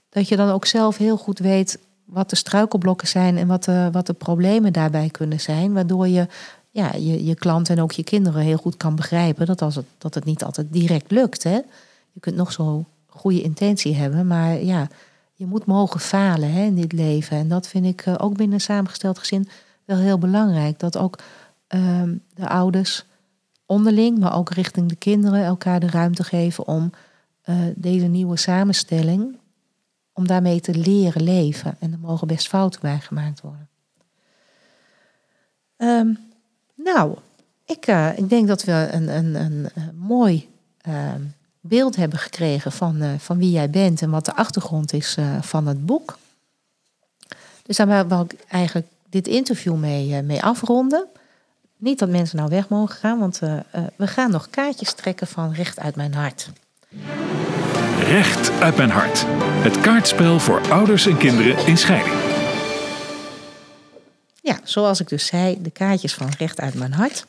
dat 0.09 0.29
je 0.29 0.37
dan 0.37 0.51
ook 0.51 0.67
zelf 0.67 0.97
heel 0.97 1.17
goed 1.17 1.39
weet 1.39 1.79
wat 2.15 2.31
de 2.31 2.37
struikelblokken 2.37 3.09
zijn 3.09 3.37
en 3.37 3.47
wat 3.47 3.65
de, 3.65 3.89
wat 3.93 4.07
de 4.07 4.13
problemen 4.13 4.73
daarbij 4.73 5.09
kunnen 5.09 5.41
zijn. 5.41 5.73
Waardoor 5.73 6.09
je 6.09 6.27
ja, 6.71 6.93
je, 6.93 7.25
je 7.25 7.35
klant 7.35 7.69
en 7.69 7.81
ook 7.81 7.93
je 7.93 8.05
kinderen 8.05 8.43
heel 8.43 8.57
goed 8.57 8.77
kan 8.77 8.97
begrijpen 8.97 9.47
dat, 9.47 9.63
als 9.63 9.75
het, 9.75 9.87
dat 9.99 10.15
het 10.15 10.25
niet 10.25 10.45
altijd 10.45 10.67
direct 10.71 11.11
lukt. 11.11 11.43
Hè? 11.43 11.61
Je 12.13 12.21
kunt 12.21 12.37
nog 12.37 12.53
zo 12.53 12.85
goede 13.07 13.43
intentie 13.43 13.95
hebben, 13.95 14.27
maar 14.27 14.63
ja, 14.63 14.89
je 15.35 15.47
moet 15.47 15.65
mogen 15.65 16.01
falen 16.01 16.53
hè, 16.53 16.65
in 16.65 16.75
dit 16.75 16.93
leven. 16.93 17.37
En 17.37 17.49
dat 17.49 17.67
vind 17.67 17.87
ik 17.87 18.01
eh, 18.01 18.15
ook 18.19 18.37
binnen 18.37 18.55
een 18.55 18.61
samengesteld 18.61 19.19
gezin 19.19 19.49
wel 19.85 19.97
heel 19.97 20.19
belangrijk. 20.19 20.79
Dat 20.79 20.97
ook 20.97 21.19
um, 21.69 22.23
de 22.35 22.49
ouders 22.49 23.05
onderling, 23.67 24.19
maar 24.19 24.37
ook 24.37 24.51
richting 24.51 24.89
de 24.89 24.97
kinderen 24.97 25.45
elkaar 25.45 25.81
de 25.81 25.91
ruimte 25.91 26.25
geven 26.25 26.67
om 26.67 26.91
uh, 27.45 27.57
deze 27.75 28.07
nieuwe 28.07 28.37
samenstelling, 28.37 29.37
om 30.15 30.27
daarmee 30.27 30.61
te 30.61 30.75
leren 30.75 31.23
leven. 31.23 31.77
En 31.79 31.93
er 31.93 31.99
mogen 31.99 32.27
best 32.27 32.49
fouten 32.49 32.81
bij 32.81 33.01
gemaakt 33.01 33.41
worden. 33.41 33.69
Um, 35.77 36.19
nou, 36.75 37.19
ik, 37.65 37.87
uh, 37.87 38.19
ik 38.19 38.29
denk 38.29 38.49
dat 38.49 38.65
we 38.65 38.89
een, 38.91 39.09
een, 39.09 39.35
een, 39.35 39.71
mooi 39.95 40.49
uh, 40.89 41.13
beeld 41.61 41.97
hebben 41.97 42.19
gekregen 42.19 42.73
van, 42.73 43.03
uh, 43.03 43.09
van 43.19 43.39
wie 43.39 43.51
jij 43.51 43.71
bent 43.71 44.03
en 44.03 44.11
wat 44.11 44.25
de 44.25 44.35
achtergrond 44.35 44.93
is 44.93 45.17
van 45.41 45.67
het 45.67 45.87
boek. 45.87 46.19
Dus 47.63 47.77
daar 47.77 48.09
wil 48.09 48.21
ik 48.21 48.45
eigenlijk 48.49 48.87
dit 49.09 49.27
interview 49.27 49.75
mee, 49.75 50.23
mee 50.23 50.43
afronden. 50.43 51.07
Niet 51.77 51.99
dat 51.99 52.09
mensen 52.09 52.37
nou 52.37 52.49
weg 52.49 52.69
mogen 52.69 52.97
gaan, 52.97 53.19
want 53.19 53.39
we 53.97 54.07
gaan 54.07 54.31
nog 54.31 54.51
kaartjes 54.51 54.93
trekken 54.93 55.27
van 55.27 55.53
Recht 55.53 55.81
uit 55.81 55.97
mijn 55.97 56.15
hart. 56.15 56.51
Recht 58.05 58.51
uit 58.51 58.77
mijn 58.77 58.91
hart. 58.91 59.25
Het 59.63 59.81
kaartspel 59.81 60.41
voor 60.41 60.71
ouders 60.71 61.07
en 61.07 61.17
kinderen 61.17 61.67
in 61.67 61.77
scheiding. 61.77 62.15
Ja, 64.41 64.59
zoals 64.65 65.01
ik 65.01 65.09
dus 65.09 65.27
zei, 65.27 65.63
de 65.63 65.71
kaartjes 65.71 66.15
van 66.15 66.29
Recht 66.39 66.61
uit 66.61 66.75
mijn 66.75 66.93
hart. 66.93 67.27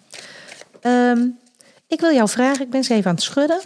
Um, 0.81 1.39
ik 1.87 1.99
wil 1.99 2.13
jou 2.13 2.29
vragen, 2.29 2.65
ik 2.65 2.69
ben 2.69 2.83
ze 2.83 2.93
even 2.93 3.09
aan 3.09 3.15
het 3.15 3.23
schudden, 3.23 3.61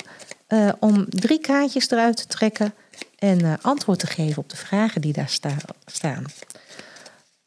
uh, 0.48 0.69
om 0.80 1.06
drie 1.10 1.39
kaartjes 1.39 1.89
eruit 1.89 2.17
te 2.17 2.28
trekken 2.28 2.74
en 3.19 3.62
antwoord 3.62 4.00
te 4.00 4.08
geven 4.08 4.41
op 4.41 4.50
de 4.50 4.58
vragen 4.58 5.02
die 5.02 5.13
daar 5.13 5.30
sta 5.30 5.56
staan. 5.86 6.24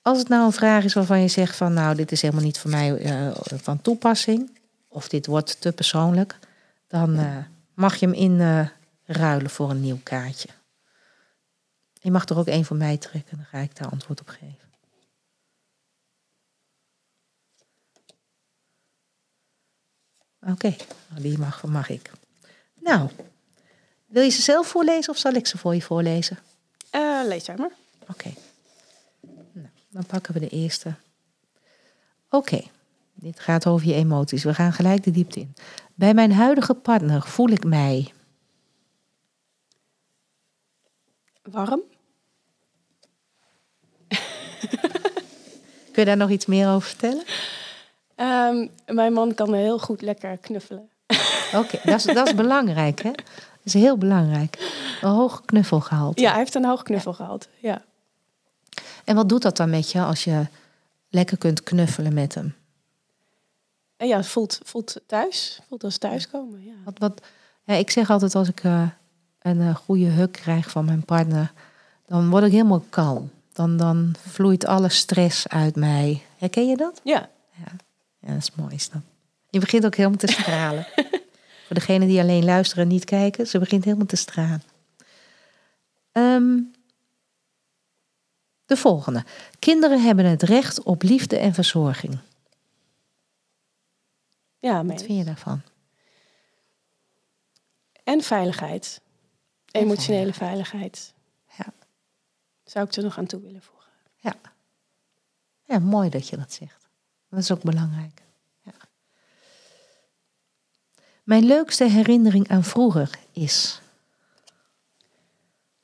Als 0.03 0.18
het 0.18 0.29
nou 0.29 0.44
een 0.44 0.53
vraag 0.53 0.85
is 0.85 0.94
waarvan 0.94 1.20
je 1.20 1.29
zegt 1.29 1.57
van 1.57 1.72
nou, 1.72 1.96
dit 1.96 2.12
is 2.12 2.22
helemaal 2.22 2.44
niet 2.44 2.59
voor 2.59 2.70
mij 2.70 2.98
uh, 2.98 3.31
van 3.62 3.81
toepassing, 3.83 4.59
of 4.88 5.09
dit 5.09 5.27
wordt 5.27 5.61
te 5.61 5.72
persoonlijk, 5.72 6.38
dan 6.88 7.18
uh, 7.18 7.27
mag 7.75 7.96
je 7.96 8.07
hem 8.07 8.14
inruilen 8.14 8.72
uh, 9.16 9.46
voor 9.46 9.70
een 9.70 9.81
nieuw 9.81 10.01
kaartje. 10.03 10.48
Je 11.92 12.11
mag 12.11 12.29
er 12.29 12.38
ook 12.38 12.46
één 12.46 12.64
voor 12.64 12.77
mij 12.77 12.96
trekken, 12.96 13.37
dan 13.37 13.46
ga 13.46 13.59
ik 13.59 13.77
daar 13.77 13.90
antwoord 13.90 14.20
op 14.20 14.29
geven. 14.29 14.70
Oké, 20.40 20.51
okay. 20.51 20.77
Nou, 21.09 21.22
die 21.22 21.38
mag, 21.38 21.64
mag 21.64 21.88
ik. 21.88 22.11
Nou, 22.81 23.11
wil 24.07 24.22
je 24.22 24.31
ze 24.31 24.42
zelf 24.42 24.66
voorlezen 24.66 25.12
of 25.12 25.18
zal 25.18 25.33
ik 25.33 25.46
ze 25.46 25.59
voor 25.59 25.75
je 25.75 25.83
voorlezen? 25.83 26.38
lees 27.29 27.46
jij 27.46 27.57
maar. 27.57 27.72
Oké. 28.01 28.11
Okay. 28.11 28.37
Dan 29.88 30.07
pakken 30.07 30.35
we 30.35 30.40
de 30.40 30.48
eerste. 30.48 30.94
Oké, 32.29 32.55
okay. 32.55 32.70
dit 33.14 33.40
gaat 33.40 33.66
over 33.66 33.87
je 33.87 33.94
emoties. 33.94 34.44
We 34.44 34.55
gaan 34.55 34.72
gelijk 34.72 35.05
de 35.05 35.11
diepte 35.11 35.40
in. 35.40 35.55
Bij 35.94 36.14
mijn 36.14 36.33
huidige 36.33 36.75
partner 36.75 37.22
voel 37.22 37.48
ik 37.48 37.64
mij. 37.64 38.12
Warm. 41.42 41.83
Kun 45.92 46.02
je 46.02 46.04
daar 46.04 46.16
nog 46.16 46.31
iets 46.31 46.46
meer 46.46 46.69
over 46.69 46.88
vertellen? 46.88 47.25
Um, 48.16 48.71
mijn 48.87 49.12
man 49.12 49.35
kan 49.35 49.54
heel 49.54 49.79
goed 49.79 50.02
lekker 50.02 50.37
knuffelen. 50.37 50.90
Oké, 51.06 51.56
okay, 51.56 51.81
dat, 51.85 51.94
is, 51.94 52.14
dat 52.14 52.27
is 52.27 52.35
belangrijk, 52.35 53.02
hè? 53.02 53.10
Dat 53.10 53.62
is 53.62 53.73
heel 53.73 53.98
belangrijk. 53.98 54.56
Een 55.00 55.10
hoog 55.10 55.42
knuffelgehalte. 55.44 56.23
Ja, 56.23 56.29
hij 56.31 56.38
heeft 56.38 56.54
een 56.54 56.64
hoog 56.64 56.83
knuffelgehalte, 56.83 57.48
ja. 57.58 57.83
En 59.04 59.14
wat 59.14 59.29
doet 59.29 59.42
dat 59.42 59.56
dan 59.56 59.71
met 59.71 59.90
je 59.90 60.00
als 60.00 60.25
je 60.25 60.46
lekker 61.08 61.38
kunt 61.38 61.62
knuffelen 61.62 62.14
met 62.14 62.35
hem? 62.35 62.54
En 63.96 64.08
ja, 64.08 64.16
het 64.16 64.27
voelt, 64.27 64.60
voelt 64.62 65.00
thuis. 65.06 65.60
Voelt 65.69 65.85
als 65.85 65.98
thuiskomen. 65.98 66.64
Ja. 66.64 66.75
Wat, 66.85 66.98
wat, 66.98 67.23
ja, 67.64 67.75
ik 67.75 67.90
zeg 67.90 68.10
altijd 68.10 68.35
als 68.35 68.48
ik 68.48 68.64
uh, 68.64 68.88
een 69.42 69.60
uh, 69.60 69.74
goede 69.74 70.06
huk 70.06 70.32
krijg 70.32 70.70
van 70.70 70.84
mijn 70.84 71.04
partner, 71.04 71.52
dan 72.06 72.30
word 72.30 72.44
ik 72.44 72.52
helemaal 72.52 72.84
kalm. 72.90 73.30
Dan, 73.52 73.76
dan 73.76 74.14
vloeit 74.28 74.66
alle 74.66 74.88
stress 74.88 75.48
uit 75.48 75.76
mij. 75.76 76.22
Herken 76.38 76.68
je 76.68 76.76
dat? 76.76 77.00
Ja. 77.04 77.28
Ja, 77.50 77.72
ja 78.18 78.28
dat 78.28 78.42
is 78.42 78.54
mooi. 78.54 78.74
Is 78.74 78.90
dat. 78.90 79.02
Je 79.50 79.58
begint 79.58 79.84
ook 79.84 79.94
helemaal 79.94 80.18
te 80.18 80.26
stralen. 80.26 80.86
Voor 81.66 81.76
degenen 81.76 82.08
die 82.08 82.20
alleen 82.20 82.44
luisteren 82.44 82.82
en 82.84 82.88
niet 82.88 83.04
kijken, 83.04 83.46
ze 83.46 83.58
begint 83.58 83.84
helemaal 83.84 84.06
te 84.06 84.16
stralen. 84.16 84.62
Um, 86.12 86.72
de 88.66 88.76
volgende. 88.76 89.24
Kinderen 89.58 90.02
hebben 90.02 90.24
het 90.24 90.42
recht 90.42 90.82
op 90.82 91.02
liefde 91.02 91.36
en 91.36 91.54
verzorging. 91.54 92.18
Ja, 94.58 94.84
Wat 94.84 95.02
vind 95.02 95.18
je 95.18 95.24
daarvan? 95.24 95.62
En 98.04 98.22
veiligheid. 98.22 99.02
Emotionele 99.73 100.33
veiligheid. 100.33 101.14
Ja. 101.56 101.73
Zou 102.64 102.87
ik 102.87 102.94
er 102.94 103.02
nog 103.02 103.18
aan 103.18 103.27
toe 103.27 103.40
willen 103.40 103.62
voegen. 103.62 103.90
Ja. 104.16 104.35
Ja, 105.64 105.79
mooi 105.79 106.08
dat 106.08 106.29
je 106.29 106.37
dat 106.37 106.52
zegt. 106.52 106.88
Dat 107.29 107.38
is 107.38 107.50
ook 107.50 107.62
belangrijk. 107.62 108.23
Ja. 108.60 108.73
Mijn 111.23 111.44
leukste 111.44 111.85
herinnering 111.85 112.48
aan 112.48 112.64
vroeger 112.64 113.18
is. 113.33 113.81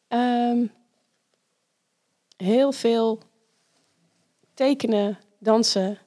Ehm, 0.08 0.66
heel 2.36 2.72
veel 2.72 3.22
tekenen, 4.54 5.18
dansen 5.38 5.98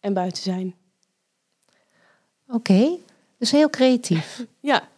en 0.00 0.14
buiten 0.14 0.42
zijn. 0.42 0.74
Oké, 2.48 2.96
dus 3.38 3.50
heel 3.50 3.70
creatief. 3.70 4.44
Ja. 4.60 4.88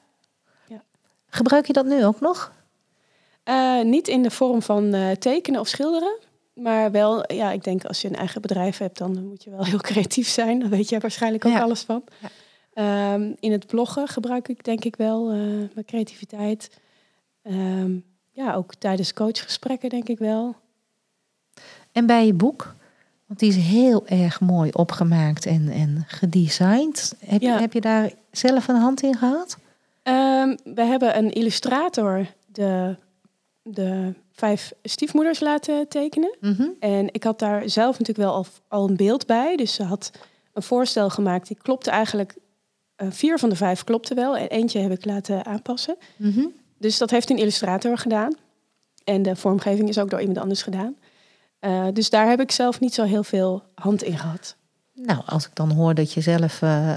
Gebruik 1.30 1.66
je 1.66 1.72
dat 1.72 1.86
nu 1.86 2.04
ook 2.04 2.20
nog? 2.20 2.52
Eh, 3.42 3.80
niet 3.82 4.08
in 4.08 4.22
de 4.22 4.30
vorm 4.30 4.62
van 4.62 4.94
eh, 4.94 5.10
tekenen 5.10 5.60
of 5.60 5.68
schilderen. 5.68 6.16
Maar 6.54 6.90
wel, 6.90 7.32
ja, 7.32 7.50
ik 7.50 7.64
denk 7.64 7.84
als 7.84 8.00
je 8.00 8.08
een 8.08 8.16
eigen 8.16 8.40
bedrijf 8.42 8.78
hebt, 8.78 8.98
dan 8.98 9.24
moet 9.28 9.44
je 9.44 9.50
wel 9.50 9.64
heel 9.64 9.78
creatief 9.78 10.28
zijn. 10.28 10.58
Daar 10.58 10.68
weet 10.68 10.88
je 10.88 10.98
waarschijnlijk 10.98 11.44
ook 11.44 11.52
Ja. 11.52 11.60
alles 11.60 11.82
van. 11.82 12.04
Ja. 12.20 12.28
Ehm, 12.72 13.32
in 13.40 13.52
het 13.52 13.66
bloggen 13.66 14.08
gebruik 14.08 14.48
ik 14.48 14.64
denk 14.64 14.84
ik 14.84 14.96
wel 14.96 15.30
eh, 15.30 15.36
mijn 15.74 15.84
creativiteit. 15.86 16.70
Ehm, 17.42 17.96
ja, 18.30 18.54
ook 18.54 18.74
tijdens 18.74 19.12
coachgesprekken 19.12 19.88
denk 19.88 20.08
ik 20.08 20.18
wel. 20.18 20.56
En 21.92 22.06
bij 22.06 22.26
je 22.26 22.34
boek? 22.34 22.74
Want 23.26 23.40
die 23.40 23.48
is 23.48 23.56
heel 23.56 24.06
erg 24.06 24.40
mooi 24.40 24.70
opgemaakt 24.72 25.46
en, 25.46 25.68
en 25.68 26.04
gedesigned. 26.06 27.14
Heb, 27.18 27.40
Ja. 27.40 27.54
je, 27.54 27.60
heb 27.60 27.72
je 27.72 27.80
daar 27.80 28.12
zelf 28.30 28.68
een 28.68 28.76
hand 28.76 29.02
in 29.02 29.16
gehad? 29.16 29.58
Ehm, 30.08 30.56
we 30.74 30.82
hebben 30.82 31.16
een 31.16 31.30
illustrator 31.32 32.26
de, 32.46 32.96
de 33.62 34.14
vijf 34.32 34.72
stiefmoeders 34.82 35.40
laten 35.40 35.88
tekenen. 35.88 36.36
Mhm. 36.40 36.68
En 36.80 37.08
ik 37.12 37.24
had 37.24 37.38
daar 37.38 37.68
zelf 37.68 37.98
natuurlijk 37.98 38.28
wel 38.28 38.34
al, 38.34 38.46
al 38.68 38.88
een 38.88 38.96
beeld 38.96 39.26
bij. 39.26 39.56
Dus 39.56 39.74
ze 39.74 39.82
had 39.82 40.10
een 40.52 40.62
voorstel 40.62 41.10
gemaakt. 41.10 41.48
Die 41.48 41.56
klopte 41.62 41.90
eigenlijk. 41.90 42.34
eh, 42.96 43.08
vier 43.10 43.38
van 43.38 43.48
de 43.48 43.56
vijf 43.56 43.84
klopte 43.84 44.14
wel. 44.14 44.36
En 44.36 44.48
eentje 44.48 44.78
heb 44.80 44.90
ik 44.90 45.04
laten 45.04 45.44
aanpassen. 45.46 45.96
Mhm. 46.16 46.46
Dus 46.78 46.98
dat 46.98 47.10
heeft 47.10 47.30
een 47.30 47.38
illustrator 47.38 47.98
gedaan. 47.98 48.34
En 49.04 49.22
de 49.22 49.36
vormgeving 49.36 49.88
is 49.88 49.98
ook 49.98 50.10
door 50.10 50.20
iemand 50.20 50.38
anders 50.38 50.62
gedaan. 50.62 50.96
Eh, 51.58 51.86
dus 51.92 52.10
daar 52.10 52.28
heb 52.28 52.40
ik 52.40 52.50
zelf 52.50 52.80
niet 52.80 52.94
zo 52.94 53.04
heel 53.04 53.22
veel 53.24 53.62
hand 53.74 54.02
in 54.02 54.18
gehad. 54.18 54.56
Nou, 54.94 55.20
als 55.26 55.46
ik 55.46 55.54
dan 55.54 55.70
hoor 55.72 55.94
dat 55.94 56.12
je 56.12 56.20
zelf 56.20 56.62
eh, 56.62 56.96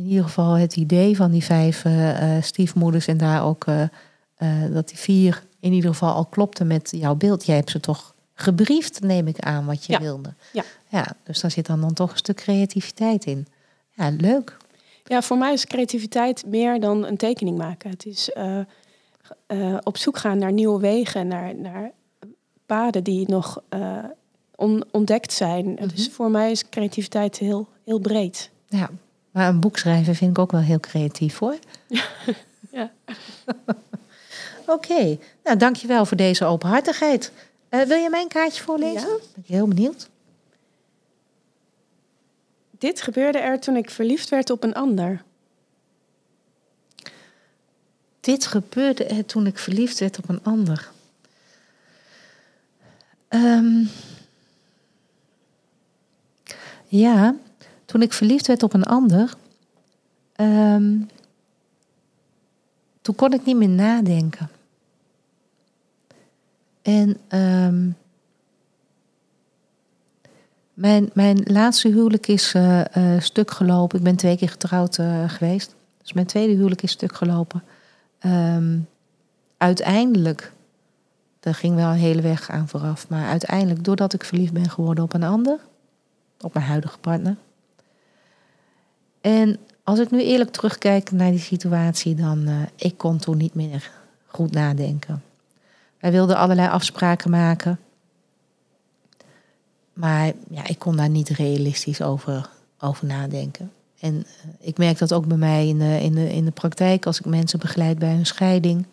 in 0.00 0.06
ieder 0.08 0.24
geval 0.24 0.52
het 0.52 0.76
idee 0.76 1.16
van 1.16 1.30
die 1.30 1.44
vijf 1.44 1.84
eh, 1.84 2.36
eh, 2.36 2.42
stiefmoeders 2.42 3.06
en 3.06 3.16
daar 3.16 3.44
ook 3.44 3.64
eh, 3.66 3.84
dat 4.72 4.88
die 4.88 4.98
vier 4.98 5.44
in 5.60 5.72
ieder 5.72 5.90
geval 5.90 6.14
al 6.14 6.24
klopte 6.26 6.64
met 6.64 6.88
jouw 6.96 7.14
beeld. 7.14 7.46
Jij 7.46 7.56
hebt 7.56 7.70
ze 7.70 7.80
toch 7.80 8.14
gebriefd, 8.34 9.00
neem 9.00 9.26
ik 9.26 9.38
aan, 9.38 9.66
wat 9.66 9.84
je 9.84 9.92
Ja. 9.92 10.00
wilde. 10.00 10.34
Ja. 10.52 10.62
ja. 10.88 11.06
Dus 11.24 11.40
daar 11.40 11.50
zit 11.50 11.66
dan, 11.66 11.80
dan 11.80 11.92
toch 11.92 12.10
een 12.10 12.16
stuk 12.16 12.36
creativiteit 12.36 13.24
in. 13.24 13.46
Ja, 13.90 14.10
leuk. 14.18 14.56
Ja, 15.04 15.22
voor 15.22 15.38
mij 15.38 15.52
is 15.52 15.66
creativiteit 15.66 16.46
meer 16.46 16.80
dan 16.80 17.06
een 17.06 17.16
tekening 17.16 17.58
maken. 17.58 17.90
Het 17.90 18.06
is 18.06 18.30
op 19.82 19.96
zoek 19.96 20.18
gaan 20.18 20.38
naar 20.38 20.52
nieuwe 20.52 20.80
wegen, 20.80 21.26
naar, 21.26 21.54
naar 21.54 21.90
paden 22.66 23.04
die 23.04 23.28
nog 23.28 23.62
on- 24.54 24.84
ontdekt 24.90 25.32
zijn. 25.32 25.78
Dus 25.94 26.08
voor 26.08 26.30
mij 26.30 26.50
is 26.50 26.68
creativiteit 26.68 27.38
heel, 27.38 27.68
heel 27.84 27.98
breed. 27.98 28.50
Ja, 28.68 28.90
maar 29.30 29.48
een 29.48 29.60
boek 29.60 29.78
schrijven 29.78 30.14
vind 30.14 30.30
ik 30.30 30.38
ook 30.38 30.52
wel 30.52 30.60
heel 30.60 30.80
creatief 30.80 31.38
hoor. 31.38 31.58
Ja. 32.70 32.90
Oké, 34.66 35.18
nou 35.44 35.56
dankjewel 35.56 36.06
voor 36.06 36.16
deze 36.16 36.44
openhartigheid. 36.44 37.32
Eh, 37.68 37.80
wil 37.80 37.96
je 37.96 38.10
mijn 38.10 38.28
kaartje 38.28 38.62
voorlezen? 38.62 39.08
Ja. 39.08 39.16
Ben 39.16 39.42
ik 39.42 39.46
heel 39.46 39.68
benieuwd. 39.68 40.08
Dit 42.78 43.00
gebeurde 43.02 43.38
er 43.38 43.60
toen 43.60 43.76
ik 43.76 43.90
verliefd 43.90 44.28
werd 44.28 44.50
op 44.50 44.62
een 44.62 44.74
ander. 44.74 45.22
Dit 48.20 48.46
gebeurde 48.46 49.04
er 49.04 49.26
toen 49.26 49.46
ik 49.46 49.58
verliefd 49.58 49.98
werd 49.98 50.18
op 50.18 50.28
een 50.28 50.42
ander. 50.42 50.90
Ehm, 53.28 53.84
ja, 56.86 57.34
toen 57.90 58.02
ik 58.02 58.12
verliefd 58.12 58.46
werd 58.46 58.62
op 58.62 58.74
een 58.74 58.84
ander, 58.84 59.34
ehm, 60.32 60.98
toen 63.02 63.14
kon 63.14 63.32
ik 63.32 63.44
niet 63.44 63.56
meer 63.56 63.68
nadenken. 63.68 64.50
En 66.82 67.16
ehm, 67.28 67.90
mijn, 70.74 71.10
mijn 71.14 71.40
laatste 71.44 71.88
huwelijk 71.88 72.26
is 72.26 72.54
eh, 72.54 73.14
eh, 73.14 73.20
stuk 73.20 73.50
gelopen. 73.50 73.98
Ik 73.98 74.04
ben 74.04 74.16
twee 74.16 74.36
keer 74.36 74.48
getrouwd 74.50 74.98
eh, 74.98 75.28
geweest. 75.28 75.74
Dus 76.02 76.12
mijn 76.12 76.26
tweede 76.26 76.54
huwelijk 76.54 76.82
is 76.82 76.90
stuk 76.90 77.14
gelopen. 77.14 77.62
Ehm, 78.18 78.78
uiteindelijk, 79.56 80.52
daar 81.40 81.54
ging 81.54 81.74
wel 81.74 81.88
een 81.88 81.96
hele 81.96 82.22
weg 82.22 82.50
aan 82.50 82.68
vooraf, 82.68 83.08
maar 83.08 83.28
uiteindelijk, 83.28 83.84
doordat 83.84 84.12
ik 84.12 84.24
verliefd 84.24 84.52
ben 84.52 84.70
geworden 84.70 85.04
op 85.04 85.14
een 85.14 85.22
ander, 85.22 85.58
op 86.40 86.54
mijn 86.54 86.66
huidige 86.66 86.98
partner. 86.98 87.36
En 89.20 89.58
als 89.84 89.98
ik 89.98 90.10
nu 90.10 90.22
eerlijk 90.22 90.50
terugkijk 90.50 91.10
naar 91.10 91.30
die 91.30 91.40
situatie, 91.40 92.14
dan 92.14 92.48
uh, 92.48 92.62
ik 92.76 92.98
kon 92.98 93.18
toen 93.18 93.36
niet 93.36 93.54
meer 93.54 93.90
goed 94.26 94.52
nadenken. 94.52 95.22
Wij 95.98 96.12
wilden 96.12 96.36
allerlei 96.36 96.68
afspraken 96.68 97.30
maken, 97.30 97.78
maar 99.92 100.32
ja, 100.50 100.66
ik 100.66 100.78
kon 100.78 100.96
daar 100.96 101.08
niet 101.08 101.28
realistisch 101.28 102.02
over, 102.02 102.48
over 102.78 103.06
nadenken. 103.06 103.72
En 104.00 104.14
uh, 104.14 104.22
ik 104.60 104.78
merk 104.78 104.98
dat 104.98 105.12
ook 105.12 105.26
bij 105.26 105.36
mij 105.36 105.68
in 105.68 105.78
de, 105.78 106.00
in, 106.00 106.14
de, 106.14 106.32
in 106.32 106.44
de 106.44 106.50
praktijk, 106.50 107.06
als 107.06 107.18
ik 107.18 107.26
mensen 107.26 107.58
begeleid 107.58 107.98
bij 107.98 108.14
een 108.14 108.26
scheiding. 108.26 108.86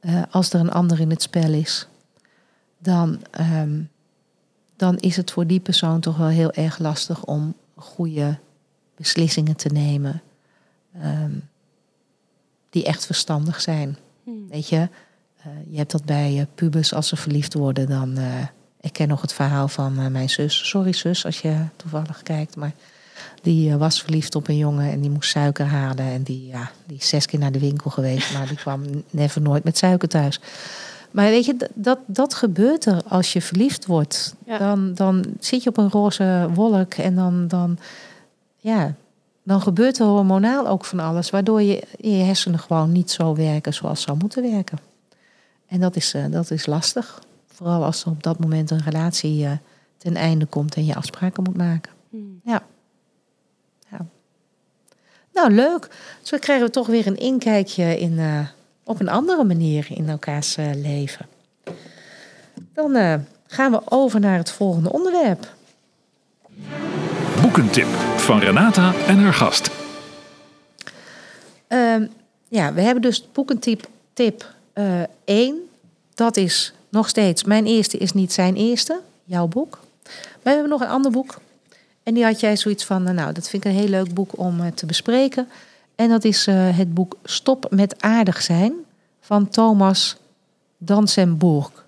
Uh, 0.00 0.22
als 0.30 0.52
er 0.52 0.60
een 0.60 0.70
ander 0.70 1.00
in 1.00 1.10
het 1.10 1.22
spel 1.22 1.52
is, 1.52 1.86
dan, 2.78 3.20
um, 3.40 3.88
dan 4.76 4.96
is 4.98 5.16
het 5.16 5.30
voor 5.30 5.46
die 5.46 5.60
persoon 5.60 6.00
toch 6.00 6.16
wel 6.16 6.28
heel 6.28 6.52
erg 6.52 6.78
lastig 6.78 7.24
om 7.24 7.54
goede 7.74 8.38
beslissingen 8.98 9.56
te 9.56 9.68
nemen. 9.68 10.22
Um, 11.04 11.48
die 12.70 12.84
echt 12.84 13.06
verstandig 13.06 13.60
zijn. 13.60 13.96
Hmm. 14.24 14.48
Weet 14.48 14.68
je, 14.68 14.76
uh, 14.76 15.52
je 15.70 15.76
hebt 15.76 15.90
dat 15.90 16.04
bij 16.04 16.46
pubers 16.54 16.94
als 16.94 17.08
ze 17.08 17.16
verliefd 17.16 17.54
worden, 17.54 17.88
dan. 17.88 18.18
ik 18.80 18.92
ken 18.92 19.08
nog 19.08 19.20
het 19.20 19.32
verhaal 19.32 19.68
van 19.68 20.12
mijn 20.12 20.30
zus. 20.30 20.68
Sorry 20.68 20.92
zus, 20.92 21.24
als 21.24 21.40
je 21.40 21.56
toevallig 21.76 22.22
kijkt, 22.22 22.56
maar. 22.56 22.72
Die 23.42 23.70
uh, 23.70 23.76
was 23.76 24.02
verliefd 24.02 24.34
op 24.34 24.48
een 24.48 24.56
jongen 24.56 24.90
en 24.90 25.00
die 25.00 25.10
moest 25.10 25.30
suiker 25.30 25.66
halen. 25.66 26.04
En 26.04 26.22
die, 26.22 26.46
ja, 26.46 26.70
die 26.86 26.98
is 26.98 27.08
zes 27.08 27.26
keer 27.26 27.38
naar 27.38 27.52
de 27.52 27.58
winkel 27.58 27.90
geweest, 27.90 28.32
maar 28.32 28.48
die 28.48 28.56
kwam 28.56 28.82
never 29.10 29.42
nooit 29.42 29.64
met 29.64 29.78
suiker 29.78 30.08
thuis. 30.08 30.40
Maar 31.10 31.28
weet 31.28 31.44
je, 31.44 31.56
dat, 31.74 31.98
dat 32.06 32.34
gebeurt 32.34 32.86
er 32.86 33.02
als 33.08 33.32
je 33.32 33.42
verliefd 33.42 33.86
wordt. 33.86 34.34
Ja. 34.46 34.58
Dan, 34.58 34.94
dan 34.94 35.24
zit 35.40 35.62
je 35.62 35.68
op 35.68 35.76
een 35.76 35.90
roze 35.90 36.48
wolk 36.54 36.94
en 36.94 37.14
dan, 37.14 37.48
dan, 37.48 37.78
ja, 38.68 38.94
dan 39.42 39.60
gebeurt 39.60 39.98
er 39.98 40.06
hormonaal 40.06 40.68
ook 40.68 40.84
van 40.84 41.00
alles. 41.00 41.30
Waardoor 41.30 41.62
je, 41.62 41.82
je 41.98 42.22
hersenen 42.22 42.58
gewoon 42.58 42.92
niet 42.92 43.10
zo 43.10 43.34
werken 43.34 43.74
zoals 43.74 43.98
ze 43.98 44.04
zou 44.04 44.18
moeten 44.18 44.42
werken. 44.50 44.78
En 45.66 45.80
dat 45.80 45.96
is, 45.96 46.14
uh, 46.14 46.24
dat 46.30 46.50
is 46.50 46.66
lastig. 46.66 47.22
Vooral 47.46 47.84
als 47.84 48.04
er 48.04 48.10
op 48.10 48.22
dat 48.22 48.38
moment 48.38 48.70
een 48.70 48.82
relatie 48.82 49.44
uh, 49.44 49.52
ten 49.96 50.16
einde 50.16 50.46
komt 50.46 50.74
en 50.74 50.84
je 50.84 50.94
afspraken 50.94 51.42
moet 51.42 51.56
maken. 51.56 51.92
Hmm. 52.10 52.40
Ja. 52.44 52.62
Ja. 53.90 54.06
Nou, 55.32 55.50
leuk. 55.50 55.88
Zo 56.22 56.38
krijgen 56.38 56.66
we 56.66 56.72
toch 56.72 56.86
weer 56.86 57.06
een 57.06 57.18
inkijkje 57.18 57.98
in, 57.98 58.12
uh, 58.12 58.48
op 58.84 59.00
een 59.00 59.08
andere 59.08 59.44
manier 59.44 59.86
in 59.90 60.08
elkaars 60.08 60.56
uh, 60.58 60.70
leven. 60.74 61.26
Dan 62.72 62.96
uh, 62.96 63.14
gaan 63.46 63.70
we 63.70 63.80
over 63.84 64.20
naar 64.20 64.36
het 64.36 64.50
volgende 64.50 64.92
onderwerp. 64.92 65.56
Boekentip 67.40 67.86
van 68.16 68.38
Renata 68.38 68.94
en 69.06 69.18
haar 69.18 69.32
gast. 69.32 69.70
Uh, 71.68 72.08
ja, 72.48 72.72
we 72.72 72.80
hebben 72.80 73.02
dus 73.02 73.28
boekentip 73.32 73.88
tip 74.12 74.54
1. 75.24 75.68
dat 76.14 76.36
is 76.36 76.72
nog 76.88 77.08
steeds 77.08 77.44
Mijn 77.44 77.66
eerste 77.66 77.98
is 77.98 78.12
niet 78.12 78.32
zijn 78.32 78.56
eerste. 78.56 79.00
Jouw 79.24 79.46
boek. 79.46 79.78
Maar 80.02 80.12
we 80.42 80.50
hebben 80.50 80.68
nog 80.68 80.80
een 80.80 80.88
ander 80.88 81.10
boek. 81.10 81.38
En 82.02 82.14
die 82.14 82.24
had 82.24 82.40
jij 82.40 82.56
zoiets 82.56 82.84
van, 82.84 83.02
nou, 83.02 83.32
dat 83.32 83.48
vind 83.48 83.64
ik 83.64 83.70
een 83.70 83.78
heel 83.78 83.88
leuk 83.88 84.14
boek 84.14 84.38
om 84.38 84.60
uh, 84.60 84.66
te 84.66 84.86
bespreken. 84.86 85.48
En 85.94 86.08
dat 86.08 86.24
is 86.24 86.46
het 86.50 86.94
boek 86.94 87.16
Stop 87.24 87.66
met 87.70 88.02
aardig 88.02 88.42
zijn 88.42 88.72
van 89.20 89.48
Thomas 89.48 90.16
Dansenburg. 90.78 91.86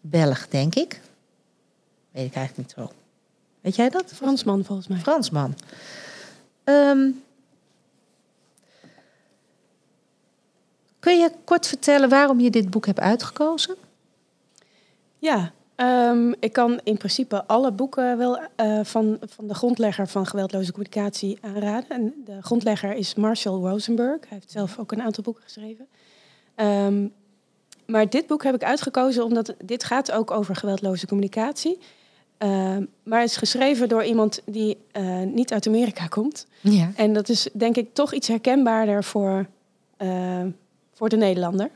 Belg, 0.00 0.48
denk 0.48 0.74
ik. 0.74 1.00
Weet 2.10 2.26
ik 2.26 2.34
eigenlijk 2.34 2.56
niet 2.56 2.74
zo. 2.76 2.92
Weet 3.64 3.76
jij 3.76 3.88
dat? 3.88 4.12
Fransman, 4.14 4.64
volgens 4.64 4.88
mij. 4.88 4.98
Fransman. 4.98 5.54
Um, 6.64 7.22
Kun 11.04 11.18
je 11.18 11.30
kort 11.44 11.66
vertellen 11.66 12.08
waarom 12.08 12.40
je 12.40 12.50
dit 12.50 12.70
boek 12.70 12.86
hebt 12.86 13.00
uitgekozen? 13.00 13.74
Ja, 15.18 15.52
ehm, 15.74 16.32
ik 16.40 16.52
kan 16.52 16.80
in 16.82 16.96
principe 16.96 17.46
alle 17.46 17.72
boeken 17.72 18.18
wel 18.18 18.38
uh, 18.38 18.80
van, 18.82 19.18
van 19.20 19.48
de 19.48 19.54
grondlegger 19.54 20.08
van 20.08 20.26
geweldloze 20.26 20.72
communicatie 20.72 21.38
aanraden. 21.40 21.88
En 21.88 22.14
de 22.24 22.42
grondlegger 22.42 22.94
is 22.94 23.14
Marshall 23.14 23.60
Rosenberg. 23.60 24.20
Hij 24.20 24.28
heeft 24.28 24.50
zelf 24.50 24.78
ook 24.78 24.92
een 24.92 25.02
aantal 25.02 25.22
boeken 25.22 25.42
geschreven. 25.42 25.86
Um, 26.56 27.12
maar 27.86 28.10
dit 28.10 28.26
boek 28.26 28.42
heb 28.42 28.54
ik 28.54 28.64
uitgekozen 28.64 29.24
omdat 29.24 29.54
dit 29.64 29.84
gaat 29.84 30.12
ook 30.12 30.30
over 30.30 30.56
geweldloze 30.56 31.06
communicatie. 31.06 31.78
Uh, 32.44 32.76
maar 33.02 33.20
het 33.20 33.30
is 33.30 33.36
geschreven 33.36 33.88
door 33.88 34.04
iemand 34.04 34.40
die 34.44 34.76
uh, 34.92 35.22
niet 35.22 35.52
uit 35.52 35.66
Amerika 35.66 36.06
komt. 36.06 36.46
Ja. 36.60 36.92
En 36.96 37.12
dat 37.12 37.28
is 37.28 37.48
denk 37.52 37.76
ik 37.76 37.94
toch 37.94 38.14
iets 38.14 38.28
herkenbaarder 38.28 39.04
voor, 39.04 39.46
uh, 39.98 40.44
voor 40.92 41.08
de 41.08 41.16
Nederlander. 41.16 41.70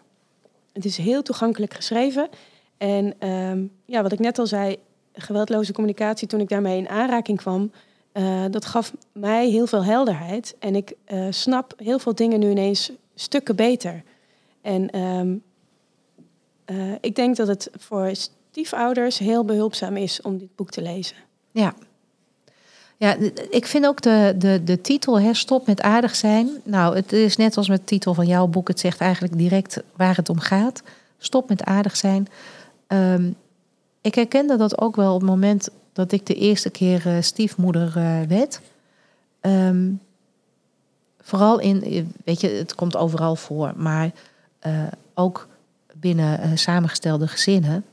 Het 0.73 0.85
is 0.85 0.97
heel 0.97 1.23
toegankelijk 1.23 1.75
geschreven. 1.75 2.29
En 2.77 3.15
ehm, 3.19 3.65
ja, 3.85 4.03
wat 4.03 4.13
ik 4.13 4.19
net 4.19 4.39
al 4.39 4.47
zei, 4.47 4.77
geweldloze 5.13 5.73
communicatie, 5.73 6.29
toen 6.29 6.41
ik 6.41 6.49
daarmee 6.49 6.79
in 6.79 6.89
aanraking 6.89 7.39
kwam, 7.39 7.71
dat 8.51 8.65
gaf 8.65 8.93
mij 9.13 9.49
heel 9.49 9.67
veel 9.67 9.85
helderheid. 9.85 10.57
En 10.59 10.75
ik 10.75 10.95
snap 11.31 11.73
heel 11.77 11.99
veel 11.99 12.15
dingen 12.15 12.41
nu 12.41 12.51
ineens 12.51 12.93
stukken 13.15 13.57
beter. 13.57 14.03
En 14.61 14.91
ik 17.01 17.15
denk 17.15 17.37
dat 17.37 17.49
het 17.49 17.71
voor 17.77 18.11
stiefouders 18.59 19.19
heel 19.19 19.45
behulpzaam 19.45 19.97
is 19.97 20.21
om 20.21 20.39
dit 20.39 20.57
boek 20.57 20.71
te 20.71 20.83
lezen. 20.83 21.17
Ja. 21.51 21.75
Ja, 22.97 23.17
ik 23.51 23.67
vind 23.67 23.87
ook 23.87 24.01
de, 24.01 24.35
de, 24.39 24.65
de 24.65 24.81
titel, 24.81 25.21
hè, 25.21 25.35
Stop 25.35 25.67
met 25.67 25.83
aardig 25.83 26.17
zijn. 26.17 26.49
Nou, 26.65 26.97
het 26.97 27.13
is 27.13 27.37
net 27.37 27.57
als 27.57 27.69
met 27.69 27.79
de 27.79 27.85
titel 27.85 28.15
van 28.15 28.27
jouw 28.27 28.47
boek. 28.47 28.69
Het 28.69 28.81
zegt 28.81 29.01
eigenlijk 29.01 29.39
direct 29.39 29.83
waar 29.97 30.17
het 30.17 30.29
om 30.29 30.39
gaat. 30.39 30.83
Stop 31.19 31.49
met 31.49 31.65
aardig 31.65 31.97
zijn. 31.97 32.29
Um, 32.89 33.35
ik 34.01 34.15
herkende 34.15 34.57
dat 34.57 34.81
ook 34.81 34.97
wel 34.97 35.15
op 35.15 35.21
het 35.21 35.31
moment 35.31 35.69
dat 35.93 36.13
ik 36.13 36.27
de 36.27 36.35
eerste 36.35 36.71
keer 36.71 37.07
uh, 37.07 37.17
stiefmoeder 37.21 37.95
uh, 37.97 38.21
werd. 38.23 38.61
Um, 39.41 40.01
vooral 41.21 41.59
in, 41.59 42.13
weet 42.25 42.41
je, 42.41 42.49
het 42.49 42.75
komt 42.75 42.97
overal 42.97 43.37
voor, 43.37 43.73
maar 43.77 44.11
ook 45.15 45.49
binnen 45.95 46.59
samengestelde 46.59 47.29
gezinnen. 47.29 47.85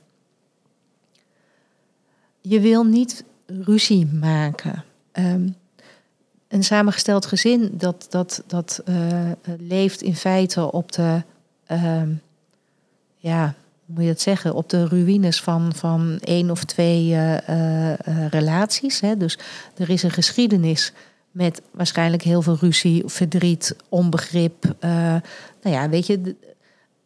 Je 2.48 2.60
wil 2.60 2.84
niet 2.84 3.24
ruzie 3.46 4.06
maken. 4.06 4.84
Um, 5.14 5.56
een 6.48 6.64
samengesteld 6.64 7.26
gezin 7.26 7.70
dat, 7.74 8.08
dat, 8.10 8.44
dat 8.48 8.82
uh, 8.90 9.32
leeft 9.60 10.02
in 10.02 10.16
feite 10.16 10.72
op 10.72 10.92
de, 10.92 11.24
uh, 11.72 12.02
ja, 13.18 13.54
hoe 13.86 13.96
moet 13.96 14.04
je 14.04 14.10
dat 14.10 14.22
zeggen, 14.22 14.54
op 14.54 14.70
de 14.70 14.88
ruïnes 14.88 15.42
van, 15.42 15.76
van 15.76 16.18
één 16.20 16.52
of 16.52 16.64
twee 16.64 17.10
uh, 17.10 17.38
relaties. 18.30 19.00
Hè. 19.00 19.18
Dus 19.18 19.38
er 19.78 19.90
is 19.90 20.04
een 20.04 20.12
geschiedenis 20.12 20.94
met 21.32 21.62
waarschijnlijk 21.72 22.24
heel 22.24 22.42
veel 22.42 22.58
ruzie, 22.60 23.04
verdriet, 23.06 23.76
onbegrip. 23.90 24.76
nou 24.80 25.22
ja, 25.62 25.90
weet 25.90 26.08
je, 26.08 26.36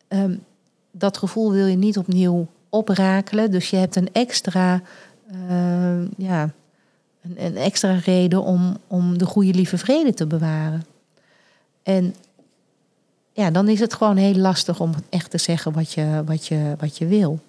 um, 0.08 0.44
dat 0.92 1.18
gevoel 1.18 1.52
wil 1.52 1.66
je 1.66 1.78
niet 1.78 1.98
opnieuw 1.98 2.48
oprakelen. 2.70 3.52
Dus 3.52 3.70
je 3.70 3.78
hebt 3.78 3.96
een 3.96 4.10
extra, 4.14 4.82
uh, 5.34 6.08
ja, 6.18 6.54
een, 7.22 7.46
een, 7.46 7.58
extra 7.58 7.94
reden 7.94 8.44
om, 8.44 8.78
om 8.88 9.18
de 9.18 9.26
goede 9.26 9.54
lieve 9.54 9.78
vrede 9.78 10.14
te 10.14 10.26
bewaren. 10.26 10.86
En 11.84 12.16
ja, 13.34 13.52
dan 13.52 13.68
is 13.68 13.80
het 13.80 13.94
gewoon 13.94 14.18
heel 14.18 14.36
lastig 14.36 14.80
om 14.80 14.92
echt 15.10 15.32
te 15.32 15.38
zeggen 15.38 15.74
wat 15.74 15.94
je, 15.94 16.24
wat 16.26 16.48
je, 16.48 16.76
wat 16.80 16.98
je 16.98 17.06
wil. 17.06 17.40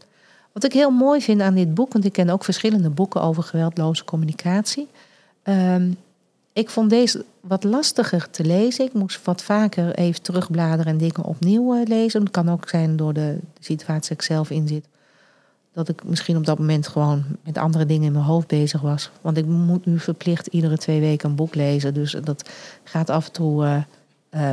Wat 0.53 0.65
ik 0.65 0.73
heel 0.73 0.91
mooi 0.91 1.21
vind 1.23 1.41
aan 1.41 1.55
dit 1.55 1.75
boek, 1.75 1.93
want 1.93 2.05
ik 2.05 2.13
ken 2.13 2.31
ook 2.31 2.45
verschillende 2.45 2.91
boeken 2.91 3.23
over 3.23 3.43
geweldloze 3.43 4.05
communicatie. 4.05 4.89
Um, 5.43 5.97
ik 6.53 6.71
vond 6.71 6.91
deze 6.91 7.25
wat 7.41 7.65
lastiger 7.65 8.31
te 8.31 8.45
lezen. 8.45 8.85
Ik 8.85 8.93
moest 8.93 9.25
wat 9.25 9.43
vaker 9.43 9.95
even 9.95 10.23
terugbladeren 10.23 10.93
en 10.93 10.99
dingen 10.99 11.25
opnieuw 11.25 11.75
uh, 11.75 11.87
lezen. 11.87 12.21
Het 12.21 12.31
kan 12.31 12.49
ook 12.49 12.69
zijn 12.69 12.97
door 12.97 13.13
de, 13.13 13.39
situatie 13.61 14.09
dat 14.09 14.19
ik 14.19 14.23
zelf 14.23 14.51
in 14.51 14.69
zit. 14.69 14.85
Dat 15.87 15.89
ik 15.89 16.05
misschien 16.05 16.37
op 16.37 16.47
dat 16.47 16.59
moment 16.59 16.89
gewoon 16.89 17.25
met 17.45 17.59
andere 17.59 17.87
dingen 17.87 18.07
in 18.07 18.13
mijn 18.13 18.25
hoofd 18.25 18.47
bezig 18.47 18.81
was. 18.81 19.11
Want 19.21 19.37
ik 19.37 19.47
moet 19.47 19.87
nu 19.87 19.99
verplicht 19.99 20.47
iedere 20.47 20.79
twee 20.79 21.01
weken 21.01 21.29
een 21.29 21.37
boek 21.37 21.55
lezen. 21.55 21.95
Dus 21.95 22.17
dat 22.25 22.51
gaat 22.85 23.11
af 23.11 23.27
en 23.27 23.33
toe 23.33 23.65
uh, 23.65 23.77
uh, 24.31 24.51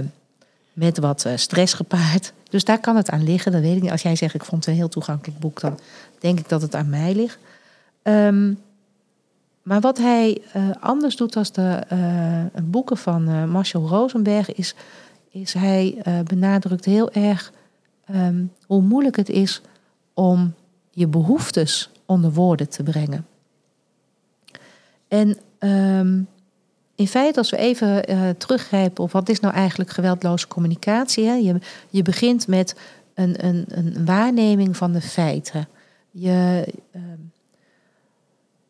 met 0.73 0.97
wat 0.97 1.25
stress 1.35 1.73
gepaard. 1.73 2.33
Dus 2.49 2.63
daar 2.63 2.79
kan 2.79 2.95
het 2.95 3.09
aan 3.09 3.23
liggen, 3.23 3.51
dat 3.51 3.61
weet 3.61 3.75
ik 3.75 3.81
niet. 3.81 3.91
Als 3.91 4.01
jij 4.01 4.15
zegt 4.15 4.33
ik 4.33 4.45
vond 4.45 4.65
het 4.65 4.73
een 4.73 4.79
heel 4.79 4.89
toegankelijk 4.89 5.39
boek, 5.39 5.59
dan 5.59 5.79
denk 6.19 6.39
ik 6.39 6.49
dat 6.49 6.61
het 6.61 6.75
aan 6.75 6.89
mij 6.89 7.15
ligt. 7.15 7.37
Um, 8.03 8.59
maar 9.61 9.79
wat 9.79 9.97
hij 9.97 10.41
anders 10.79 11.15
doet 11.15 11.35
als 11.35 11.51
de 11.51 11.83
boeken 12.63 12.97
van 12.97 13.49
Marshall 13.49 13.85
Rosenberg, 13.85 14.53
is, 14.53 14.75
is 15.29 15.53
hij 15.53 16.01
benadrukt 16.23 16.85
heel 16.85 17.11
erg 17.11 17.51
um, 18.15 18.51
hoe 18.65 18.81
moeilijk 18.81 19.15
het 19.15 19.29
is 19.29 19.61
om 20.13 20.53
je 20.97 21.07
behoeftes 21.07 21.89
onder 22.05 22.33
woorden 22.33 22.69
te 22.69 22.83
brengen. 22.83 23.27
En 25.07 25.37
um, 25.59 26.27
in 26.95 27.07
feite, 27.07 27.37
als 27.37 27.49
we 27.49 27.57
even 27.57 28.03
teruggrijpen 28.37 29.03
op 29.03 29.11
wat 29.11 29.29
is 29.29 29.39
nou 29.39 29.53
eigenlijk 29.53 29.89
geweldloze 29.89 30.47
communicatie. 30.47 31.25
Hè? 31.25 31.33
Je, 31.33 31.59
je 31.89 32.01
begint 32.01 32.47
met 32.47 32.75
een, 33.13 33.45
een, 33.45 33.65
een 33.67 34.05
waarneming 34.05 34.77
van 34.77 34.91
de 34.91 35.01
feiten. 35.01 35.67
Je, 36.11 36.67
um, 36.95 37.31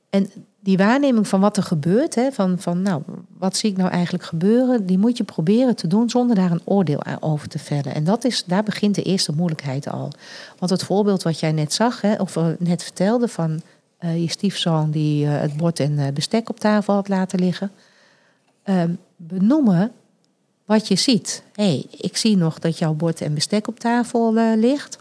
en 0.09 0.30
die 0.68 0.78
waarneming 0.78 1.28
van 1.28 1.39
wat 1.39 1.57
er 1.57 1.63
gebeurt, 1.63 2.15
hè, 2.15 2.32
van, 2.32 2.59
van 2.59 2.82
nou, 2.82 3.01
wat 3.38 3.55
zie 3.55 3.72
ik 3.72 3.78
nou 3.78 3.89
eigenlijk 3.89 4.24
gebeuren, 4.24 4.86
die 4.86 4.97
moet 4.97 5.18
je 5.18 5.24
proberen 5.24 5.76
te 5.76 5.88
doen 5.88 6.09
zonder 6.09 6.36
daar 6.36 6.51
een 6.51 6.61
oordeel 6.63 7.03
over 7.20 7.47
te 7.47 7.59
vellen. 7.59 7.93
En 7.93 8.03
dat 8.03 8.24
is, 8.24 8.43
daar 8.45 8.63
begint 8.63 8.95
de 8.95 9.03
eerste 9.03 9.32
moeilijkheid 9.32 9.89
al. 9.89 10.11
Want 10.57 10.72
het 10.72 10.84
voorbeeld 10.84 11.24
wat 11.24 11.39
jij 11.39 11.51
net 11.51 11.74
zag, 11.74 12.01
hè, 12.01 12.15
of 12.15 12.36
uh, 12.36 12.47
net 12.59 12.84
vertelde 12.84 13.28
van 13.28 13.61
uh, 13.99 14.22
je 14.22 14.30
stiefzoon 14.30 14.91
die 14.91 15.26
uh, 15.26 15.39
het 15.39 15.57
bord 15.57 15.80
en 15.80 16.13
bestek 16.13 16.49
op 16.49 16.59
tafel 16.59 16.93
had 16.93 17.07
laten 17.07 17.39
liggen, 17.39 17.72
ehm, 18.63 18.91
benoemen 19.15 19.91
wat 20.65 20.88
je 20.88 20.95
ziet. 20.95 21.43
Hé, 21.53 21.63
hey, 21.63 21.86
ik 21.91 22.18
zie 22.18 22.38
nog 22.38 22.59
dat 22.59 22.78
jouw 22.78 22.93
bord 22.93 23.22
en 23.22 23.34
bestek 23.34 23.68
op 23.68 23.80
tafel 23.80 24.34
ligt. 24.55 24.97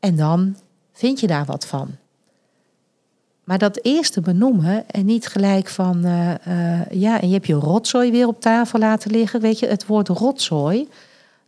En 0.00 0.16
dan 0.16 0.56
vind 0.92 1.20
je 1.20 1.26
daar 1.26 1.44
wat 1.44 1.66
van. 1.66 1.99
Maar 3.44 3.58
dat 3.58 3.78
eerste 3.82 4.20
benoemen 4.20 4.88
en 4.88 5.04
niet 5.04 5.26
gelijk 5.26 5.68
van, 5.68 6.06
uh, 6.06 6.34
uh, 6.48 6.90
ja, 6.90 7.20
en 7.20 7.28
je 7.28 7.34
hebt 7.34 7.46
je 7.46 7.54
rotzooi 7.54 8.10
weer 8.10 8.26
op 8.26 8.40
tafel 8.40 8.78
laten 8.78 9.10
liggen. 9.10 9.40
Weet 9.40 9.58
je, 9.58 9.66
het 9.66 9.86
woord 9.86 10.08
rotzooi, 10.08 10.88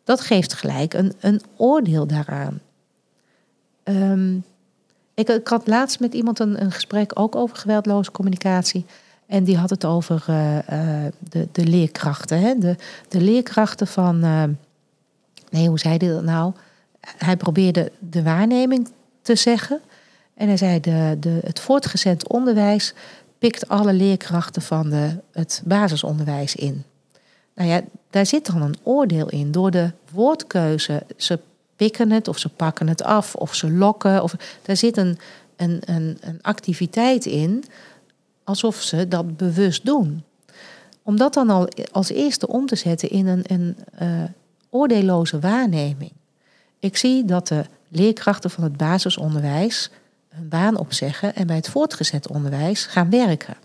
dat 0.05 0.21
geeft 0.21 0.53
gelijk 0.53 0.95
een, 0.95 1.13
een 1.21 1.41
oordeel 1.57 2.07
daaraan. 2.07 2.61
Um, 3.85 4.45
ik, 5.15 5.41
had 5.45 5.67
laatst 5.67 6.01
met 6.01 6.15
iemand 6.15 6.39
een, 6.39 6.63
een, 6.63 6.73
gesprek 6.73 7.19
ook 7.21 7.37
over 7.37 7.57
geweldloze 7.57 8.11
communicatie. 8.11 8.85
En 9.27 9.45
die 9.45 9.57
had 9.57 9.71
het 9.71 9.85
over 9.85 10.25
uh, 10.31 10.59
de, 11.19 11.49
de, 11.53 11.65
leerkrachten. 11.65 12.41
Hè? 12.41 12.59
De, 12.59 12.77
de 13.09 13.21
leerkrachten 13.21 13.87
van, 13.87 14.19
nee, 15.51 15.69
hoe 15.69 15.79
zei 15.79 15.97
hij 15.97 16.09
dat 16.09 16.23
nou? 16.23 16.53
Hij 17.01 17.37
probeerde 17.37 17.93
de 17.99 18.23
waarneming 18.23 18.89
te 19.23 19.37
zeggen. 19.37 19.81
En 20.35 20.47
hij 20.47 20.57
zei, 20.57 20.81
de, 20.81 21.17
de, 21.21 21.41
het 21.45 21.61
voortgezet 21.61 22.29
onderwijs 22.29 22.95
pikt 23.39 23.69
alle 23.69 23.93
leerkrachten 23.93 24.63
van 24.63 24.91
de, 24.91 25.17
het 25.33 25.63
basisonderwijs 25.65 26.55
in. 26.55 26.85
Nou 27.55 27.69
ja, 27.69 27.81
daar 28.11 28.27
zit 28.27 28.47
dan 28.47 28.63
een 28.63 28.77
oordeel 28.83 29.29
in. 29.29 29.53
Door 29.53 29.71
de 29.71 29.91
woordkeuze, 30.11 31.03
ze 31.17 31.39
pikken 31.77 32.11
het 32.11 32.29
of 32.29 32.39
ze 32.39 32.49
pakken 32.49 32.89
het 32.89 33.03
af 33.03 33.35
of 33.35 33.55
ze 33.55 33.71
lokken. 33.71 34.23
Of, 34.23 34.35
daar 34.63 34.77
zit 34.77 34.97
een, 34.97 35.19
een, 35.57 35.83
een, 35.85 36.19
een 36.21 36.39
activiteit 36.43 37.27
in, 37.27 37.65
alsof 38.45 38.83
ze 38.83 39.09
dat 39.09 39.37
bewust 39.37 39.85
doen. 39.85 40.25
Om 41.03 41.17
dat 41.17 41.35
dan 41.35 41.51
al 41.51 41.69
als 41.93 42.11
eerste 42.11 42.47
om 42.49 42.67
te 42.67 42.77
zetten 42.77 43.11
in 43.11 43.27
een, 43.27 43.45
een 43.47 43.77
uh, 44.03 44.23
oordeelloze 44.71 45.39
waarneming. 45.39 46.13
Ik 46.79 46.97
zie 46.97 47.25
dat 47.25 47.49
de 47.49 47.65
leerkrachten 47.89 48.51
van 48.51 48.65
het 48.65 48.77
basisonderwijs 48.77 49.91
hun 50.33 50.49
baan 50.49 50.77
opzeggen 50.77 51.35
en 51.35 51.47
bij 51.47 51.57
het 51.57 51.69
voortgezet 51.69 52.29
onderwijs 52.29 52.85
gaan 52.85 53.11
werken. 53.11 53.57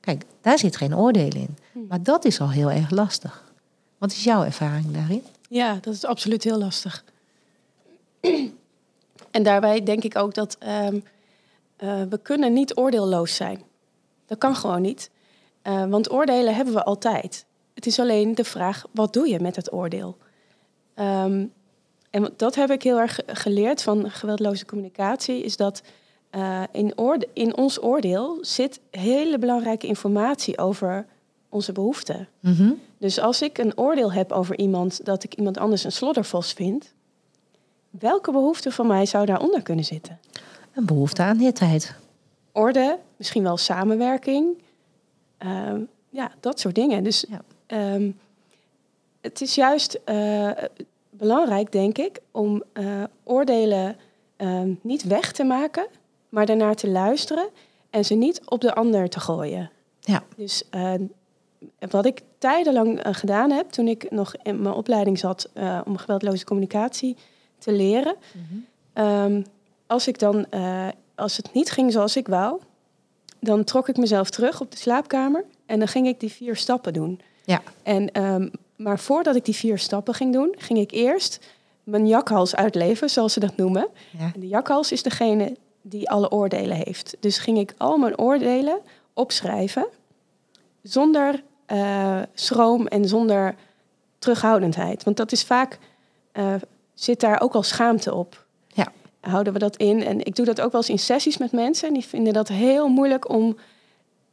Kijk, 0.00 0.24
daar 0.40 0.58
zit 0.58 0.76
geen 0.76 0.96
oordeel 0.96 1.34
in. 1.34 1.56
Hm. 1.72 1.78
Maar 1.88 2.02
dat 2.02 2.24
is 2.24 2.40
al 2.40 2.50
heel 2.50 2.70
erg 2.70 2.90
lastig. 2.90 3.52
Wat 3.98 4.10
is 4.12 4.24
jouw 4.24 4.44
ervaring 4.44 4.92
daarin? 4.92 5.22
Ja, 5.48 5.78
dat 5.80 5.94
is 5.94 6.04
absoluut 6.04 6.44
heel 6.44 6.58
lastig. 6.58 7.04
En 9.30 9.42
daarbij 9.42 9.82
denk 9.82 10.04
ik 10.04 10.16
ook 10.16 10.34
dat 10.34 10.58
um, 10.62 11.04
uh, 11.78 12.02
we 12.08 12.18
kunnen 12.22 12.52
niet 12.52 12.76
oordeelloos 12.76 13.34
zijn. 13.34 13.62
Dat 14.26 14.38
kan 14.38 14.56
gewoon 14.56 14.82
niet. 14.82 15.10
Uh, 15.62 15.86
want 15.86 16.10
oordelen 16.10 16.54
hebben 16.54 16.74
we 16.74 16.84
altijd. 16.84 17.44
Het 17.74 17.86
is 17.86 17.98
alleen 17.98 18.34
de 18.34 18.44
vraag, 18.44 18.84
wat 18.90 19.12
doe 19.12 19.28
je 19.28 19.40
met 19.40 19.56
het 19.56 19.72
oordeel? 19.72 20.16
Ehm, 20.94 21.46
en 22.14 22.32
dat 22.36 22.54
heb 22.54 22.70
ik 22.70 22.82
heel 22.82 22.98
erg 22.98 23.20
geleerd 23.26 23.82
van 23.82 24.10
geweldloze 24.10 24.66
communicatie, 24.66 25.42
is 25.42 25.56
dat 25.56 25.82
uh, 26.30 26.62
in, 26.72 26.94
in 27.32 27.56
ons 27.56 27.82
oordeel 27.82 28.38
zit 28.40 28.80
hele 28.90 29.38
belangrijke 29.38 29.86
informatie 29.86 30.58
over 30.58 31.06
onze 31.48 31.72
behoeften. 31.72 32.28
Mhm. 32.40 32.72
Dus 32.98 33.20
als 33.20 33.42
ik 33.42 33.58
een 33.58 33.78
oordeel 33.78 34.12
heb 34.12 34.32
over 34.32 34.58
iemand 34.58 35.04
dat 35.04 35.24
ik 35.24 35.34
iemand 35.34 35.58
anders 35.58 35.84
een 35.84 35.92
sloddervos 35.92 36.52
vind, 36.52 36.92
welke 37.90 38.32
behoefte 38.32 38.70
van 38.70 38.86
mij 38.86 39.06
zou 39.06 39.26
daaronder 39.26 39.62
kunnen 39.62 39.84
zitten? 39.84 40.18
Een 40.74 40.86
behoefte 40.86 41.22
aan 41.22 41.36
netheid. 41.36 41.94
Orde, 42.52 42.98
misschien 43.16 43.42
wel 43.42 43.56
samenwerking. 43.56 44.62
Ehm, 45.38 45.80
ja, 46.10 46.32
dat 46.40 46.60
soort 46.60 46.74
dingen. 46.74 47.04
Dus 47.04 47.24
Ja. 47.28 47.40
ehm, 47.66 48.10
het 49.20 49.40
is 49.40 49.54
juist 49.54 50.00
eh, 50.04 50.50
belangrijk, 51.16 51.72
denk 51.72 51.98
ik, 51.98 52.20
om 52.30 52.62
eh, 52.72 53.02
oordelen 53.24 53.96
ehm, 54.36 54.74
niet 54.80 55.02
weg 55.02 55.32
te 55.32 55.44
maken, 55.44 55.86
maar 56.28 56.46
daarnaar 56.46 56.74
te 56.74 56.88
luisteren 56.88 57.48
en 57.90 58.04
ze 58.04 58.14
niet 58.14 58.40
op 58.44 58.60
de 58.60 58.74
ander 58.74 59.08
te 59.08 59.20
gooien. 59.20 59.70
Ja. 60.00 60.22
Dus 60.36 60.62
eh, 60.70 60.92
wat 61.90 62.06
ik 62.06 62.22
tijdenlang 62.38 62.98
eh, 62.98 63.14
gedaan 63.14 63.50
heb, 63.50 63.70
toen 63.70 63.88
ik 63.88 64.10
nog 64.10 64.34
in 64.42 64.62
mijn 64.62 64.74
opleiding 64.74 65.18
zat 65.18 65.50
eh, 65.52 65.80
om 65.84 65.96
geweldloze 65.96 66.44
communicatie 66.44 67.16
te 67.58 67.72
leren, 67.72 68.16
Ehm, 68.92 69.42
als 69.86 70.08
ik 70.08 70.18
dan, 70.18 70.46
als 71.14 71.36
het 71.36 71.52
niet 71.52 71.70
ging 71.70 71.92
zoals 71.92 72.16
ik 72.16 72.28
wou, 72.28 72.60
dan 73.40 73.64
trok 73.64 73.88
ik 73.88 73.96
mezelf 73.96 74.30
terug 74.30 74.60
op 74.60 74.70
de 74.70 74.76
slaapkamer 74.76 75.44
en 75.66 75.78
dan 75.78 75.88
ging 75.88 76.06
ik 76.06 76.20
die 76.20 76.32
vier 76.32 76.56
stappen 76.56 76.92
doen. 76.92 77.20
Ja. 77.44 77.62
En, 77.82 78.12
ehm, 78.12 78.48
maar 78.76 78.98
voordat 78.98 79.36
ik 79.36 79.44
die 79.44 79.54
vier 79.54 79.78
stappen 79.78 80.14
ging 80.14 80.32
doen, 80.32 80.54
ging 80.58 80.78
ik 80.78 80.90
eerst 80.90 81.46
mijn 81.82 82.06
jakhals 82.06 82.54
uitleven, 82.54 83.10
zoals 83.10 83.32
ze 83.32 83.40
dat 83.40 83.56
noemen. 83.56 83.88
Ja. 84.18 84.30
En 84.34 84.40
de 84.40 84.48
jakhals 84.48 84.92
is 84.92 85.02
degene 85.02 85.56
die 85.82 86.10
alle 86.10 86.30
oordelen 86.30 86.76
heeft. 86.76 87.16
Dus 87.20 87.38
ging 87.38 87.58
ik 87.58 87.74
al 87.76 87.98
mijn 87.98 88.18
oordelen 88.18 88.80
opschrijven, 89.12 89.86
zonder 90.82 91.42
eh, 91.66 92.20
schroom 92.34 92.86
en 92.86 93.08
zonder 93.08 93.54
terughoudendheid. 94.18 95.04
Want 95.04 95.16
dat 95.16 95.32
is 95.32 95.44
vaak, 95.44 95.78
eh, 96.32 96.54
zit 96.94 97.20
daar 97.20 97.40
ook 97.40 97.54
al 97.54 97.62
schaamte 97.62 98.14
op. 98.14 98.44
Ja. 98.66 98.92
Houden 99.20 99.52
we 99.52 99.58
dat 99.58 99.76
in? 99.76 100.02
En 100.02 100.24
ik 100.24 100.36
doe 100.36 100.44
dat 100.44 100.60
ook 100.60 100.72
wel 100.72 100.80
eens 100.80 100.90
in 100.90 100.98
sessies 100.98 101.38
met 101.38 101.52
mensen. 101.52 101.88
En 101.88 101.94
die 101.94 102.04
vinden 102.04 102.32
dat 102.32 102.48
heel 102.48 102.88
moeilijk 102.88 103.28
om 103.28 103.56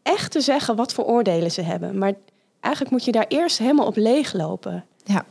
echt 0.02 0.32
te 0.32 0.42
zeggen 0.42 0.76
wat 0.76 0.94
voor 0.94 1.06
oordelen 1.06 1.52
ze 1.52 1.62
hebben. 1.62 1.98
Maar 1.98 2.14
eigenlijk 2.62 2.94
moet 2.94 3.06
je 3.06 3.12
daar 3.12 3.26
eerst 3.28 3.58
helemaal 3.58 3.86
op 3.86 3.96
leeglopen. 3.96 4.86
Ja. 5.04 5.26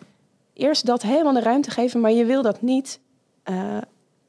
Eerst 0.54 0.86
dat 0.86 1.02
helemaal 1.02 1.32
de 1.32 1.40
ruimte 1.40 1.70
geven, 1.70 2.00
maar 2.00 2.12
je 2.12 2.24
wil 2.24 2.42
dat 2.42 2.62
niet 2.62 3.00
eh, 3.42 3.76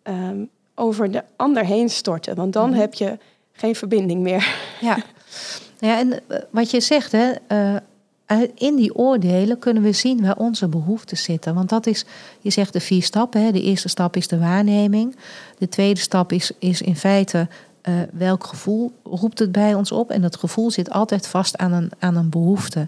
ehm, 0.03 0.45
over 0.75 1.11
de 1.11 1.23
ander 1.35 1.65
heen 1.65 1.89
storten. 1.89 2.35
Want 2.35 2.53
dan 2.53 2.69
Mhm. 2.69 2.79
heb 2.79 2.93
je 2.93 3.17
geen 3.51 3.75
verbinding 3.75 4.21
meer. 4.21 4.55
Ja, 4.81 4.97
ja 5.79 5.97
en 5.99 6.13
eh, 6.27 6.37
wat 6.49 6.71
je 6.71 6.79
zegt, 6.79 7.11
hè, 7.11 7.31
eh, 7.47 7.75
in 8.55 8.75
die 8.75 8.95
oordelen 8.95 9.59
kunnen 9.59 9.83
we 9.83 9.91
zien 9.91 10.21
waar 10.21 10.37
onze 10.37 10.67
behoeften 10.67 11.17
zitten. 11.17 11.53
Want 11.53 11.69
dat 11.69 11.87
is, 11.87 12.05
je 12.39 12.49
zegt 12.49 12.73
de 12.73 12.79
vier 12.79 13.03
stappen. 13.03 13.43
Hè. 13.43 13.51
De 13.51 13.61
eerste 13.61 13.87
stap 13.89 14.15
is 14.15 14.27
de 14.27 14.39
waarneming. 14.39 15.15
De 15.57 15.69
tweede 15.69 15.99
stap 15.99 16.31
is, 16.31 16.51
is 16.59 16.81
in 16.81 16.95
feite 16.95 17.47
eh, 17.81 17.93
welk 18.11 18.43
gevoel 18.43 18.91
roept 19.03 19.39
het 19.39 19.51
bij 19.51 19.73
ons 19.73 19.91
op. 19.91 20.09
En 20.09 20.21
dat 20.21 20.35
gevoel 20.35 20.71
zit 20.71 20.91
altijd 20.91 21.27
vast 21.27 21.57
aan 21.57 21.71
een, 21.73 21.91
aan 21.99 22.15
een 22.15 22.29
behoefte. 22.29 22.87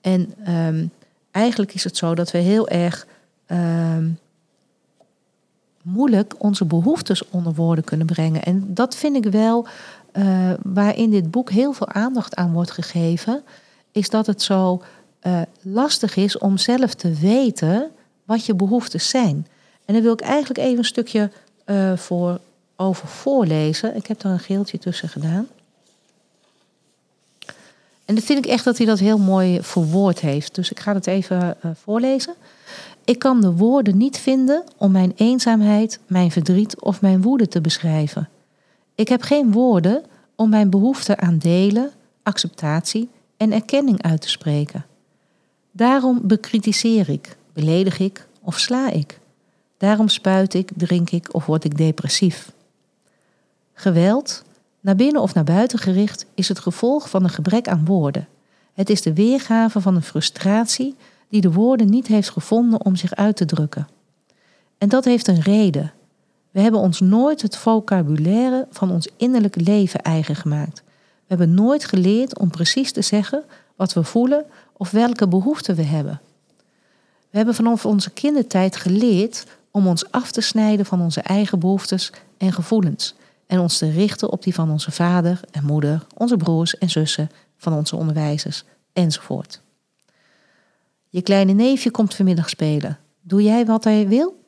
En 0.00 0.34
ehm, 0.44 0.86
eigenlijk 1.30 1.74
is 1.74 1.84
het 1.84 1.96
zo 1.96 2.14
dat 2.14 2.30
we 2.30 2.38
heel 2.38 2.68
erg 2.68 3.06
ehm, 3.46 4.08
moeilijk 5.82 6.34
onze 6.38 6.64
behoeftes 6.64 7.28
onder 7.28 7.54
woorden 7.54 7.84
kunnen 7.84 8.06
brengen. 8.06 8.42
En 8.42 8.74
dat 8.74 8.96
vind 8.96 9.16
ik 9.16 9.32
wel 9.32 9.66
eh, 10.12 10.52
waar 10.62 10.96
in 10.96 11.10
dit 11.10 11.30
boek 11.30 11.50
heel 11.50 11.72
veel 11.72 11.88
aandacht 11.88 12.34
aan 12.34 12.52
wordt 12.52 12.70
gegeven, 12.70 13.42
is 13.92 14.10
dat 14.10 14.26
het 14.26 14.42
zo 14.42 14.82
eh, 15.20 15.40
lastig 15.62 16.16
is 16.16 16.38
om 16.38 16.58
zelf 16.58 16.94
te 16.94 17.12
weten 17.14 17.90
wat 18.24 18.46
je 18.46 18.54
behoeftes 18.54 19.08
zijn. 19.08 19.46
En 19.84 19.94
daar 19.94 20.02
wil 20.02 20.12
ik 20.12 20.20
eigenlijk 20.20 20.58
even 20.58 20.78
een 20.78 20.84
stukje 20.84 21.30
eh, 21.64 21.96
voor, 21.96 22.40
over 22.80 23.08
voorlezen. 23.08 23.96
Ik 23.96 24.06
heb 24.06 24.20
daar 24.20 24.32
een 24.32 24.38
geeltje 24.38 24.78
tussen 24.78 25.08
gedaan. 25.08 25.48
En 28.04 28.14
dat 28.14 28.24
vind 28.24 28.44
ik 28.44 28.50
echt 28.50 28.64
dat 28.64 28.76
hij 28.76 28.86
dat 28.86 28.98
heel 28.98 29.18
mooi 29.18 29.62
verwoord 29.62 30.20
heeft. 30.20 30.54
Dus 30.54 30.70
ik 30.70 30.80
ga 30.80 30.94
het 30.94 31.06
even 31.06 31.62
eh, 31.62 31.70
voorlezen. 31.82 32.34
Ik 33.04 33.18
kan 33.18 33.40
de 33.40 33.52
woorden 33.52 33.96
niet 33.96 34.18
vinden 34.18 34.64
om 34.76 34.92
mijn 34.92 35.12
eenzaamheid, 35.16 35.98
mijn 36.06 36.30
verdriet 36.30 36.80
of 36.80 37.00
mijn 37.00 37.22
woede 37.22 37.48
te 37.48 37.60
beschrijven. 37.60 38.28
Ik 38.94 39.08
heb 39.08 39.22
geen 39.22 39.52
woorden 39.52 40.04
om 40.34 40.50
mijn 40.50 40.70
behoefte 40.70 41.16
aan 41.16 41.38
delen, 41.38 41.90
acceptatie 42.22 43.08
en 43.36 43.52
erkenning 43.52 44.02
uit 44.02 44.20
te 44.20 44.28
spreken. 44.28 44.86
Daarom 45.70 46.20
bekritiseer 46.22 47.08
ik, 47.08 47.36
beledig 47.52 47.98
ik 47.98 48.26
of 48.42 48.58
sla 48.58 48.90
ik. 48.90 49.20
Daarom 49.76 50.08
spuit 50.08 50.54
ik, 50.54 50.70
drink 50.76 51.10
ik 51.10 51.34
of 51.34 51.46
word 51.46 51.64
ik 51.64 51.76
depressief. 51.76 52.52
Geweld, 53.80 54.42
naar 54.80 54.96
binnen 54.96 55.22
of 55.22 55.34
naar 55.34 55.44
buiten 55.44 55.78
gericht, 55.78 56.26
is 56.34 56.48
het 56.48 56.58
gevolg 56.58 57.10
van 57.10 57.24
een 57.24 57.30
gebrek 57.30 57.68
aan 57.68 57.84
woorden. 57.84 58.28
Het 58.72 58.90
is 58.90 59.02
de 59.02 59.14
weergave 59.14 59.80
van 59.80 59.94
een 59.94 60.02
frustratie 60.02 60.96
die 61.28 61.40
de 61.40 61.52
woorden 61.52 61.90
niet 61.90 62.06
heeft 62.06 62.30
gevonden 62.30 62.84
om 62.84 62.96
zich 62.96 63.14
uit 63.14 63.36
te 63.36 63.44
drukken. 63.44 63.88
En 64.78 64.88
dat 64.88 65.04
heeft 65.04 65.28
een 65.28 65.40
reden. 65.40 65.92
We 66.50 66.60
hebben 66.60 66.80
ons 66.80 67.00
nooit 67.00 67.42
het 67.42 67.56
vocabulaire 67.56 68.66
van 68.70 68.90
ons 68.90 69.08
innerlijke 69.16 69.60
leven 69.60 70.02
eigen 70.02 70.36
gemaakt. 70.36 70.82
We 70.86 71.26
hebben 71.26 71.54
nooit 71.54 71.84
geleerd 71.84 72.38
om 72.38 72.50
precies 72.50 72.92
te 72.92 73.02
zeggen 73.02 73.44
wat 73.76 73.92
we 73.92 74.04
voelen 74.04 74.44
of 74.72 74.90
welke 74.90 75.28
behoeften 75.28 75.74
we 75.74 75.82
hebben. 75.82 76.20
We 77.30 77.36
hebben 77.36 77.54
vanaf 77.54 77.86
onze 77.86 78.10
kindertijd 78.10 78.76
geleerd 78.76 79.46
om 79.70 79.86
ons 79.86 80.10
af 80.10 80.30
te 80.30 80.40
snijden 80.40 80.86
van 80.86 81.00
onze 81.00 81.20
eigen 81.20 81.58
behoeftes 81.58 82.12
en 82.38 82.52
gevoelens 82.52 83.14
en 83.50 83.60
ons 83.60 83.78
te 83.78 83.90
richten 83.90 84.30
op 84.30 84.42
die 84.42 84.54
van 84.54 84.70
onze 84.70 84.90
vader 84.90 85.40
en 85.50 85.64
moeder, 85.64 86.06
onze 86.16 86.36
broers 86.36 86.78
en 86.78 86.90
zussen, 86.90 87.30
van 87.56 87.72
onze 87.72 87.96
onderwijzers 87.96 88.64
enzovoort. 88.92 89.60
Je 91.08 91.22
kleine 91.22 91.52
neefje 91.52 91.90
komt 91.90 92.14
vanmiddag 92.14 92.48
spelen. 92.48 92.98
Doe 93.20 93.42
jij 93.42 93.66
wat 93.66 93.84
hij 93.84 94.08
wil? 94.08 94.44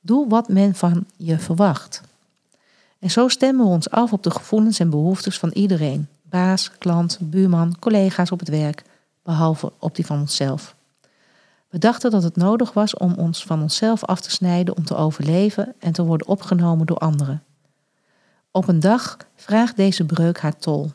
Doe 0.00 0.28
wat 0.28 0.48
men 0.48 0.74
van 0.74 1.06
je 1.16 1.38
verwacht. 1.38 2.00
En 2.98 3.10
zo 3.10 3.28
stemmen 3.28 3.64
we 3.64 3.70
ons 3.70 3.90
af 3.90 4.12
op 4.12 4.22
de 4.22 4.30
gevoelens 4.30 4.78
en 4.78 4.90
behoeftes 4.90 5.38
van 5.38 5.50
iedereen: 5.50 6.08
baas, 6.22 6.70
klant, 6.78 7.18
buurman, 7.20 7.76
collega's 7.78 8.30
op 8.30 8.38
het 8.38 8.48
werk, 8.48 8.82
behalve 9.22 9.72
op 9.78 9.96
die 9.96 10.06
van 10.06 10.20
onszelf. 10.20 10.74
We 11.68 11.78
dachten 11.78 12.10
dat 12.10 12.22
het 12.22 12.36
nodig 12.36 12.72
was 12.72 12.96
om 12.96 13.14
ons 13.14 13.44
van 13.44 13.62
onszelf 13.62 14.04
af 14.04 14.20
te 14.20 14.30
snijden 14.30 14.76
om 14.76 14.84
te 14.84 14.96
overleven 14.96 15.74
en 15.78 15.92
te 15.92 16.04
worden 16.04 16.26
opgenomen 16.26 16.86
door 16.86 16.98
anderen. 16.98 17.42
Op 18.56 18.68
een 18.68 18.80
dag 18.80 19.16
vraagt 19.34 19.76
deze 19.76 20.04
breuk 20.04 20.38
haar 20.38 20.56
tol. 20.56 20.90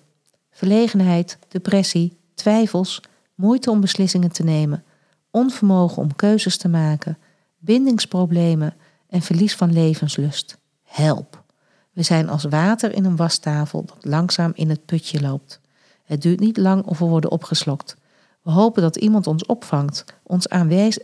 Verlegenheid, 0.52 1.38
depressie, 1.48 2.18
twijfels, 2.34 3.02
moeite 3.36 3.72
om 3.72 3.80
beslissingen 3.82 4.32
te 4.32 4.44
nemen, 4.44 4.84
onvermogen 5.32 6.02
om 6.02 6.16
keuzes 6.16 6.58
te 6.58 6.68
maken, 6.68 7.18
bindingsproblemen 7.58 8.74
en 9.10 9.22
verlies 9.22 9.56
van 9.56 9.74
levenslust. 9.74 10.58
Help! 10.84 11.44
We 11.92 12.04
zijn 12.04 12.30
als 12.30 12.44
water 12.44 12.94
in 12.94 13.06
een 13.06 13.16
wastafel 13.16 13.86
dat 13.86 14.06
langzaam 14.06 14.52
in 14.56 14.70
het 14.70 14.86
putje 14.86 15.22
loopt. 15.22 15.60
Het 16.04 16.22
duurt 16.22 16.40
niet 16.40 16.58
lang 16.58 16.86
of 16.86 17.00
we 17.00 17.06
worden 17.06 17.32
opgeslokt. 17.32 17.96
We 18.42 18.52
hopen 18.52 18.82
dat 18.82 18.96
iemand 18.96 19.28
ons 19.28 19.46
opvangt, 19.46 20.06
ons 20.24 20.50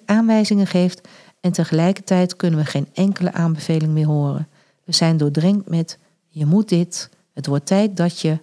aanwijzingen 0.05 0.67
geeft 0.67 1.07
en 1.39 1.51
tegelijkertijd 1.51 2.35
kunnen 2.35 2.59
we 2.59 2.65
geen 2.65 2.87
enkele 2.93 3.33
aanbeveling 3.33 3.91
meer 3.91 4.07
horen. 4.07 4.47
We 4.83 4.93
zijn 4.93 5.17
doordrenkt 5.17 5.69
met 5.69 5.97
je 6.35 6.45
moet 6.45 6.69
dit, 6.69 7.09
het 7.33 7.45
wordt 7.45 7.65
tijd 7.65 7.97
dat 7.97 8.19
je, 8.19 8.37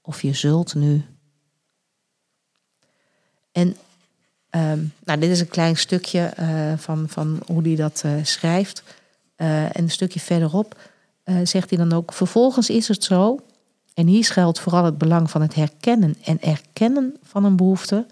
of 0.00 0.22
je 0.22 0.34
zult 0.34 0.74
nu. 0.74 1.04
En 3.52 3.76
ehm, 4.50 4.84
nou, 5.04 5.20
dit 5.20 5.30
is 5.30 5.40
een 5.40 5.48
klein 5.48 5.76
stukje 5.76 6.20
eh, 6.20 6.72
van, 6.76 7.08
van 7.08 7.42
hoe 7.46 7.62
hij 7.62 7.74
dat 7.74 8.02
eh, 8.04 8.12
schrijft. 8.22 8.82
Eh, 9.34 9.62
en 9.64 9.82
een 9.82 9.90
stukje 9.90 10.20
verderop 10.20 10.80
zegt 11.42 11.70
hij 11.70 11.78
dan 11.78 11.92
ook: 11.92 12.12
Vervolgens 12.12 12.70
is 12.70 12.88
het 12.88 13.04
zo, 13.04 13.40
en 13.94 14.06
hier 14.06 14.24
schuilt 14.24 14.60
vooral 14.60 14.84
het 14.84 14.98
belang 14.98 15.30
van 15.30 15.42
het 15.42 15.54
herkennen 15.54 16.16
en 16.24 16.40
erkennen 16.40 17.16
van 17.22 17.44
een 17.44 17.56
behoefte, 17.56 18.06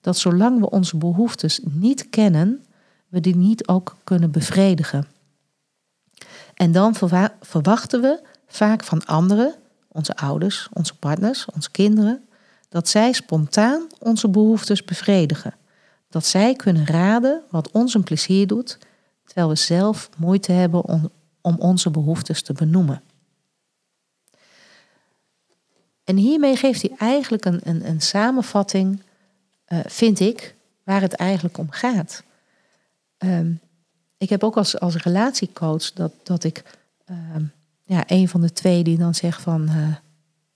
dat 0.00 0.18
zolang 0.18 0.60
we 0.60 0.70
onze 0.70 0.96
behoeftes 0.96 1.60
niet 1.62 2.08
kennen, 2.10 2.64
we 3.08 3.20
die 3.20 3.36
niet 3.36 3.68
ook 3.68 3.96
kunnen 4.04 4.30
bevredigen. 4.30 5.06
En 6.54 6.72
dan 6.72 6.94
verwa- 6.94 7.36
verwachten 7.40 8.00
we 8.00 8.32
vaak 8.54 8.84
van 8.84 9.04
anderen, 9.04 9.54
onze 9.88 10.16
ouders, 10.16 10.68
onze 10.72 10.94
partners, 10.94 11.46
onze 11.54 11.70
kinderen, 11.70 12.28
dat 12.68 12.88
zij 12.88 13.12
spontaan 13.12 13.86
onze 13.98 14.28
behoeftes 14.28 14.84
bevredigen. 14.84 15.54
dat 16.08 16.26
zij 16.26 16.54
kunnen 16.54 16.86
raden 16.86 17.42
wat 17.50 17.70
ons 17.70 17.94
een 17.94 18.02
plezier 18.02 18.46
doet, 18.46 18.78
terwijl 19.24 19.48
we 19.48 19.54
zelf 19.54 20.08
moeite 20.16 20.52
hebben 20.52 20.84
om, 20.84 21.10
om 21.40 21.56
onze 21.58 21.90
behoeftes 21.90 22.42
te 22.42 22.52
benoemen. 22.52 23.02
En 26.04 26.16
hiermee 26.16 26.56
geeft 26.56 26.82
hij 26.82 26.92
eigenlijk 26.98 27.44
een, 27.44 27.60
een, 27.62 27.88
een 27.88 28.00
samenvatting, 28.00 29.02
uh, 29.68 29.78
vind 29.86 30.20
ik, 30.20 30.54
waar 30.82 31.00
het 31.00 31.14
eigenlijk 31.14 31.58
om 31.58 31.70
gaat. 31.70 32.22
Um, 33.18 33.60
ik 34.16 34.28
heb 34.28 34.44
ook 34.44 34.56
als, 34.56 34.80
als 34.80 34.96
relatiecoach 34.96 35.92
dat, 35.92 36.12
dat 36.22 36.44
ik 36.44 36.78
um, 37.10 37.52
ja, 37.84 38.02
een 38.06 38.28
van 38.28 38.40
de 38.40 38.52
twee 38.52 38.84
die 38.84 38.98
dan 38.98 39.14
zegt 39.14 39.42
van, 39.42 39.62
uh, 39.62 39.94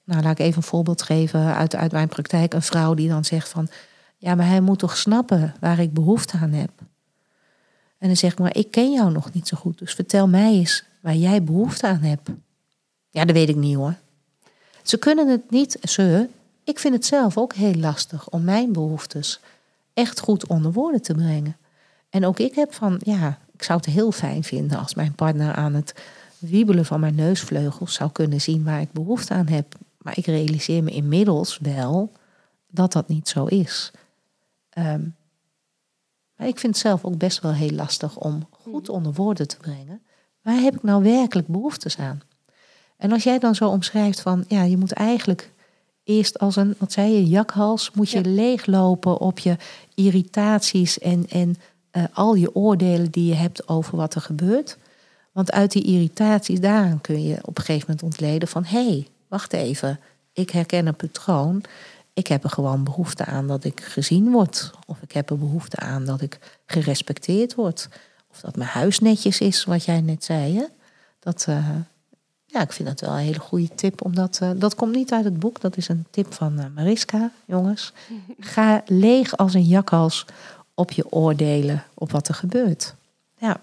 nou 0.04 0.22
laat 0.22 0.38
ik 0.38 0.38
even 0.38 0.56
een 0.56 0.62
voorbeeld 0.62 1.02
geven 1.02 1.54
uit, 1.54 1.74
uit 1.74 1.92
mijn 1.92 2.08
praktijk, 2.08 2.54
een 2.54 2.62
vrouw 2.62 2.94
die 2.94 3.08
dan 3.08 3.24
zegt 3.24 3.48
van, 3.48 3.68
ja, 4.16 4.34
maar 4.34 4.46
hij 4.46 4.60
moet 4.60 4.78
toch 4.78 4.96
snappen 4.96 5.54
waar 5.60 5.78
ik 5.78 5.92
behoefte 5.92 6.36
aan 6.36 6.52
heb. 6.52 6.70
En 7.98 8.06
dan 8.06 8.16
zeg 8.16 8.32
ik, 8.32 8.38
maar 8.38 8.56
ik 8.56 8.70
ken 8.70 8.92
jou 8.92 9.12
nog 9.12 9.32
niet 9.32 9.48
zo 9.48 9.56
goed, 9.56 9.78
dus 9.78 9.94
vertel 9.94 10.28
mij 10.28 10.52
eens 10.52 10.84
waar 11.00 11.14
jij 11.14 11.42
behoefte 11.42 11.86
aan 11.86 12.02
hebt. 12.02 12.30
Ja, 13.10 13.24
dat 13.24 13.36
weet 13.36 13.48
ik 13.48 13.56
niet 13.56 13.76
hoor. 13.76 13.94
Ze 14.82 14.98
kunnen 14.98 15.28
het 15.28 15.50
niet, 15.50 15.78
ze, 15.82 16.28
ik 16.64 16.78
vind 16.78 16.94
het 16.94 17.06
zelf 17.06 17.36
ook 17.36 17.54
heel 17.54 17.74
lastig 17.74 18.28
om 18.28 18.44
mijn 18.44 18.72
behoeftes 18.72 19.40
echt 19.94 20.20
goed 20.20 20.46
onder 20.46 20.72
woorden 20.72 21.02
te 21.02 21.14
brengen. 21.14 21.56
En 22.10 22.26
ook 22.26 22.38
ik 22.38 22.54
heb 22.54 22.74
van, 22.74 23.00
ja, 23.04 23.38
ik 23.52 23.62
zou 23.62 23.78
het 23.78 23.88
heel 23.88 24.12
fijn 24.12 24.44
vinden 24.44 24.78
als 24.78 24.94
mijn 24.94 25.14
partner 25.14 25.54
aan 25.54 25.74
het 25.74 25.94
wiebelen 26.40 26.84
van 26.84 27.00
mijn 27.00 27.14
neusvleugels 27.14 27.94
zou 27.94 28.10
kunnen 28.10 28.40
zien 28.40 28.64
waar 28.64 28.80
ik 28.80 28.92
behoefte 28.92 29.34
aan 29.34 29.46
heb. 29.46 29.74
Maar 29.98 30.18
ik 30.18 30.26
realiseer 30.26 30.82
me 30.82 30.90
inmiddels 30.90 31.58
wel 31.62 32.12
dat 32.70 32.92
dat 32.92 33.08
niet 33.08 33.28
zo 33.28 33.44
is. 33.44 33.90
Ehm, 34.70 35.02
maar 36.36 36.46
ik 36.46 36.58
vind 36.58 36.74
het 36.74 36.82
zelf 36.82 37.04
ook 37.04 37.18
best 37.18 37.40
wel 37.40 37.52
heel 37.52 37.70
lastig 37.70 38.16
om 38.16 38.46
goed 38.50 38.86
hmm. 38.86 38.96
onder 38.96 39.12
woorden 39.12 39.48
te 39.48 39.56
brengen. 39.56 40.02
Waar 40.42 40.60
heb 40.60 40.74
ik 40.74 40.82
nou 40.82 41.02
werkelijk 41.02 41.48
behoeftes 41.48 41.98
aan? 41.98 42.20
En 42.96 43.12
als 43.12 43.22
jij 43.22 43.38
dan 43.38 43.54
zo 43.54 43.68
omschrijft 43.68 44.20
van, 44.20 44.44
ja, 44.48 44.62
je 44.62 44.76
moet 44.76 44.92
eigenlijk 44.92 45.52
eerst 46.04 46.38
als 46.38 46.56
een, 46.56 46.74
wat 46.78 46.92
zei 46.92 47.12
je, 47.12 47.26
jakhals, 47.26 47.90
moet 47.90 48.10
je 48.10 48.24
leeglopen 48.24 49.18
op 49.20 49.38
je 49.38 49.56
irritaties 49.94 50.98
en, 50.98 51.28
en 51.28 51.56
uh, 51.92 52.04
al 52.12 52.34
je 52.34 52.54
oordelen 52.54 53.10
die 53.10 53.26
je 53.26 53.34
hebt 53.34 53.68
over 53.68 53.96
wat 53.96 54.14
er 54.14 54.20
gebeurt. 54.20 54.78
Want 55.38 55.52
uit 55.52 55.72
die 55.72 55.84
irritaties, 55.84 56.60
daaraan 56.60 57.00
kun 57.00 57.22
je 57.22 57.38
op 57.42 57.58
een 57.58 57.64
gegeven 57.64 57.86
moment 57.88 58.02
ontleden 58.02 58.48
van, 58.48 58.64
hé, 58.64 58.88
hey, 58.88 59.08
wacht 59.28 59.52
even, 59.52 60.00
ik 60.32 60.50
herken 60.50 60.86
een 60.86 60.96
patroon. 60.96 61.62
Ik 62.12 62.26
heb 62.26 62.44
er 62.44 62.50
gewoon 62.50 62.84
behoefte 62.84 63.24
aan 63.24 63.46
dat 63.46 63.64
ik 63.64 63.80
gezien 63.80 64.30
word. 64.30 64.70
Of 64.86 65.02
ik 65.02 65.12
heb 65.12 65.30
er 65.30 65.38
behoefte 65.38 65.76
aan 65.76 66.04
dat 66.04 66.20
ik 66.20 66.38
gerespecteerd 66.66 67.54
word. 67.54 67.88
Of 68.30 68.40
dat 68.40 68.56
mijn 68.56 68.68
huis 68.68 68.98
netjes 68.98 69.40
is, 69.40 69.64
wat 69.64 69.84
jij 69.84 70.00
net 70.00 70.24
zei. 70.24 70.56
Hè? 70.56 70.64
Dat, 71.18 71.46
uh, 71.48 71.68
ja, 72.46 72.60
ik 72.60 72.72
vind 72.72 72.88
dat 72.88 73.00
wel 73.00 73.10
een 73.10 73.24
hele 73.24 73.38
goede 73.38 73.74
tip. 73.74 74.04
Omdat, 74.04 74.38
uh, 74.42 74.50
dat 74.56 74.74
komt 74.74 74.94
niet 74.94 75.12
uit 75.12 75.24
het 75.24 75.38
boek, 75.38 75.60
dat 75.60 75.76
is 75.76 75.88
een 75.88 76.06
tip 76.10 76.32
van 76.32 76.58
uh, 76.58 76.64
Mariska, 76.74 77.30
jongens. 77.44 77.92
Ga 78.38 78.82
leeg 78.86 79.36
als 79.36 79.54
een 79.54 79.66
jakhals 79.66 80.24
op 80.74 80.90
je 80.90 81.12
oordelen 81.12 81.84
op 81.94 82.10
wat 82.10 82.28
er 82.28 82.34
gebeurt. 82.34 82.94
Ja. 83.36 83.60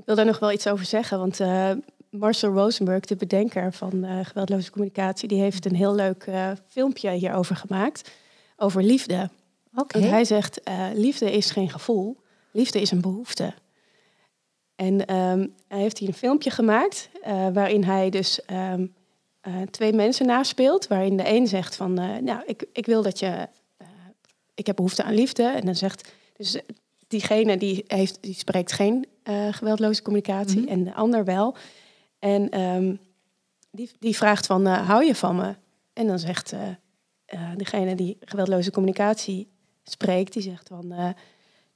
Ik 0.00 0.06
wil 0.06 0.14
daar 0.14 0.24
nog 0.24 0.38
wel 0.38 0.52
iets 0.52 0.66
over 0.66 0.84
zeggen, 0.84 1.18
want 1.18 1.40
uh, 1.40 1.70
Marcel 2.10 2.52
Rosenberg, 2.52 3.04
de 3.04 3.16
bedenker 3.16 3.72
van 3.72 4.04
uh, 4.04 4.18
geweldloze 4.22 4.70
communicatie, 4.70 5.28
die 5.28 5.40
heeft 5.40 5.64
een 5.64 5.74
heel 5.74 5.94
leuk 5.94 6.26
uh, 6.26 6.50
filmpje 6.68 7.10
hierover 7.10 7.56
gemaakt, 7.56 8.10
over 8.56 8.82
liefde. 8.82 9.30
Okay. 9.74 10.02
hij 10.02 10.24
zegt, 10.24 10.60
liefde 10.94 11.32
is 11.32 11.50
geen 11.50 11.70
gevoel, 11.70 12.16
liefde 12.52 12.80
is 12.80 12.90
een 12.90 13.00
behoefte. 13.00 13.54
En 14.74 15.14
um, 15.14 15.54
hij 15.68 15.80
heeft 15.80 15.98
hier 15.98 16.08
een 16.08 16.14
filmpje 16.14 16.50
gemaakt 16.50 17.08
waarin 17.52 17.84
hij 17.84 18.10
dus 18.10 18.40
um, 18.72 18.94
twee 19.70 19.92
mensen 19.92 20.26
naspeelt, 20.26 20.86
waarin 20.86 21.16
de 21.16 21.28
een 21.28 21.46
zegt 21.46 21.76
van, 21.76 21.94
nou, 21.94 22.42
ik, 22.46 22.64
ik 22.72 22.86
wil 22.86 23.02
dat 23.02 23.18
je 23.18 23.48
ik 24.60 24.66
heb 24.66 24.76
behoefte 24.76 25.02
aan 25.02 25.14
liefde. 25.14 25.42
En 25.42 25.64
dan 25.64 25.74
zegt, 25.76 26.12
dus 26.36 26.60
diegene 27.08 27.56
die, 27.56 27.84
heeft, 27.86 28.18
die 28.20 28.34
spreekt 28.34 28.72
geen 28.72 29.06
geweldloze 29.50 30.02
communicatie 30.02 30.60
mhm. 30.60 30.68
en 30.68 30.84
de 30.84 30.94
ander 30.94 31.24
wel. 31.24 31.56
En 32.18 32.60
um, 32.60 33.00
die, 33.70 33.90
die 33.98 34.16
vraagt 34.16 34.46
van, 34.46 34.66
uh, 34.66 34.88
hou 34.88 35.04
je 35.04 35.14
van 35.14 35.36
me? 35.36 35.54
En 35.92 36.06
dan 36.06 36.18
zegt 36.18 36.52
uh, 36.52 37.50
degene 37.56 37.94
die 37.94 38.16
geweldloze 38.20 38.70
communicatie 38.70 39.48
spreekt, 39.82 40.32
die 40.32 40.42
zegt 40.42 40.68
van, 40.68 41.14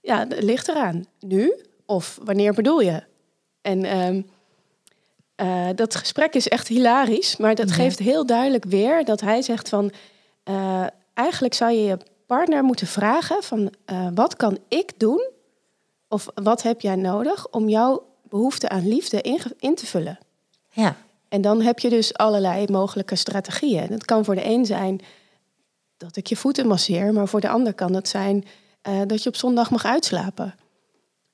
ja, 0.00 0.18
het 0.18 0.42
ligt 0.42 0.68
eraan. 0.68 1.04
Nu 1.20 1.64
of 1.86 2.18
wanneer 2.24 2.54
bedoel 2.54 2.80
je? 2.80 3.02
En 3.60 3.98
um, 3.98 4.26
dat 5.76 5.94
gesprek 5.94 6.34
is 6.34 6.48
echt 6.48 6.68
hilarisch, 6.68 7.36
maar 7.36 7.54
dat 7.54 7.72
geeft 7.72 7.98
heel 7.98 8.26
duidelijk 8.26 8.64
weer 8.64 9.04
dat 9.04 9.20
hij 9.20 9.42
zegt 9.42 9.68
van, 9.68 9.92
eigenlijk 11.14 11.54
zou 11.54 11.72
je 11.72 11.82
je 11.82 11.98
partner 12.26 12.64
moeten 12.64 12.86
vragen 12.86 13.42
van 13.42 13.72
uh, 13.92 14.08
wat 14.14 14.36
kan 14.36 14.58
ik 14.68 14.92
doen 14.96 15.32
of 16.14 16.28
wat 16.34 16.62
heb 16.62 16.80
jij 16.80 16.96
nodig 16.96 17.50
om 17.50 17.68
jouw 17.68 18.06
behoefte 18.28 18.68
aan 18.68 18.88
liefde 18.88 19.20
in, 19.20 19.40
in, 19.58 19.74
te 19.74 19.86
vullen. 19.86 20.18
Ja. 20.70 20.96
En 21.28 21.40
dan 21.40 21.60
heb 21.60 21.78
je 21.78 21.88
dus 21.88 22.14
allerlei 22.14 22.66
mogelijke 22.70 23.16
strategieën. 23.16 23.92
Het 23.92 24.04
kan 24.04 24.24
voor 24.24 24.34
de 24.34 24.44
een 24.44 24.66
zijn 24.66 25.00
dat 25.96 26.16
ik 26.16 26.26
je 26.26 26.36
voeten 26.36 26.66
masseer, 26.66 27.12
maar 27.12 27.28
voor 27.28 27.40
de 27.40 27.48
ander 27.48 27.74
kan 27.74 27.94
het 27.94 28.08
zijn 28.08 28.44
uh, 28.88 29.00
dat 29.06 29.22
je 29.22 29.28
op 29.28 29.36
zondag 29.36 29.70
mag 29.70 29.84
uitslapen. 29.84 30.54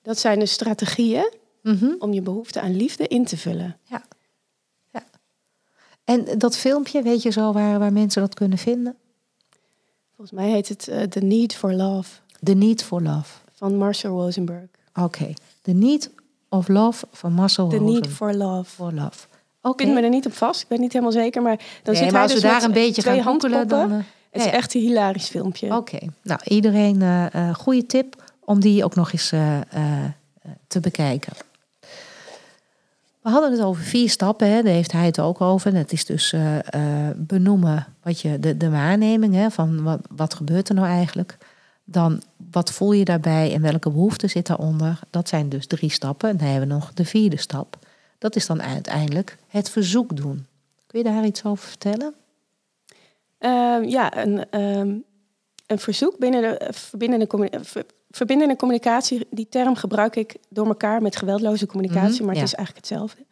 Dat 0.02 0.18
zijn 0.18 0.38
de 0.38 0.46
strategieën 0.46 1.32
mm 1.62 1.76
-hmm. 1.76 1.96
om 1.98 2.12
je 2.12 2.22
behoefte 2.22 2.60
aan 2.60 2.76
liefde 2.76 3.08
in 3.08 3.24
te 3.24 3.36
vullen. 3.36 3.78
Ja. 3.82 4.02
ja. 4.90 5.04
En 6.04 6.38
dat 6.38 6.56
filmpje, 6.56 7.02
weet 7.02 7.22
je 7.22 7.30
zo 7.30 7.52
waar, 7.52 7.78
waar 7.78 7.92
mensen 7.92 8.22
dat 8.22 8.34
kunnen 8.34 8.58
vinden? 8.58 8.96
Volgens 10.16 10.40
mij 10.40 10.50
heet 10.50 10.68
het 10.68 10.88
uh, 10.88 11.02
The 11.02 11.20
Need 11.20 11.54
for 11.54 11.74
Love. 11.74 12.20
The 12.42 12.54
Need 12.54 12.82
for 12.82 13.02
Love. 13.02 13.49
Van 13.60 13.76
Marshall 13.76 14.12
Rosenberg. 14.12 14.68
Oké. 14.94 15.02
Okay. 15.02 15.36
The 15.62 15.72
Need 15.72 16.10
of 16.48 16.68
Love 16.68 17.06
van 17.12 17.32
Marshall 17.32 17.68
The 17.68 17.80
Need 17.80 18.06
for 18.06 18.34
Love. 18.34 18.70
For 18.70 18.92
love. 18.92 19.26
Okay. 19.62 19.70
Ik 19.70 19.80
vind 19.80 19.94
me 19.94 20.00
er 20.00 20.08
niet 20.08 20.26
op 20.26 20.32
vast. 20.32 20.62
Ik 20.62 20.68
ben 20.68 20.80
niet 20.80 20.92
helemaal 20.92 21.12
zeker. 21.12 21.42
Maar 21.42 21.56
dan 21.56 21.94
nee, 21.94 22.02
zit 22.02 22.12
maar 22.12 22.22
als 22.22 22.32
dus 22.32 22.42
we 22.42 22.48
daar 22.48 22.62
een 22.62 22.72
beetje 22.72 23.02
gaan 23.02 23.22
googelen, 23.22 23.68
dan... 23.68 23.92
Uh, 23.92 23.98
het 24.30 24.42
is 24.42 24.50
echt 24.50 24.74
een 24.74 24.80
hilarisch 24.80 25.28
filmpje. 25.28 25.66
Oké. 25.66 25.76
Okay. 25.76 26.10
Nou, 26.22 26.40
iedereen 26.44 27.00
uh, 27.00 27.54
goede 27.54 27.86
tip 27.86 28.32
om 28.44 28.60
die 28.60 28.84
ook 28.84 28.94
nog 28.94 29.12
eens 29.12 29.28
te 30.66 30.80
bekijken. 30.80 31.32
We 33.22 33.30
hadden 33.30 33.52
het 33.52 33.60
over 33.60 33.82
vier 33.82 34.10
stappen, 34.10 34.50
hè. 34.50 34.62
daar 34.62 34.72
heeft 34.72 34.92
hij 34.92 35.06
het 35.06 35.20
ook 35.20 35.40
over. 35.40 35.74
Het 35.74 35.92
is 35.92 36.04
dus 36.04 36.32
uh, 36.32 36.58
benoemen 37.16 37.86
wat 38.02 38.20
je, 38.20 38.38
de, 38.38 38.56
de 38.56 38.70
waarneming 38.70 39.34
hè, 39.34 39.50
van 39.50 39.82
wat, 39.82 40.00
wat 40.16 40.34
gebeurt 40.34 40.68
er 40.68 40.74
nou 40.74 40.86
eigenlijk. 40.86 41.38
Dan 41.90 42.22
wat 42.50 42.72
voel 42.72 42.92
je 42.92 43.04
daarbij 43.04 43.54
en 43.54 43.62
welke 43.62 43.90
behoefte 43.90 44.28
zit 44.28 44.46
daaronder. 44.46 45.00
Dat 45.10 45.28
zijn 45.28 45.48
dus 45.48 45.66
drie 45.66 45.90
stappen. 45.90 46.28
En 46.28 46.36
dan 46.36 46.46
hebben 46.46 46.68
we 46.68 46.74
nog 46.74 46.92
de 46.92 47.04
vierde 47.04 47.38
stap. 47.38 47.78
Dat 48.18 48.36
is 48.36 48.46
dan 48.46 48.62
uiteindelijk 48.62 49.36
het 49.48 49.70
verzoek 49.70 50.16
doen. 50.16 50.46
Kun 50.86 50.98
je 50.98 51.04
daar 51.04 51.24
iets 51.24 51.44
over 51.44 51.68
vertellen? 51.68 52.14
Uh, 53.40 53.90
ja, 53.90 54.16
een, 54.16 54.60
um, 54.60 55.04
een 55.66 55.78
verzoek 55.78 56.18
binnen 56.18 56.42
de 56.42 56.68
verbindende, 56.72 57.26
verbindende 58.10 58.56
communicatie, 58.56 59.26
die 59.30 59.48
term 59.48 59.74
gebruik 59.74 60.16
ik 60.16 60.36
door 60.48 60.66
elkaar 60.66 61.02
met 61.02 61.16
geweldloze 61.16 61.66
communicatie, 61.66 62.14
mhm, 62.14 62.24
maar 62.24 62.34
het 62.34 62.44
is 62.44 62.54
eigenlijk 62.54 62.86
hetzelfde. 62.86 63.24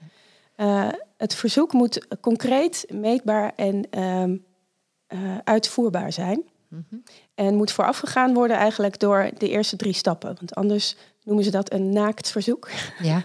Uh, 0.57 0.89
het 1.17 1.35
verzoek 1.35 1.73
moet 1.73 2.07
concreet, 2.21 2.87
meetbaar 2.93 3.53
en 3.57 3.87
uh, 3.91 4.25
uh, 4.25 5.39
uitvoerbaar 5.45 6.13
zijn. 6.13 6.43
Mm 6.69 6.85
-hmm. 6.89 7.03
En 7.39 7.55
moet 7.55 7.73
voorafgegaan 7.73 8.35
worden 8.35 8.57
eigenlijk 8.57 8.99
door 8.99 9.31
de 9.37 9.49
eerste 9.49 9.77
drie 9.77 9.93
stappen. 9.93 10.29
Want 10.29 10.55
anders 10.55 10.97
noemen 11.23 11.45
ze 11.45 11.51
dat 11.51 11.73
een 11.73 11.93
naakt 11.93 12.31
verzoek. 12.31 12.71
Ja. 13.03 13.25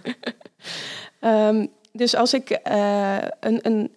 um, 1.49 1.72
dus 2.01 2.16
als 2.16 2.34
ik 2.34 2.59
uh, 2.68 3.18
een, 3.39 3.59
een 3.61 3.91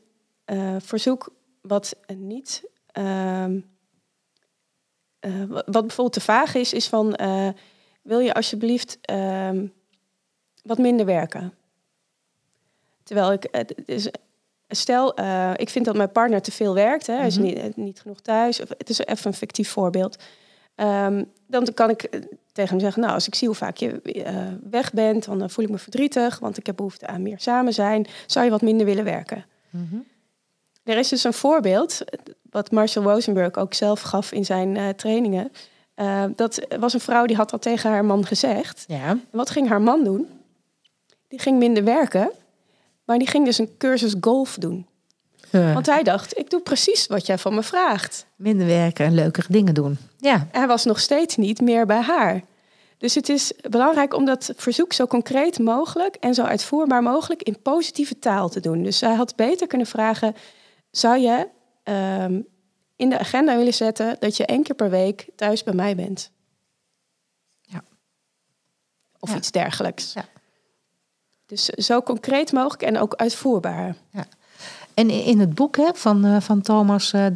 verzoek 0.82 1.32
wat 1.60 1.96
niet 2.16 2.62
um, 2.92 3.64
uh, 5.20 5.42
wat 5.48 5.64
bijvoorbeeld 5.64 6.12
te 6.12 6.20
vaag 6.20 6.54
is, 6.54 6.72
is 6.72 6.88
van 6.88 7.16
wil 8.02 8.18
je 8.18 8.34
alsjeblieft 8.34 8.98
uh, 9.10 9.50
wat 10.62 10.78
minder 10.78 11.06
werken? 11.06 11.54
Terwijl 13.02 13.32
ik, 13.32 13.44
is, 13.86 14.08
stel, 14.68 15.20
uh, 15.20 15.50
ik 15.56 15.68
vind 15.68 15.84
dat 15.84 15.96
mijn 15.96 16.12
partner 16.12 16.42
te 16.42 16.52
veel 16.52 16.74
werkt, 16.74 17.06
hè, 17.06 17.14
hij 17.14 17.26
is 17.26 17.38
mhm. 17.38 17.46
niet, 17.46 17.76
niet 17.76 18.00
genoeg 18.00 18.20
thuis, 18.20 18.62
of, 18.62 18.68
het 18.68 18.88
is 18.88 18.98
even 18.98 19.26
een 19.26 19.34
fictief 19.34 19.70
voorbeeld. 19.70 20.16
Um, 20.76 21.30
dan 21.46 21.74
kan 21.74 21.90
ik 21.90 22.08
tegen 22.52 22.70
hem 22.70 22.80
zeggen, 22.80 23.02
nou, 23.02 23.14
als 23.14 23.26
ik 23.26 23.34
zie 23.34 23.48
hoe 23.48 23.56
vaak 23.56 23.76
je 23.76 24.00
weg 24.70 24.92
bent, 24.92 25.24
dan 25.24 25.50
voel 25.50 25.64
ik 25.64 25.70
me 25.70 25.78
verdrietig, 25.78 26.38
want 26.38 26.58
ik 26.58 26.66
heb 26.66 26.76
behoefte 26.76 27.06
aan 27.06 27.22
meer 27.22 27.40
samen 27.40 27.72
zijn. 27.72 28.06
Zou 28.26 28.44
je 28.44 28.50
wat 28.50 28.62
minder 28.62 28.86
willen 28.86 29.04
werken? 29.04 29.44
Mm 29.70 29.88
-hmm. 29.90 30.04
Er 30.84 30.98
is 30.98 31.08
dus 31.08 31.24
een 31.24 31.32
voorbeeld, 31.32 32.00
wat 32.50 32.70
Marshall 32.70 33.04
Rosenberg 33.04 33.56
ook 33.56 33.74
zelf 33.74 34.00
gaf 34.00 34.32
in 34.32 34.44
zijn 34.44 34.74
uh, 34.74 34.88
trainingen. 34.88 35.52
Uh, 35.96 36.24
dat 36.36 36.66
was 36.78 36.94
een 36.94 37.00
vrouw 37.00 37.26
die 37.26 37.36
had 37.36 37.50
dat 37.50 37.62
tegen 37.62 37.90
haar 37.90 38.04
man 38.04 38.26
gezegd. 38.26 38.84
Ja. 38.88 39.08
En 39.08 39.24
wat 39.30 39.50
ging 39.50 39.68
haar 39.68 39.80
man 39.80 40.04
doen? 40.04 40.28
Die 41.28 41.40
ging 41.40 41.58
minder 41.58 41.84
werken, 41.84 42.30
maar 43.06 43.18
die 43.18 43.28
ging 43.28 43.44
dus 43.44 43.58
een 43.58 43.76
cursus 43.78 44.14
golf 44.20 44.56
doen. 44.58 44.86
Want 45.50 45.86
hij 45.86 46.02
dacht, 46.02 46.38
ik 46.38 46.50
doe 46.50 46.60
precies 46.60 47.06
wat 47.06 47.26
jij 47.26 47.38
van 47.38 47.54
me 47.54 47.62
vraagt. 47.62 48.26
Minder 48.36 48.66
werken 48.66 49.06
en 49.06 49.14
leukere 49.14 49.46
dingen 49.50 49.74
doen. 49.74 49.98
Ja. 50.18 50.48
hij 50.50 50.66
was 50.66 50.84
nog 50.84 51.00
steeds 51.00 51.36
niet 51.36 51.60
meer 51.60 51.86
bij 51.86 52.00
haar. 52.00 52.42
Dus 52.98 53.14
het 53.14 53.28
is 53.28 53.52
belangrijk 53.70 54.14
om 54.14 54.24
dat 54.24 54.52
verzoek 54.56 54.92
zo 54.92 55.06
concreet 55.06 55.58
mogelijk 55.58 56.14
en 56.14 56.34
zo 56.34 56.42
uitvoerbaar 56.42 57.02
mogelijk 57.02 57.42
in 57.42 57.62
positieve 57.62 58.18
taal 58.18 58.48
te 58.48 58.60
doen. 58.60 58.82
Dus 58.82 58.98
zij 58.98 59.14
had 59.14 59.36
beter 59.36 59.66
kunnen 59.66 59.86
vragen: 59.86 60.34
zou 60.90 61.18
je 61.18 61.48
ehm, 61.82 62.40
in 62.96 63.10
de 63.10 63.18
agenda 63.18 63.56
willen 63.56 63.74
zetten 63.74 64.16
dat 64.18 64.36
je 64.36 64.46
één 64.46 64.62
keer 64.62 64.74
per 64.74 64.90
week 64.90 65.26
thuis 65.36 65.62
bij 65.62 65.74
mij 65.74 65.96
bent? 65.96 66.30
Ja. 67.60 67.82
Of 69.18 69.34
iets 69.34 69.50
dergelijks. 69.50 70.12
Ja. 70.12 70.24
Dus 71.46 71.64
zo 71.64 72.02
concreet 72.02 72.52
mogelijk 72.52 72.82
en 72.82 72.98
ook 72.98 73.14
uitvoerbaar. 73.14 73.96
Ja. 74.10 74.26
En 74.94 75.10
in 75.10 75.40
het 75.40 75.54
boek 75.54 75.76
hè, 75.76 75.90
van, 75.94 76.26
uh, 76.26 76.40
van 76.40 76.60
Thomas 76.60 77.12
uh, 77.12 77.26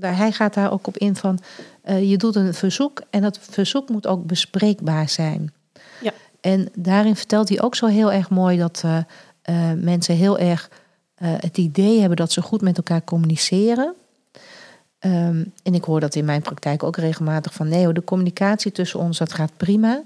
hij 0.00 0.32
gaat 0.32 0.54
daar 0.54 0.72
ook 0.72 0.86
op 0.86 0.96
in 0.96 1.16
van 1.16 1.38
uh, 1.84 2.10
je 2.10 2.16
doet 2.16 2.36
een 2.36 2.54
verzoek 2.54 3.02
en 3.10 3.22
dat 3.22 3.38
verzoek 3.40 3.88
moet 3.88 4.06
ook 4.06 4.26
bespreekbaar 4.26 5.08
zijn. 5.08 5.52
Ja. 6.00 6.12
En 6.40 6.68
daarin 6.74 7.16
vertelt 7.16 7.48
hij 7.48 7.62
ook 7.62 7.74
zo 7.74 7.86
heel 7.86 8.12
erg 8.12 8.30
mooi 8.30 8.58
dat 8.58 8.84
mensen 9.76 10.14
heel 10.14 10.38
erg 10.38 10.70
het 11.14 11.58
idee 11.58 11.98
hebben 11.98 12.16
dat 12.16 12.32
ze 12.32 12.42
goed 12.42 12.60
met 12.60 12.76
elkaar 12.76 13.04
communiceren. 13.04 13.94
Um, 15.04 15.52
en 15.62 15.74
ik 15.74 15.84
hoor 15.84 16.00
dat 16.00 16.14
in 16.14 16.24
mijn 16.24 16.42
praktijk 16.42 16.82
ook 16.82 16.96
regelmatig 16.96 17.54
van 17.54 17.68
nee, 17.68 17.92
de 17.92 18.04
communicatie 18.04 18.72
tussen 18.72 19.00
ons 19.00 19.18
dat 19.18 19.32
gaat 19.32 19.52
prima. 19.56 20.02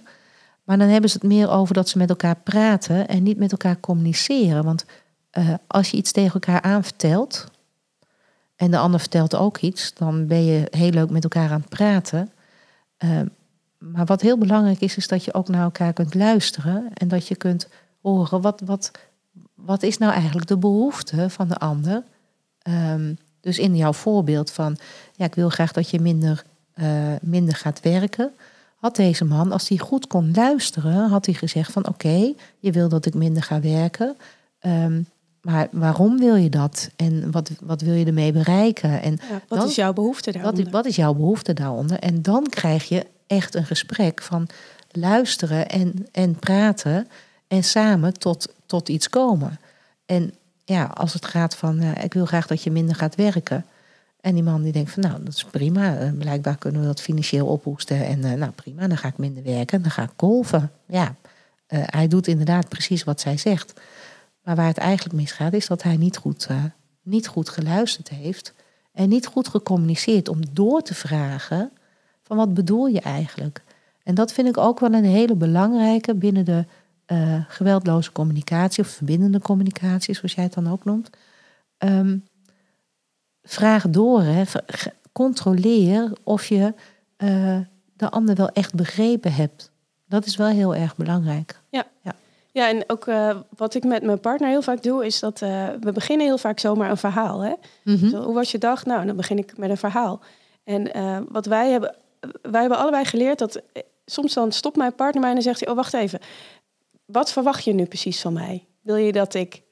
Maar 0.67 0.79
dan 0.79 0.89
hebben 0.89 1.11
ze 1.11 1.19
het 1.21 1.27
meer 1.27 1.51
over 1.51 1.75
dat 1.75 1.89
ze 1.89 1.99
met 1.99 2.09
elkaar 2.09 2.37
praten 2.37 3.09
en 3.09 3.23
niet 3.23 3.39
met 3.39 3.53
elkaar 3.53 3.81
communiceren. 3.81 4.65
Want 4.65 4.85
uh, 5.39 5.55
als 5.67 5.91
je 5.91 5.97
iets 5.97 6.13
tegen 6.13 6.33
elkaar 6.33 6.63
aanvertelt 6.63 7.47
en 8.57 8.71
de 8.71 8.79
ander 8.79 9.01
vertelt 9.01 9.35
ook 9.35 9.59
iets, 9.59 9.95
dan 9.95 10.27
ben 10.27 10.45
je 10.45 10.67
heel 10.71 10.91
leuk 10.91 11.11
met 11.11 11.23
elkaar 11.23 11.51
aan 11.51 11.61
het 11.61 11.69
praten. 11.69 12.31
Uh, 13.05 13.21
maar 13.79 14.05
wat 14.05 14.21
heel 14.21 14.39
belangrijk 14.39 14.81
is, 14.81 14.97
is 14.97 15.09
dat 15.09 15.25
je 15.25 15.35
ook 15.35 15.49
naar 15.49 15.63
elkaar 15.63 15.93
kunt 15.93 16.15
luisteren 16.15 16.91
en 16.95 17.09
dat 17.09 17.29
je 17.29 17.37
kunt 17.37 17.69
horen 18.01 18.41
wat, 18.41 18.63
wat, 18.65 18.91
wat 19.55 19.83
is 19.83 19.99
nou 19.99 20.13
eigenlijk 20.13 20.47
de 20.47 20.57
behoefte 20.57 21.31
van 21.31 21.49
de 21.49 21.57
ander. 21.57 22.03
Um, 22.69 23.19
dus 23.41 23.59
in 23.59 23.77
jouw 23.77 23.93
voorbeeld 23.93 24.51
van, 24.51 24.77
ja, 25.13 25.25
ik 25.25 25.35
wil 25.35 25.49
graag 25.49 25.73
dat 25.73 25.91
je 25.91 26.01
minder, 26.01 26.45
uh, 26.75 27.13
minder 27.21 27.55
gaat 27.55 27.81
werken 27.81 28.33
had 28.77 28.97
deze 28.97 29.25
man, 29.25 29.53
als 29.53 29.69
hij 29.69 29.79
goed 29.79 30.07
kon 30.07 30.33
luisteren, 30.35 31.09
had 31.09 31.27
hij 31.27 31.35
gezegd 31.35 31.73
van 31.73 31.89
oké, 31.89 32.33
je 32.59 32.73
wil 32.73 32.89
dat 32.89 33.07
ik 33.07 33.15
minder 33.15 33.43
ga 33.43 33.61
werken. 33.61 34.17
Um, 34.61 35.07
maar 35.47 35.69
waarom 35.71 36.19
wil 36.19 36.35
je 36.35 36.49
dat? 36.49 36.91
En 36.97 37.31
wat, 37.31 37.51
wat 37.61 37.81
wil 37.81 37.95
je 37.95 38.05
ermee 38.05 38.33
bereiken? 38.33 39.03
En 39.03 39.19
ja, 39.31 39.41
wat 39.49 39.69
is 39.69 39.75
jouw 39.75 39.93
behoefte 39.93 40.33
daaronder? 40.33 40.65
Wat, 40.65 40.73
wat 40.73 40.87
is 40.87 40.97
jouw 40.97 41.15
behoefte 41.15 41.53
daaronder? 41.53 41.99
En 41.99 42.23
dan 42.23 42.47
krijg 42.49 42.89
je 42.89 43.07
echt 43.27 43.55
een 43.55 43.67
gesprek 43.67 44.23
van 44.23 44.49
luisteren 44.91 45.69
en, 45.69 46.07
en 46.13 46.35
praten 46.35 47.09
en 47.49 47.65
samen 47.65 48.19
tot, 48.19 48.49
tot 48.67 48.89
iets 48.89 49.09
komen. 49.09 49.59
En 50.07 50.35
ja, 50.65 50.85
als 50.85 51.13
het 51.13 51.27
gaat 51.27 51.57
van 51.57 51.83
uh, 51.83 52.05
ik 52.05 52.15
wil 52.15 52.27
graag 52.27 52.47
dat 52.47 52.63
je 52.63 52.71
minder 52.71 52.95
gaat 52.95 53.15
werken. 53.15 53.65
En 54.27 54.35
die 54.35 54.43
man 54.43 54.63
die 54.63 54.73
denkt 54.73 54.91
van 54.91 55.03
nou, 55.03 55.25
dat 55.25 55.35
is 55.35 55.45
prima. 55.45 56.03
Uh, 56.03 56.13
blijkbaar 56.19 56.57
kunnen 56.57 56.81
we 56.81 56.87
dat 56.87 57.01
financieel 57.01 57.47
ophoesten. 57.47 58.07
En 58.07 58.19
uh, 58.19 58.33
nou 58.33 58.53
prima, 58.53 58.87
dan 58.87 58.97
ga 58.97 59.09
ik 59.09 59.17
minder 59.19 59.43
werken. 59.43 59.83
Dan 59.83 59.91
ga 59.91 60.03
ik 60.03 60.11
golven. 60.17 60.71
Ja, 60.87 61.15
hij 61.67 62.09
doet 62.09 62.27
inderdaad 62.27 62.69
precies 62.69 63.05
wat 63.05 63.21
zij 63.21 63.37
zegt. 63.37 63.81
Maar 64.43 64.57
waar 64.57 64.67
het 64.67 64.79
eigenlijk 64.79 65.15
misgaat, 65.15 65.53
is 65.53 65.67
dat 65.67 65.83
hij 65.83 65.97
niet 65.97 66.17
goed, 66.17 66.49
niet 67.03 67.27
goed 67.27 67.49
geluisterd 67.49 68.09
heeft 68.09 68.55
en 68.93 69.09
niet 69.09 69.27
goed 69.27 69.49
gecommuniceerd 69.49 70.29
om 70.29 70.41
door 70.53 70.83
te 70.83 70.95
vragen 70.95 71.71
van 72.23 72.37
wat 72.37 72.55
bedoel 72.55 72.87
je 72.87 73.01
eigenlijk? 73.01 73.63
En 74.03 74.15
dat 74.15 74.33
vind 74.33 74.49
ik 74.49 74.57
ook 74.57 74.81
wel 74.81 74.93
een 74.93 75.05
hele 75.05 75.35
belangrijke 75.35 76.15
binnen 76.15 76.45
de 76.45 76.65
geweldloze 77.49 78.13
communicatie 78.13 78.85
of 78.85 78.89
verbindende 78.89 79.41
communicatie, 79.41 80.15
zoals 80.15 80.35
jij 80.35 80.45
het 80.45 80.55
dan 80.55 80.71
ook 80.71 80.85
noemt. 80.85 81.11
Um, 81.79 82.25
vraag 83.47 83.89
door, 83.89 84.23
hè. 84.23 84.43
controleer 85.13 86.13
of 86.23 86.47
je 86.47 86.75
uh, 87.19 87.59
de 87.97 88.11
ander 88.11 88.35
wel 88.35 88.49
echt 88.49 88.75
begrepen 88.75 89.33
hebt. 89.33 89.73
Dat 90.09 90.27
is 90.27 90.37
wel 90.37 90.49
heel 90.49 90.75
erg 90.75 90.97
belangrijk. 90.97 91.61
Ja. 91.71 91.87
ja. 92.03 92.15
Ja, 92.53 92.69
en 92.69 92.85
ook 92.87 93.07
uh, 93.07 93.37
wat 93.57 93.75
ik 93.75 93.85
met 93.85 94.03
mijn 94.03 94.21
partner 94.21 94.49
heel 94.49 94.63
vaak 94.63 94.83
doe, 94.83 95.07
is 95.07 95.21
dat 95.21 95.41
uh, 95.41 95.69
we 95.81 95.93
beginnen 95.93 96.27
heel 96.27 96.39
vaak 96.39 96.59
zomaar 96.59 96.91
een 96.91 96.97
verhaal. 96.97 97.41
Hè? 97.41 97.53
Mm 97.85 97.97
-hmm. 97.97 98.09
Zo, 98.09 98.23
hoe 98.23 98.35
was 98.35 98.51
je 98.51 98.59
dag? 98.59 98.85
Nou, 98.85 99.07
dan 99.07 99.17
begin 99.17 99.39
ik 99.39 99.57
met 99.59 99.71
een 99.71 99.77
verhaal. 99.77 100.21
En 100.65 100.99
uh, 100.99 101.19
wat 101.29 101.47
wij 101.47 101.71
hebben, 101.71 101.95
wij 102.43 102.61
hebben 102.61 102.79
allebei 102.79 103.05
geleerd 103.05 103.39
dat 103.39 103.63
soms 104.05 104.35
dan 104.35 104.53
stopt 104.53 104.77
mijn 104.77 104.95
partner 104.95 105.21
mij 105.21 105.29
en 105.29 105.37
dan 105.37 105.45
zegt 105.45 105.61
hij, 105.61 105.69
oh 105.69 105.77
wacht 105.77 105.95
even, 105.95 106.21
wat 107.05 107.33
verwacht 107.33 107.65
je 107.65 107.73
nu 107.73 107.85
precies 107.85 108.21
van 108.21 108.33
mij? 108.33 108.67
Wil 108.83 108.97
je 108.97 109.13
dat 109.13 109.35
ik 109.35 109.63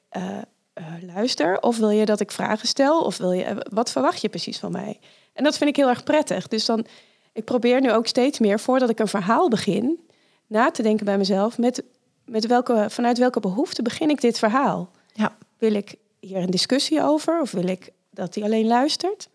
luister 1.13 1.61
of 1.61 1.77
wil 1.77 1.89
je 1.89 2.05
dat 2.05 2.19
ik 2.19 2.31
vragen 2.31 2.67
stel 2.67 3.01
of 3.01 3.17
wil 3.17 3.31
je, 3.31 3.65
wat 3.69 3.91
verwacht 3.91 4.21
je 4.21 4.29
precies 4.29 4.59
van 4.59 4.71
mij? 4.71 4.99
En 5.33 5.43
dat 5.43 5.57
vind 5.57 5.69
ik 5.69 5.75
heel 5.75 5.89
erg 5.89 6.03
prettig. 6.03 6.47
Dus 6.47 6.65
dan, 6.65 6.85
ik 7.33 7.43
probeer 7.43 7.81
nu 7.81 7.91
ook 7.91 8.07
steeds 8.07 8.39
meer, 8.39 8.59
voordat 8.59 8.89
ik 8.89 8.99
een 8.99 9.07
verhaal 9.07 9.49
begin, 9.49 9.99
na 10.47 10.71
te 10.71 10.81
denken 10.81 11.05
bij 11.05 11.17
mezelf 11.17 11.57
met 11.57 11.83
met 12.25 12.47
welke, 12.47 12.85
vanuit 12.89 13.17
welke 13.17 13.39
behoefte 13.39 13.81
begin 13.81 14.09
ik 14.09 14.21
dit 14.21 14.39
verhaal? 14.39 14.89
Ja. 15.13 15.35
Wil 15.57 15.73
ik 15.73 15.95
hier 16.19 16.37
een 16.37 16.49
discussie 16.49 17.03
over 17.03 17.41
of 17.41 17.51
wil 17.51 17.67
ik 17.67 17.91
dat 18.09 18.35
hij 18.35 18.43
alleen 18.43 18.67
luistert? 18.67 19.29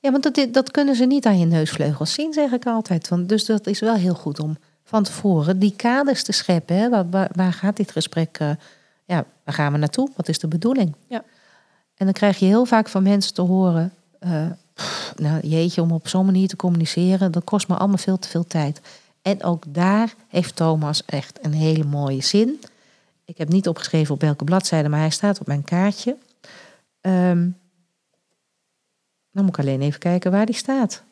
Ja, 0.00 0.10
want 0.10 0.22
dat, 0.22 0.52
dat 0.52 0.70
kunnen 0.70 0.94
ze 0.94 1.04
niet 1.04 1.26
aan 1.26 1.38
je 1.38 1.46
neusvleugels 1.46 2.12
zien, 2.12 2.32
zeg 2.32 2.52
ik 2.52 2.66
altijd. 2.66 3.08
Want, 3.08 3.28
dus 3.28 3.44
dat 3.44 3.66
is 3.66 3.80
wel 3.80 3.94
heel 3.94 4.14
goed 4.14 4.40
om 4.40 4.56
van 4.84 5.02
tevoren 5.02 5.58
die 5.58 5.76
kaders 5.76 6.22
te 6.22 6.32
scheppen. 6.32 6.76
Hè? 6.76 6.88
Waar, 6.88 7.10
waar, 7.10 7.30
waar 7.34 7.52
gaat 7.52 7.76
dit 7.76 7.90
gesprek? 7.90 8.38
Uh, 8.40 8.50
ja, 9.10 9.24
waar 9.44 9.54
gaan 9.54 9.72
we 9.72 9.78
naartoe? 9.78 10.10
Wat 10.16 10.28
is 10.28 10.38
de 10.38 10.48
bedoeling? 10.48 10.94
Ja. 11.08 11.24
En 11.94 12.04
dan 12.04 12.12
krijg 12.12 12.38
je 12.38 12.46
heel 12.46 12.64
vaak 12.64 12.88
van 12.88 13.02
mensen 13.02 13.34
te 13.34 13.40
horen. 13.42 13.94
Uh, 14.20 14.50
pff, 14.74 15.14
nou, 15.16 15.46
jeetje, 15.46 15.82
om 15.82 15.92
op 15.92 16.08
zo'n 16.08 16.24
manier 16.24 16.48
te 16.48 16.56
communiceren, 16.56 17.32
dat 17.32 17.44
kost 17.44 17.68
me 17.68 17.76
allemaal 17.76 17.98
veel 17.98 18.18
te 18.18 18.28
veel 18.28 18.44
tijd. 18.44 18.80
En 19.22 19.42
ook 19.42 19.64
daar 19.68 20.14
heeft 20.28 20.56
Thomas 20.56 21.04
echt 21.04 21.44
een 21.44 21.52
hele 21.52 21.84
mooie 21.84 22.22
zin. 22.22 22.60
Ik 23.24 23.38
heb 23.38 23.48
niet 23.48 23.68
opgeschreven 23.68 24.14
op 24.14 24.20
welke 24.20 24.44
bladzijde, 24.44 24.88
maar 24.88 25.00
hij 25.00 25.10
staat 25.10 25.40
op 25.40 25.46
mijn 25.46 25.64
kaartje. 25.64 26.16
Um, 27.00 27.58
dan 29.30 29.44
moet 29.44 29.58
ik 29.58 29.58
alleen 29.58 29.80
even 29.80 30.00
kijken 30.00 30.30
waar 30.30 30.46
die 30.46 30.54
staat. 30.54 31.02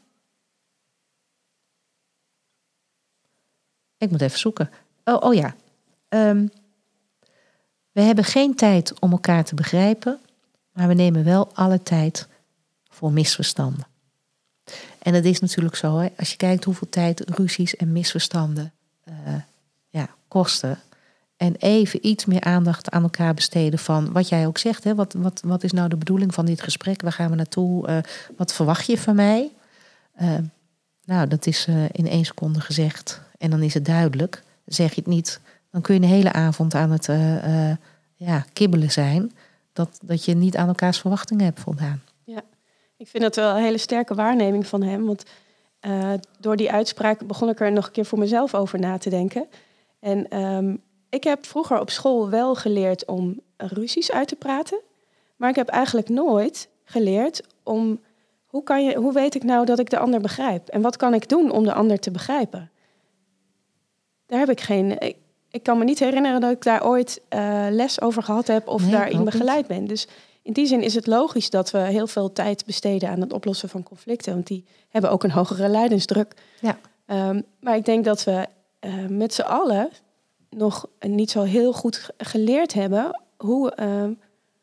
Ik 3.97 4.11
moet 4.11 4.21
even 4.21 4.39
zoeken. 4.39 4.71
Oh, 5.05 5.23
oh 5.23 5.35
ja. 5.35 5.55
Um, 6.09 6.51
we 7.99 8.05
hebben 8.05 8.25
geen 8.25 8.55
tijd 8.55 8.99
om 8.99 9.11
elkaar 9.11 9.45
te 9.45 9.55
begrijpen, 9.55 10.19
maar 10.73 10.89
we 10.89 10.95
nemen 10.95 11.25
wel 11.25 11.51
alle 11.55 11.83
tijd 11.83 12.29
voor 12.89 13.13
misverstanden. 13.13 13.87
En 14.99 15.13
dat 15.13 15.25
is 15.25 15.41
natuurlijk 15.41 15.77
zo, 15.77 15.99
hè? 15.99 16.09
als 16.17 16.31
je 16.31 16.37
kijkt 16.37 16.65
hoeveel 16.65 16.89
tijd 16.89 17.31
ruzies 17.31 17.77
en 17.77 17.93
misverstanden 17.93 18.73
uh, 19.09 19.15
ja, 19.89 20.09
kosten. 20.29 20.79
En 21.37 21.55
even 21.57 22.07
iets 22.07 22.25
meer 22.25 22.41
aandacht 22.41 22.91
aan 22.91 23.03
elkaar 23.03 23.35
besteden 23.35 23.79
van 23.79 24.13
wat 24.13 24.29
jij 24.29 24.47
ook 24.47 24.59
zegt. 24.59 24.85
Hè? 24.85 24.95
Wat, 24.95 25.13
wat, 25.13 25.41
wat 25.45 25.65
is 25.65 25.73
nou 25.73 25.89
de 25.89 25.97
bedoeling 25.97 26.35
van 26.35 26.47
dit 26.47 26.63
gesprek? 26.63 27.03
Waar 27.03 27.13
gaan 27.13 27.31
we 27.31 27.37
naartoe? 27.37 27.89
Uh, 27.89 27.99
wat 28.37 28.53
verwacht 28.53 28.87
je 28.87 28.99
van 28.99 29.15
mij? 29.15 29.51
Uh, 30.23 30.39
nou, 31.05 31.29
dat 31.29 31.47
is 31.47 31.67
in 31.93 32.09
één 32.09 32.25
seconde 32.25 32.61
gezegd. 32.61 33.21
En 33.39 33.51
dan 33.51 33.63
is 33.63 33.75
het 33.75 33.85
duidelijk. 33.85 34.43
Zeg 34.67 34.95
je 34.95 35.01
het 35.01 35.11
niet, 35.11 35.41
dan 35.71 35.81
kun 35.81 35.95
je 35.95 36.01
een 36.01 36.07
hele 36.07 36.33
avond 36.33 36.75
aan 36.75 36.91
het 36.91 37.09
ja, 38.15 38.45
kibbelen 38.53 38.91
zijn. 38.91 39.33
Dat, 39.73 39.99
dat 40.03 40.25
je 40.25 40.35
niet 40.35 40.57
aan 40.57 40.69
elkaars 40.69 40.99
verwachtingen 40.99 41.45
hebt 41.45 41.61
voldaan. 41.61 42.03
Ja. 42.25 42.43
Ik 42.97 43.09
vind 43.09 43.23
dat 43.23 43.37
wel 43.37 43.57
een 43.57 43.63
hele 43.63 43.79
sterke 43.79 44.15
waarneming 44.15 44.67
van 44.67 44.83
hem. 44.83 45.07
Want 45.07 45.25
uh, 45.87 46.13
door 46.41 46.57
die 46.57 46.73
uitspraak 46.73 47.27
begon 47.27 47.49
ik 47.49 47.61
er 47.61 47.73
nog 47.73 47.87
een 47.87 47.93
keer 47.93 48.05
voor 48.05 48.19
mezelf 48.19 48.55
over 48.55 48.79
na 48.79 48.99
te 48.99 49.11
denken. 49.11 49.47
En 50.01 50.39
um, 50.41 50.83
ik 51.09 51.25
heb 51.25 51.47
vroeger 51.47 51.81
op 51.81 51.91
school 51.91 52.31
wel 52.31 52.55
geleerd 52.55 53.05
om 53.05 53.41
ruzies 53.57 54.13
uit 54.13 54.29
te 54.29 54.37
praten. 54.37 54.81
Maar 55.37 55.51
ik 55.51 55.57
heb 55.57 55.69
eigenlijk 55.69 56.09
nooit 56.09 56.69
geleerd 56.85 57.43
om 57.63 58.01
hoe, 58.47 58.63
kan 58.63 58.85
je, 58.85 58.97
hoe 58.97 59.13
weet 59.13 59.35
ik 59.35 59.43
nou 59.43 59.65
dat 59.65 59.79
ik 59.79 59.91
de 59.91 59.99
ander 59.99 60.21
begrijp? 60.21 60.69
En 60.69 60.81
wat 60.81 60.97
kan 60.97 61.15
ik 61.15 61.29
doen 61.29 61.51
om 61.51 61.65
de 61.65 61.73
ander 61.73 61.99
te 61.99 62.11
begrijpen? 62.11 62.71
Daar 64.27 64.39
heb 64.39 64.51
ik 64.51 64.61
geen. 64.61 64.99
Ik 65.59 65.65
kan 65.65 65.79
me 65.79 65.85
niet 65.85 65.99
herinneren 65.99 66.41
dat 66.41 66.51
ik 66.51 66.63
daar 66.63 66.87
ooit 66.87 67.21
uh, 67.35 67.67
les 67.71 68.01
over 68.01 68.23
gehad 68.23 68.47
heb 68.47 68.69
of 68.69 68.83
Nee, 68.83 68.91
daarin 68.91 69.25
begeleid 69.25 69.67
ben. 69.67 69.87
Dus 69.87 70.09
in 70.43 70.53
die 70.53 70.67
zin 70.67 70.83
is 70.83 70.95
het 70.95 71.07
logisch 71.07 71.51
dat 71.51 71.71
we 71.71 71.79
heel 71.79 72.07
veel 72.07 72.33
tijd 72.33 72.65
besteden 72.67 73.09
aan 73.09 73.21
het 73.21 73.33
oplossen 73.33 73.69
van 73.69 73.83
conflicten. 73.83 74.33
Want 74.33 74.47
die 74.47 74.65
hebben 74.89 75.11
ook 75.11 75.25
een 75.25 75.31
hogere 75.31 75.69
leidensdruk. 75.69 76.35
Ja. 76.61 76.79
Ehm, 77.07 77.41
maar 77.61 77.77
ik 77.77 77.85
denk 77.85 78.05
dat 78.05 78.25
we 78.25 78.47
uh, 78.81 79.07
met 79.09 79.35
z'n 79.35 79.43
allen 79.43 79.89
nog 80.51 80.87
niet 81.01 81.31
zo 81.31 81.43
heel 81.43 81.73
goed 81.73 82.11
geleerd 82.17 82.73
hebben 82.73 83.21
hoe, 83.37 83.71
ehm, 83.71 84.13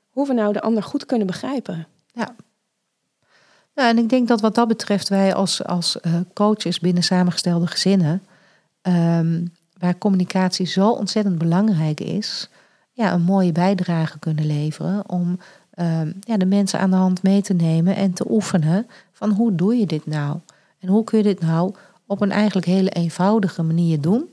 hoe 0.10 0.28
we 0.28 0.34
nou 0.34 0.54
de 0.54 0.62
ander 0.62 0.84
goed 0.84 1.06
kunnen 1.06 1.28
begrijpen. 1.28 1.88
Ja. 2.14 2.36
Nou, 3.74 3.90
en 3.90 3.98
ik 3.98 4.10
denk 4.10 4.28
dat 4.28 4.42
wat 4.42 4.56
dat 4.56 4.68
betreft 4.68 5.10
wij 5.10 5.34
als, 5.34 5.64
als 5.64 5.98
uh, 6.02 6.14
coaches 6.34 6.80
binnen 6.80 7.04
samengestelde 7.04 7.68
gezinnen, 7.68 8.24
um, 8.82 9.54
waar 9.86 9.98
communicatie 9.98 10.66
zo 10.66 10.90
ontzettend 10.90 11.38
belangrijk 11.38 12.00
is, 12.00 12.50
ja, 12.92 13.14
een 13.14 13.22
mooie 13.22 13.52
bijdrage 13.52 14.20
kunnen 14.20 14.46
leveren 14.46 15.10
om 15.10 15.40
um, 15.76 16.14
ja, 16.20 16.38
de 16.38 16.46
mensen 16.46 16.80
aan 16.80 16.90
de 16.90 16.96
hand 16.96 17.24
mee 17.24 17.42
te 17.42 17.54
nemen 17.54 17.96
en 17.96 18.14
te 18.14 18.26
oefenen 18.30 18.88
van 19.12 19.32
hoe 19.32 19.56
doe 19.56 19.76
je 19.76 19.86
dit 19.86 20.06
nou? 20.06 20.40
En 20.80 20.88
hoe 20.88 21.04
kun 21.04 21.18
je 21.18 21.24
dit 21.24 21.40
nou 21.40 21.76
op 22.08 22.22
een 22.22 22.32
eigenlijk 22.32 22.66
hele 22.66 22.90
eenvoudige 22.90 23.64
manier 23.64 24.02
doen 24.02 24.30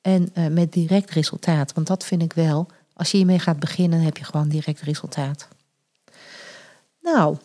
en 0.00 0.28
uh, 0.34 0.46
met 0.46 0.72
direct 0.72 1.10
resultaat? 1.10 1.72
Want 1.72 1.86
dat 1.86 2.04
vind 2.04 2.22
ik 2.22 2.32
wel, 2.32 2.66
als 2.94 3.10
je 3.10 3.16
hiermee 3.16 3.38
gaat 3.38 3.58
beginnen, 3.58 4.00
heb 4.00 4.16
je 4.16 4.24
gewoon 4.24 4.48
direct 4.48 4.80
resultaat. 4.80 5.48
Nou, 7.00 7.36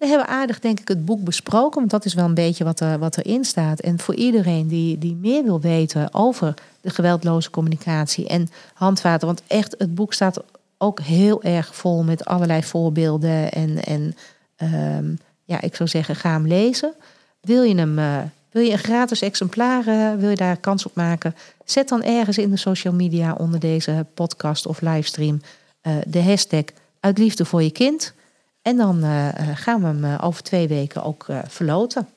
we 0.00 0.06
hebben 0.06 0.26
aardig 0.26 0.60
denk 0.60 0.80
ik 0.80 0.88
het 0.88 1.04
boek 1.04 1.24
besproken, 1.24 1.78
want 1.78 1.90
dat 1.90 2.04
is 2.04 2.14
wel 2.14 2.24
een 2.24 2.34
beetje 2.34 2.64
wat, 2.64 2.80
er, 2.80 2.98
wat 2.98 3.16
erin 3.16 3.44
staat. 3.44 3.80
En 3.80 3.98
voor 3.98 4.14
iedereen 4.14 4.68
die, 4.68 4.98
die 4.98 5.14
meer 5.14 5.44
wil 5.44 5.60
weten 5.60 6.14
over 6.14 6.54
de 6.80 6.90
geweldloze 6.90 7.50
communicatie 7.50 8.28
en 8.28 8.48
handvaten, 8.74 9.26
want 9.26 9.42
echt 9.46 9.74
het 9.78 9.94
boek 9.94 10.12
staat 10.12 10.42
ook 10.78 11.00
heel 11.00 11.42
erg 11.42 11.74
vol 11.74 12.02
met 12.02 12.24
allerlei 12.24 12.62
voorbeelden 12.62 13.52
en, 13.52 13.84
en 13.84 14.16
um, 14.62 15.18
ja, 15.44 15.60
ik 15.60 15.76
zou 15.76 15.88
zeggen, 15.88 16.16
ga 16.16 16.32
hem 16.32 16.46
lezen. 16.46 16.94
Wil 17.40 17.62
je 17.62 17.74
hem, 17.74 17.98
uh, 17.98 18.18
wil 18.50 18.62
je 18.62 18.72
een 18.72 18.78
gratis 18.78 19.22
exemplaar, 19.22 19.88
uh, 19.88 20.14
wil 20.14 20.30
je 20.30 20.36
daar 20.36 20.56
kans 20.56 20.86
op 20.86 20.94
maken? 20.94 21.34
Zet 21.64 21.88
dan 21.88 22.02
ergens 22.02 22.38
in 22.38 22.50
de 22.50 22.56
social 22.56 22.94
media 22.94 23.32
onder 23.32 23.60
deze 23.60 24.06
podcast 24.14 24.66
of 24.66 24.80
livestream 24.80 25.40
uh, 25.82 25.92
de 26.06 26.22
hashtag 26.22 26.64
uit 27.00 27.18
liefde 27.18 27.44
voor 27.44 27.62
je 27.62 27.70
kind. 27.70 28.14
En 28.62 28.76
dan 28.76 29.04
uh, 29.04 29.28
gaan 29.54 29.80
we 29.80 29.86
hem 29.86 30.04
uh, 30.04 30.18
over 30.22 30.42
twee 30.42 30.68
weken 30.68 31.02
ook 31.02 31.26
uh, 31.30 31.38
verloten. 31.46 32.08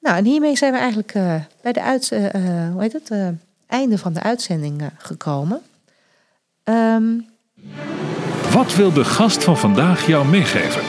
Nou, 0.00 0.16
en 0.16 0.24
hiermee 0.24 0.56
zijn 0.56 0.72
we 0.72 0.78
eigenlijk 0.78 1.12
bij 1.62 1.72
de 1.72 1.82
uit, 1.82 2.08
hoe 2.72 2.76
heet 2.78 2.92
het, 2.92 3.10
einde 3.66 3.98
van 3.98 4.12
de 4.12 4.22
uitzending 4.22 4.90
gekomen. 4.98 5.62
Um... 6.64 7.26
Wat 8.52 8.74
wil 8.74 8.92
de 8.92 9.04
gast 9.04 9.44
van 9.44 9.56
vandaag 9.58 10.06
jou 10.06 10.26
meegeven? 10.26 10.82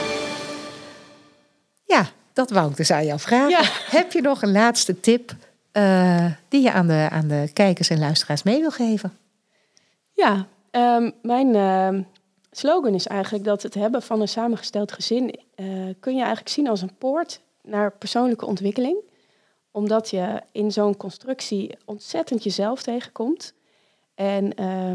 Ja, 1.84 2.06
dat 2.32 2.50
wou 2.50 2.70
ik 2.70 2.76
dus 2.76 2.90
aan 2.90 3.06
jou 3.06 3.20
vragen. 3.20 3.48
Ja. 3.48 3.62
Heb 3.90 4.12
je 4.12 4.20
nog 4.20 4.42
een 4.42 4.52
laatste 4.52 5.00
tip 5.00 5.34
die 6.48 6.62
je 6.62 6.72
aan 6.72 6.86
de, 6.86 7.08
aan 7.10 7.28
de 7.28 7.50
kijkers 7.52 7.90
en 7.90 7.98
luisteraars 7.98 8.42
mee 8.42 8.60
wil 8.60 8.70
geven? 8.70 9.12
Ja, 10.12 10.46
um, 10.70 11.12
mijn 11.22 11.54
ehm, 11.54 12.02
slogan 12.58 12.94
is 12.94 13.06
eigenlijk 13.06 13.44
dat 13.44 13.62
het 13.62 13.74
hebben 13.74 14.02
van 14.02 14.20
een 14.20 14.28
samengesteld 14.28 14.92
gezin 14.92 15.40
uh, 15.56 15.94
kun 16.00 16.12
je 16.12 16.20
eigenlijk 16.20 16.48
zien 16.48 16.68
als 16.68 16.82
een 16.82 16.96
poort 16.98 17.40
naar 17.62 17.92
persoonlijke 17.92 18.46
ontwikkeling. 18.46 18.96
Omdat 19.70 20.10
je 20.10 20.40
in 20.52 20.72
zo'n 20.72 20.96
constructie 20.96 21.76
ontzettend 21.84 22.42
jezelf 22.42 22.82
tegenkomt. 22.82 23.54
En 24.14 24.60
uh, 24.60 24.92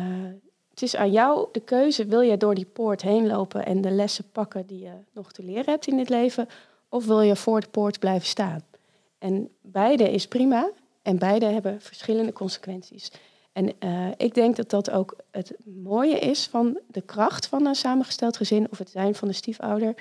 uh, 0.00 0.32
het 0.70 0.82
is 0.82 0.96
aan 0.96 1.12
jou 1.12 1.48
de 1.52 1.60
keuze, 1.60 2.06
wil 2.06 2.20
je 2.20 2.36
door 2.36 2.54
die 2.54 2.66
poort 2.66 3.02
heen 3.02 3.26
lopen 3.26 3.66
en 3.66 3.80
de 3.80 3.90
lessen 3.90 4.30
pakken 4.32 4.66
die 4.66 4.78
je 4.78 4.92
nog 5.12 5.32
te 5.32 5.42
leren 5.42 5.70
hebt 5.70 5.86
in 5.86 5.96
dit 5.96 6.08
leven, 6.08 6.48
of 6.88 7.06
wil 7.06 7.20
je 7.20 7.36
voor 7.36 7.60
de 7.60 7.68
poort 7.68 7.98
blijven 7.98 8.26
staan? 8.26 8.62
En 9.18 9.48
beide 9.60 10.10
is 10.10 10.28
prima 10.28 10.70
en 11.02 11.18
beide 11.18 11.46
hebben 11.46 11.80
verschillende 11.80 12.32
consequenties. 12.32 13.10
En 13.54 13.72
uh, 13.84 14.08
ik 14.16 14.34
denk 14.34 14.56
dat 14.56 14.70
dat 14.70 14.90
ook 14.90 15.16
het 15.30 15.54
mooie 15.64 16.18
is 16.18 16.46
van 16.46 16.78
de 16.86 17.00
kracht 17.00 17.46
van 17.46 17.66
een 17.66 17.74
samengesteld 17.74 18.36
gezin 18.36 18.66
of 18.70 18.78
het 18.78 18.90
zijn 18.90 19.14
van 19.14 19.28
de 19.28 19.34
stiefouder. 19.34 19.94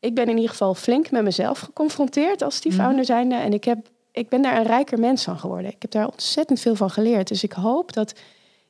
Ik 0.00 0.14
ben 0.14 0.28
in 0.28 0.34
ieder 0.34 0.50
geval 0.50 0.74
flink 0.74 1.10
met 1.10 1.22
mezelf 1.22 1.58
geconfronteerd 1.58 2.42
als 2.42 2.54
stiefouder 2.54 2.96
mhm. 2.96 3.04
zijnde. 3.04 3.34
En 3.34 3.52
ik, 3.52 3.64
heb, 3.64 3.88
ik 4.12 4.28
ben 4.28 4.42
daar 4.42 4.56
een 4.56 4.66
rijker 4.66 4.98
mens 4.98 5.24
van 5.24 5.38
geworden. 5.38 5.70
Ik 5.70 5.82
heb 5.82 5.90
daar 5.90 6.08
ontzettend 6.08 6.60
veel 6.60 6.74
van 6.74 6.90
geleerd. 6.90 7.28
Dus 7.28 7.42
ik 7.42 7.52
hoop 7.52 7.92
dat 7.92 8.14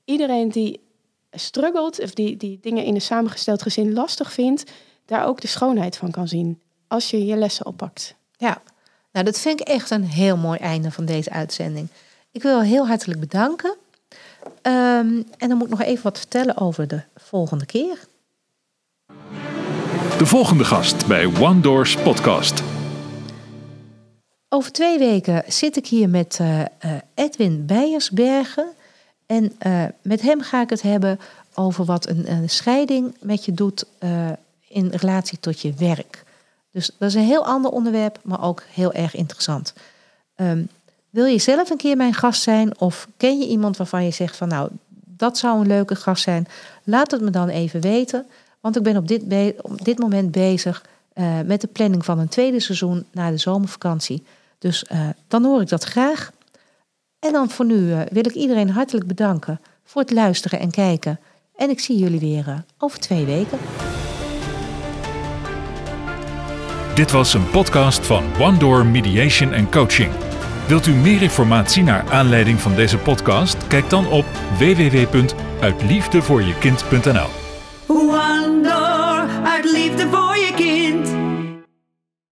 iedereen 0.05 0.49
die 0.49 0.81
struggelt 1.31 2.01
of 2.01 2.15
die, 2.15 2.37
die 2.37 2.59
dingen 2.61 2.85
in 2.85 2.95
een 2.95 3.01
samengesteld 3.01 3.63
gezin 3.63 3.93
lastig 3.93 4.33
vindt, 4.33 4.71
daar 5.05 5.27
ook 5.27 5.41
de 5.41 5.47
schoonheid 5.47 5.97
van 5.97 6.11
kan 6.11 6.29
zien 6.29 6.61
als 6.89 7.11
je 7.11 7.27
je 7.27 7.37
lessen 7.37 7.67
oppakt. 7.67 8.15
Ja, 8.37 8.63
nou 9.13 9.25
dat 9.25 9.39
vind 9.39 9.61
ik 9.61 9.69
echt 9.69 9.91
een 9.91 10.05
heel 10.05 10.37
mooi 10.37 10.59
einde 10.59 10.91
van 10.91 11.05
deze 11.05 11.31
uitzending. 11.31 11.89
Ik 12.31 12.43
wil 12.43 12.61
heel 12.61 12.87
hartelijk 12.87 13.21
bedanken. 13.21 13.77
Um, 14.47 15.25
en 15.39 15.49
dan 15.49 15.57
moet 15.57 15.67
ik 15.67 15.79
nog 15.79 15.83
even 15.83 16.03
wat 16.03 16.19
vertellen 16.19 16.57
over 16.57 16.89
de 16.89 17.03
volgende 17.17 17.67
keer. 17.67 17.99
De 20.19 20.27
volgende 20.27 20.65
gast 20.65 21.07
bij 21.07 21.27
One 21.41 21.61
Doors 21.61 21.97
Podcast. 21.97 22.63
Over 24.49 24.73
twee 24.73 24.99
weken 24.99 25.43
zit 25.47 25.77
ik 25.77 25.87
hier 25.87 26.09
met 26.09 26.39
uh, 26.41 26.61
uh, 26.61 26.67
Edwin 27.15 27.67
Beiersbergen. 27.67 28.73
En 29.27 29.53
uh, 29.67 29.85
met 30.03 30.23
hem 30.23 30.41
ga 30.41 30.61
ik 30.61 30.71
het 30.71 30.83
hebben 30.83 31.21
over 31.55 31.85
wat 31.85 32.09
een, 32.09 32.31
een 32.31 32.51
scheiding 32.51 33.17
met 33.21 33.45
je 33.45 33.53
doet 33.53 33.85
in 34.69 34.89
relatie 34.89 35.41
tot 35.41 35.61
je 35.61 35.73
werk. 35.73 36.25
Dus 36.71 36.91
dat 36.99 37.09
is 37.09 37.15
een 37.15 37.23
heel 37.23 37.47
ander 37.47 37.71
onderwerp, 37.71 38.19
maar 38.23 38.43
ook 38.43 38.63
heel 38.71 38.93
erg 38.93 39.15
interessant. 39.15 39.73
Um, 40.37 40.69
wil 41.15 41.25
je 41.25 41.39
zelf 41.39 41.71
een 41.71 41.77
keer 41.77 41.97
mijn 41.97 42.15
gast 42.15 42.43
zijn 42.43 42.79
of 42.79 43.09
ken 43.17 43.39
je 43.39 43.47
iemand 43.47 43.77
waarvan 43.77 44.05
je 44.05 44.11
zegt 44.11 44.37
van 44.37 44.49
nou, 44.49 44.71
dat 45.05 45.39
zou 45.39 45.61
een 45.61 45.67
leuke 45.67 45.95
gast 45.95 46.23
zijn? 46.23 46.47
Laat 46.85 47.11
het 47.11 47.21
me 47.21 47.31
dan 47.31 47.49
even 47.49 47.81
weten, 47.81 48.27
want 48.61 48.77
ik 48.77 48.83
ben 48.83 48.97
op 48.97 49.09
dit, 49.85 49.99
moment 49.99 50.31
bezig 50.31 50.85
uh, 51.15 51.41
met 51.45 51.61
de 51.61 51.67
planning 51.67 52.05
van 52.05 52.19
een 52.19 52.29
tweede 52.29 52.61
seizoen 52.61 53.05
na 53.13 53.31
de 53.31 53.37
zomervakantie. 53.37 54.25
Dus 54.59 54.85
uh, 54.93 55.09
dan 55.29 55.45
hoor 55.45 55.61
ik 55.61 55.69
dat 55.69 55.85
graag. 55.85 56.33
En 57.19 57.33
dan 57.33 57.51
voor 57.51 57.65
nu 57.65 57.75
uh, 57.75 58.01
wil 58.11 58.27
ik 58.27 58.35
iedereen 58.35 58.71
hartelijk 58.71 59.07
bedanken 59.07 59.61
voor 59.85 60.03
het 60.03 60.11
luisteren 60.11 60.59
en 60.59 60.71
kijken. 60.71 61.21
En 61.57 61.71
ik 61.71 61.81
zie 61.81 61.99
jullie 61.99 62.21
weer 62.21 62.65
over 62.79 62.99
twee 62.99 63.25
weken. 63.25 63.59
Dit 66.95 67.11
was 67.11 67.35
een 67.35 67.51
podcast 67.51 68.07
van 68.07 68.25
One 68.41 68.59
Door 68.59 68.87
Mediation 68.87 69.55
and 69.55 69.71
Coaching. 69.71 70.34
Wilt 70.67 70.87
u 70.87 70.93
meer 70.93 71.23
informatie 71.23 71.83
naar 71.83 72.05
aanleiding 72.11 72.61
van 72.61 72.75
deze 72.75 72.99
podcast? 72.99 73.67
Kijk 73.67 73.91
dan 73.91 74.07
op 74.07 74.25
www.uitliefdevoorjekind.nl. 74.59 77.44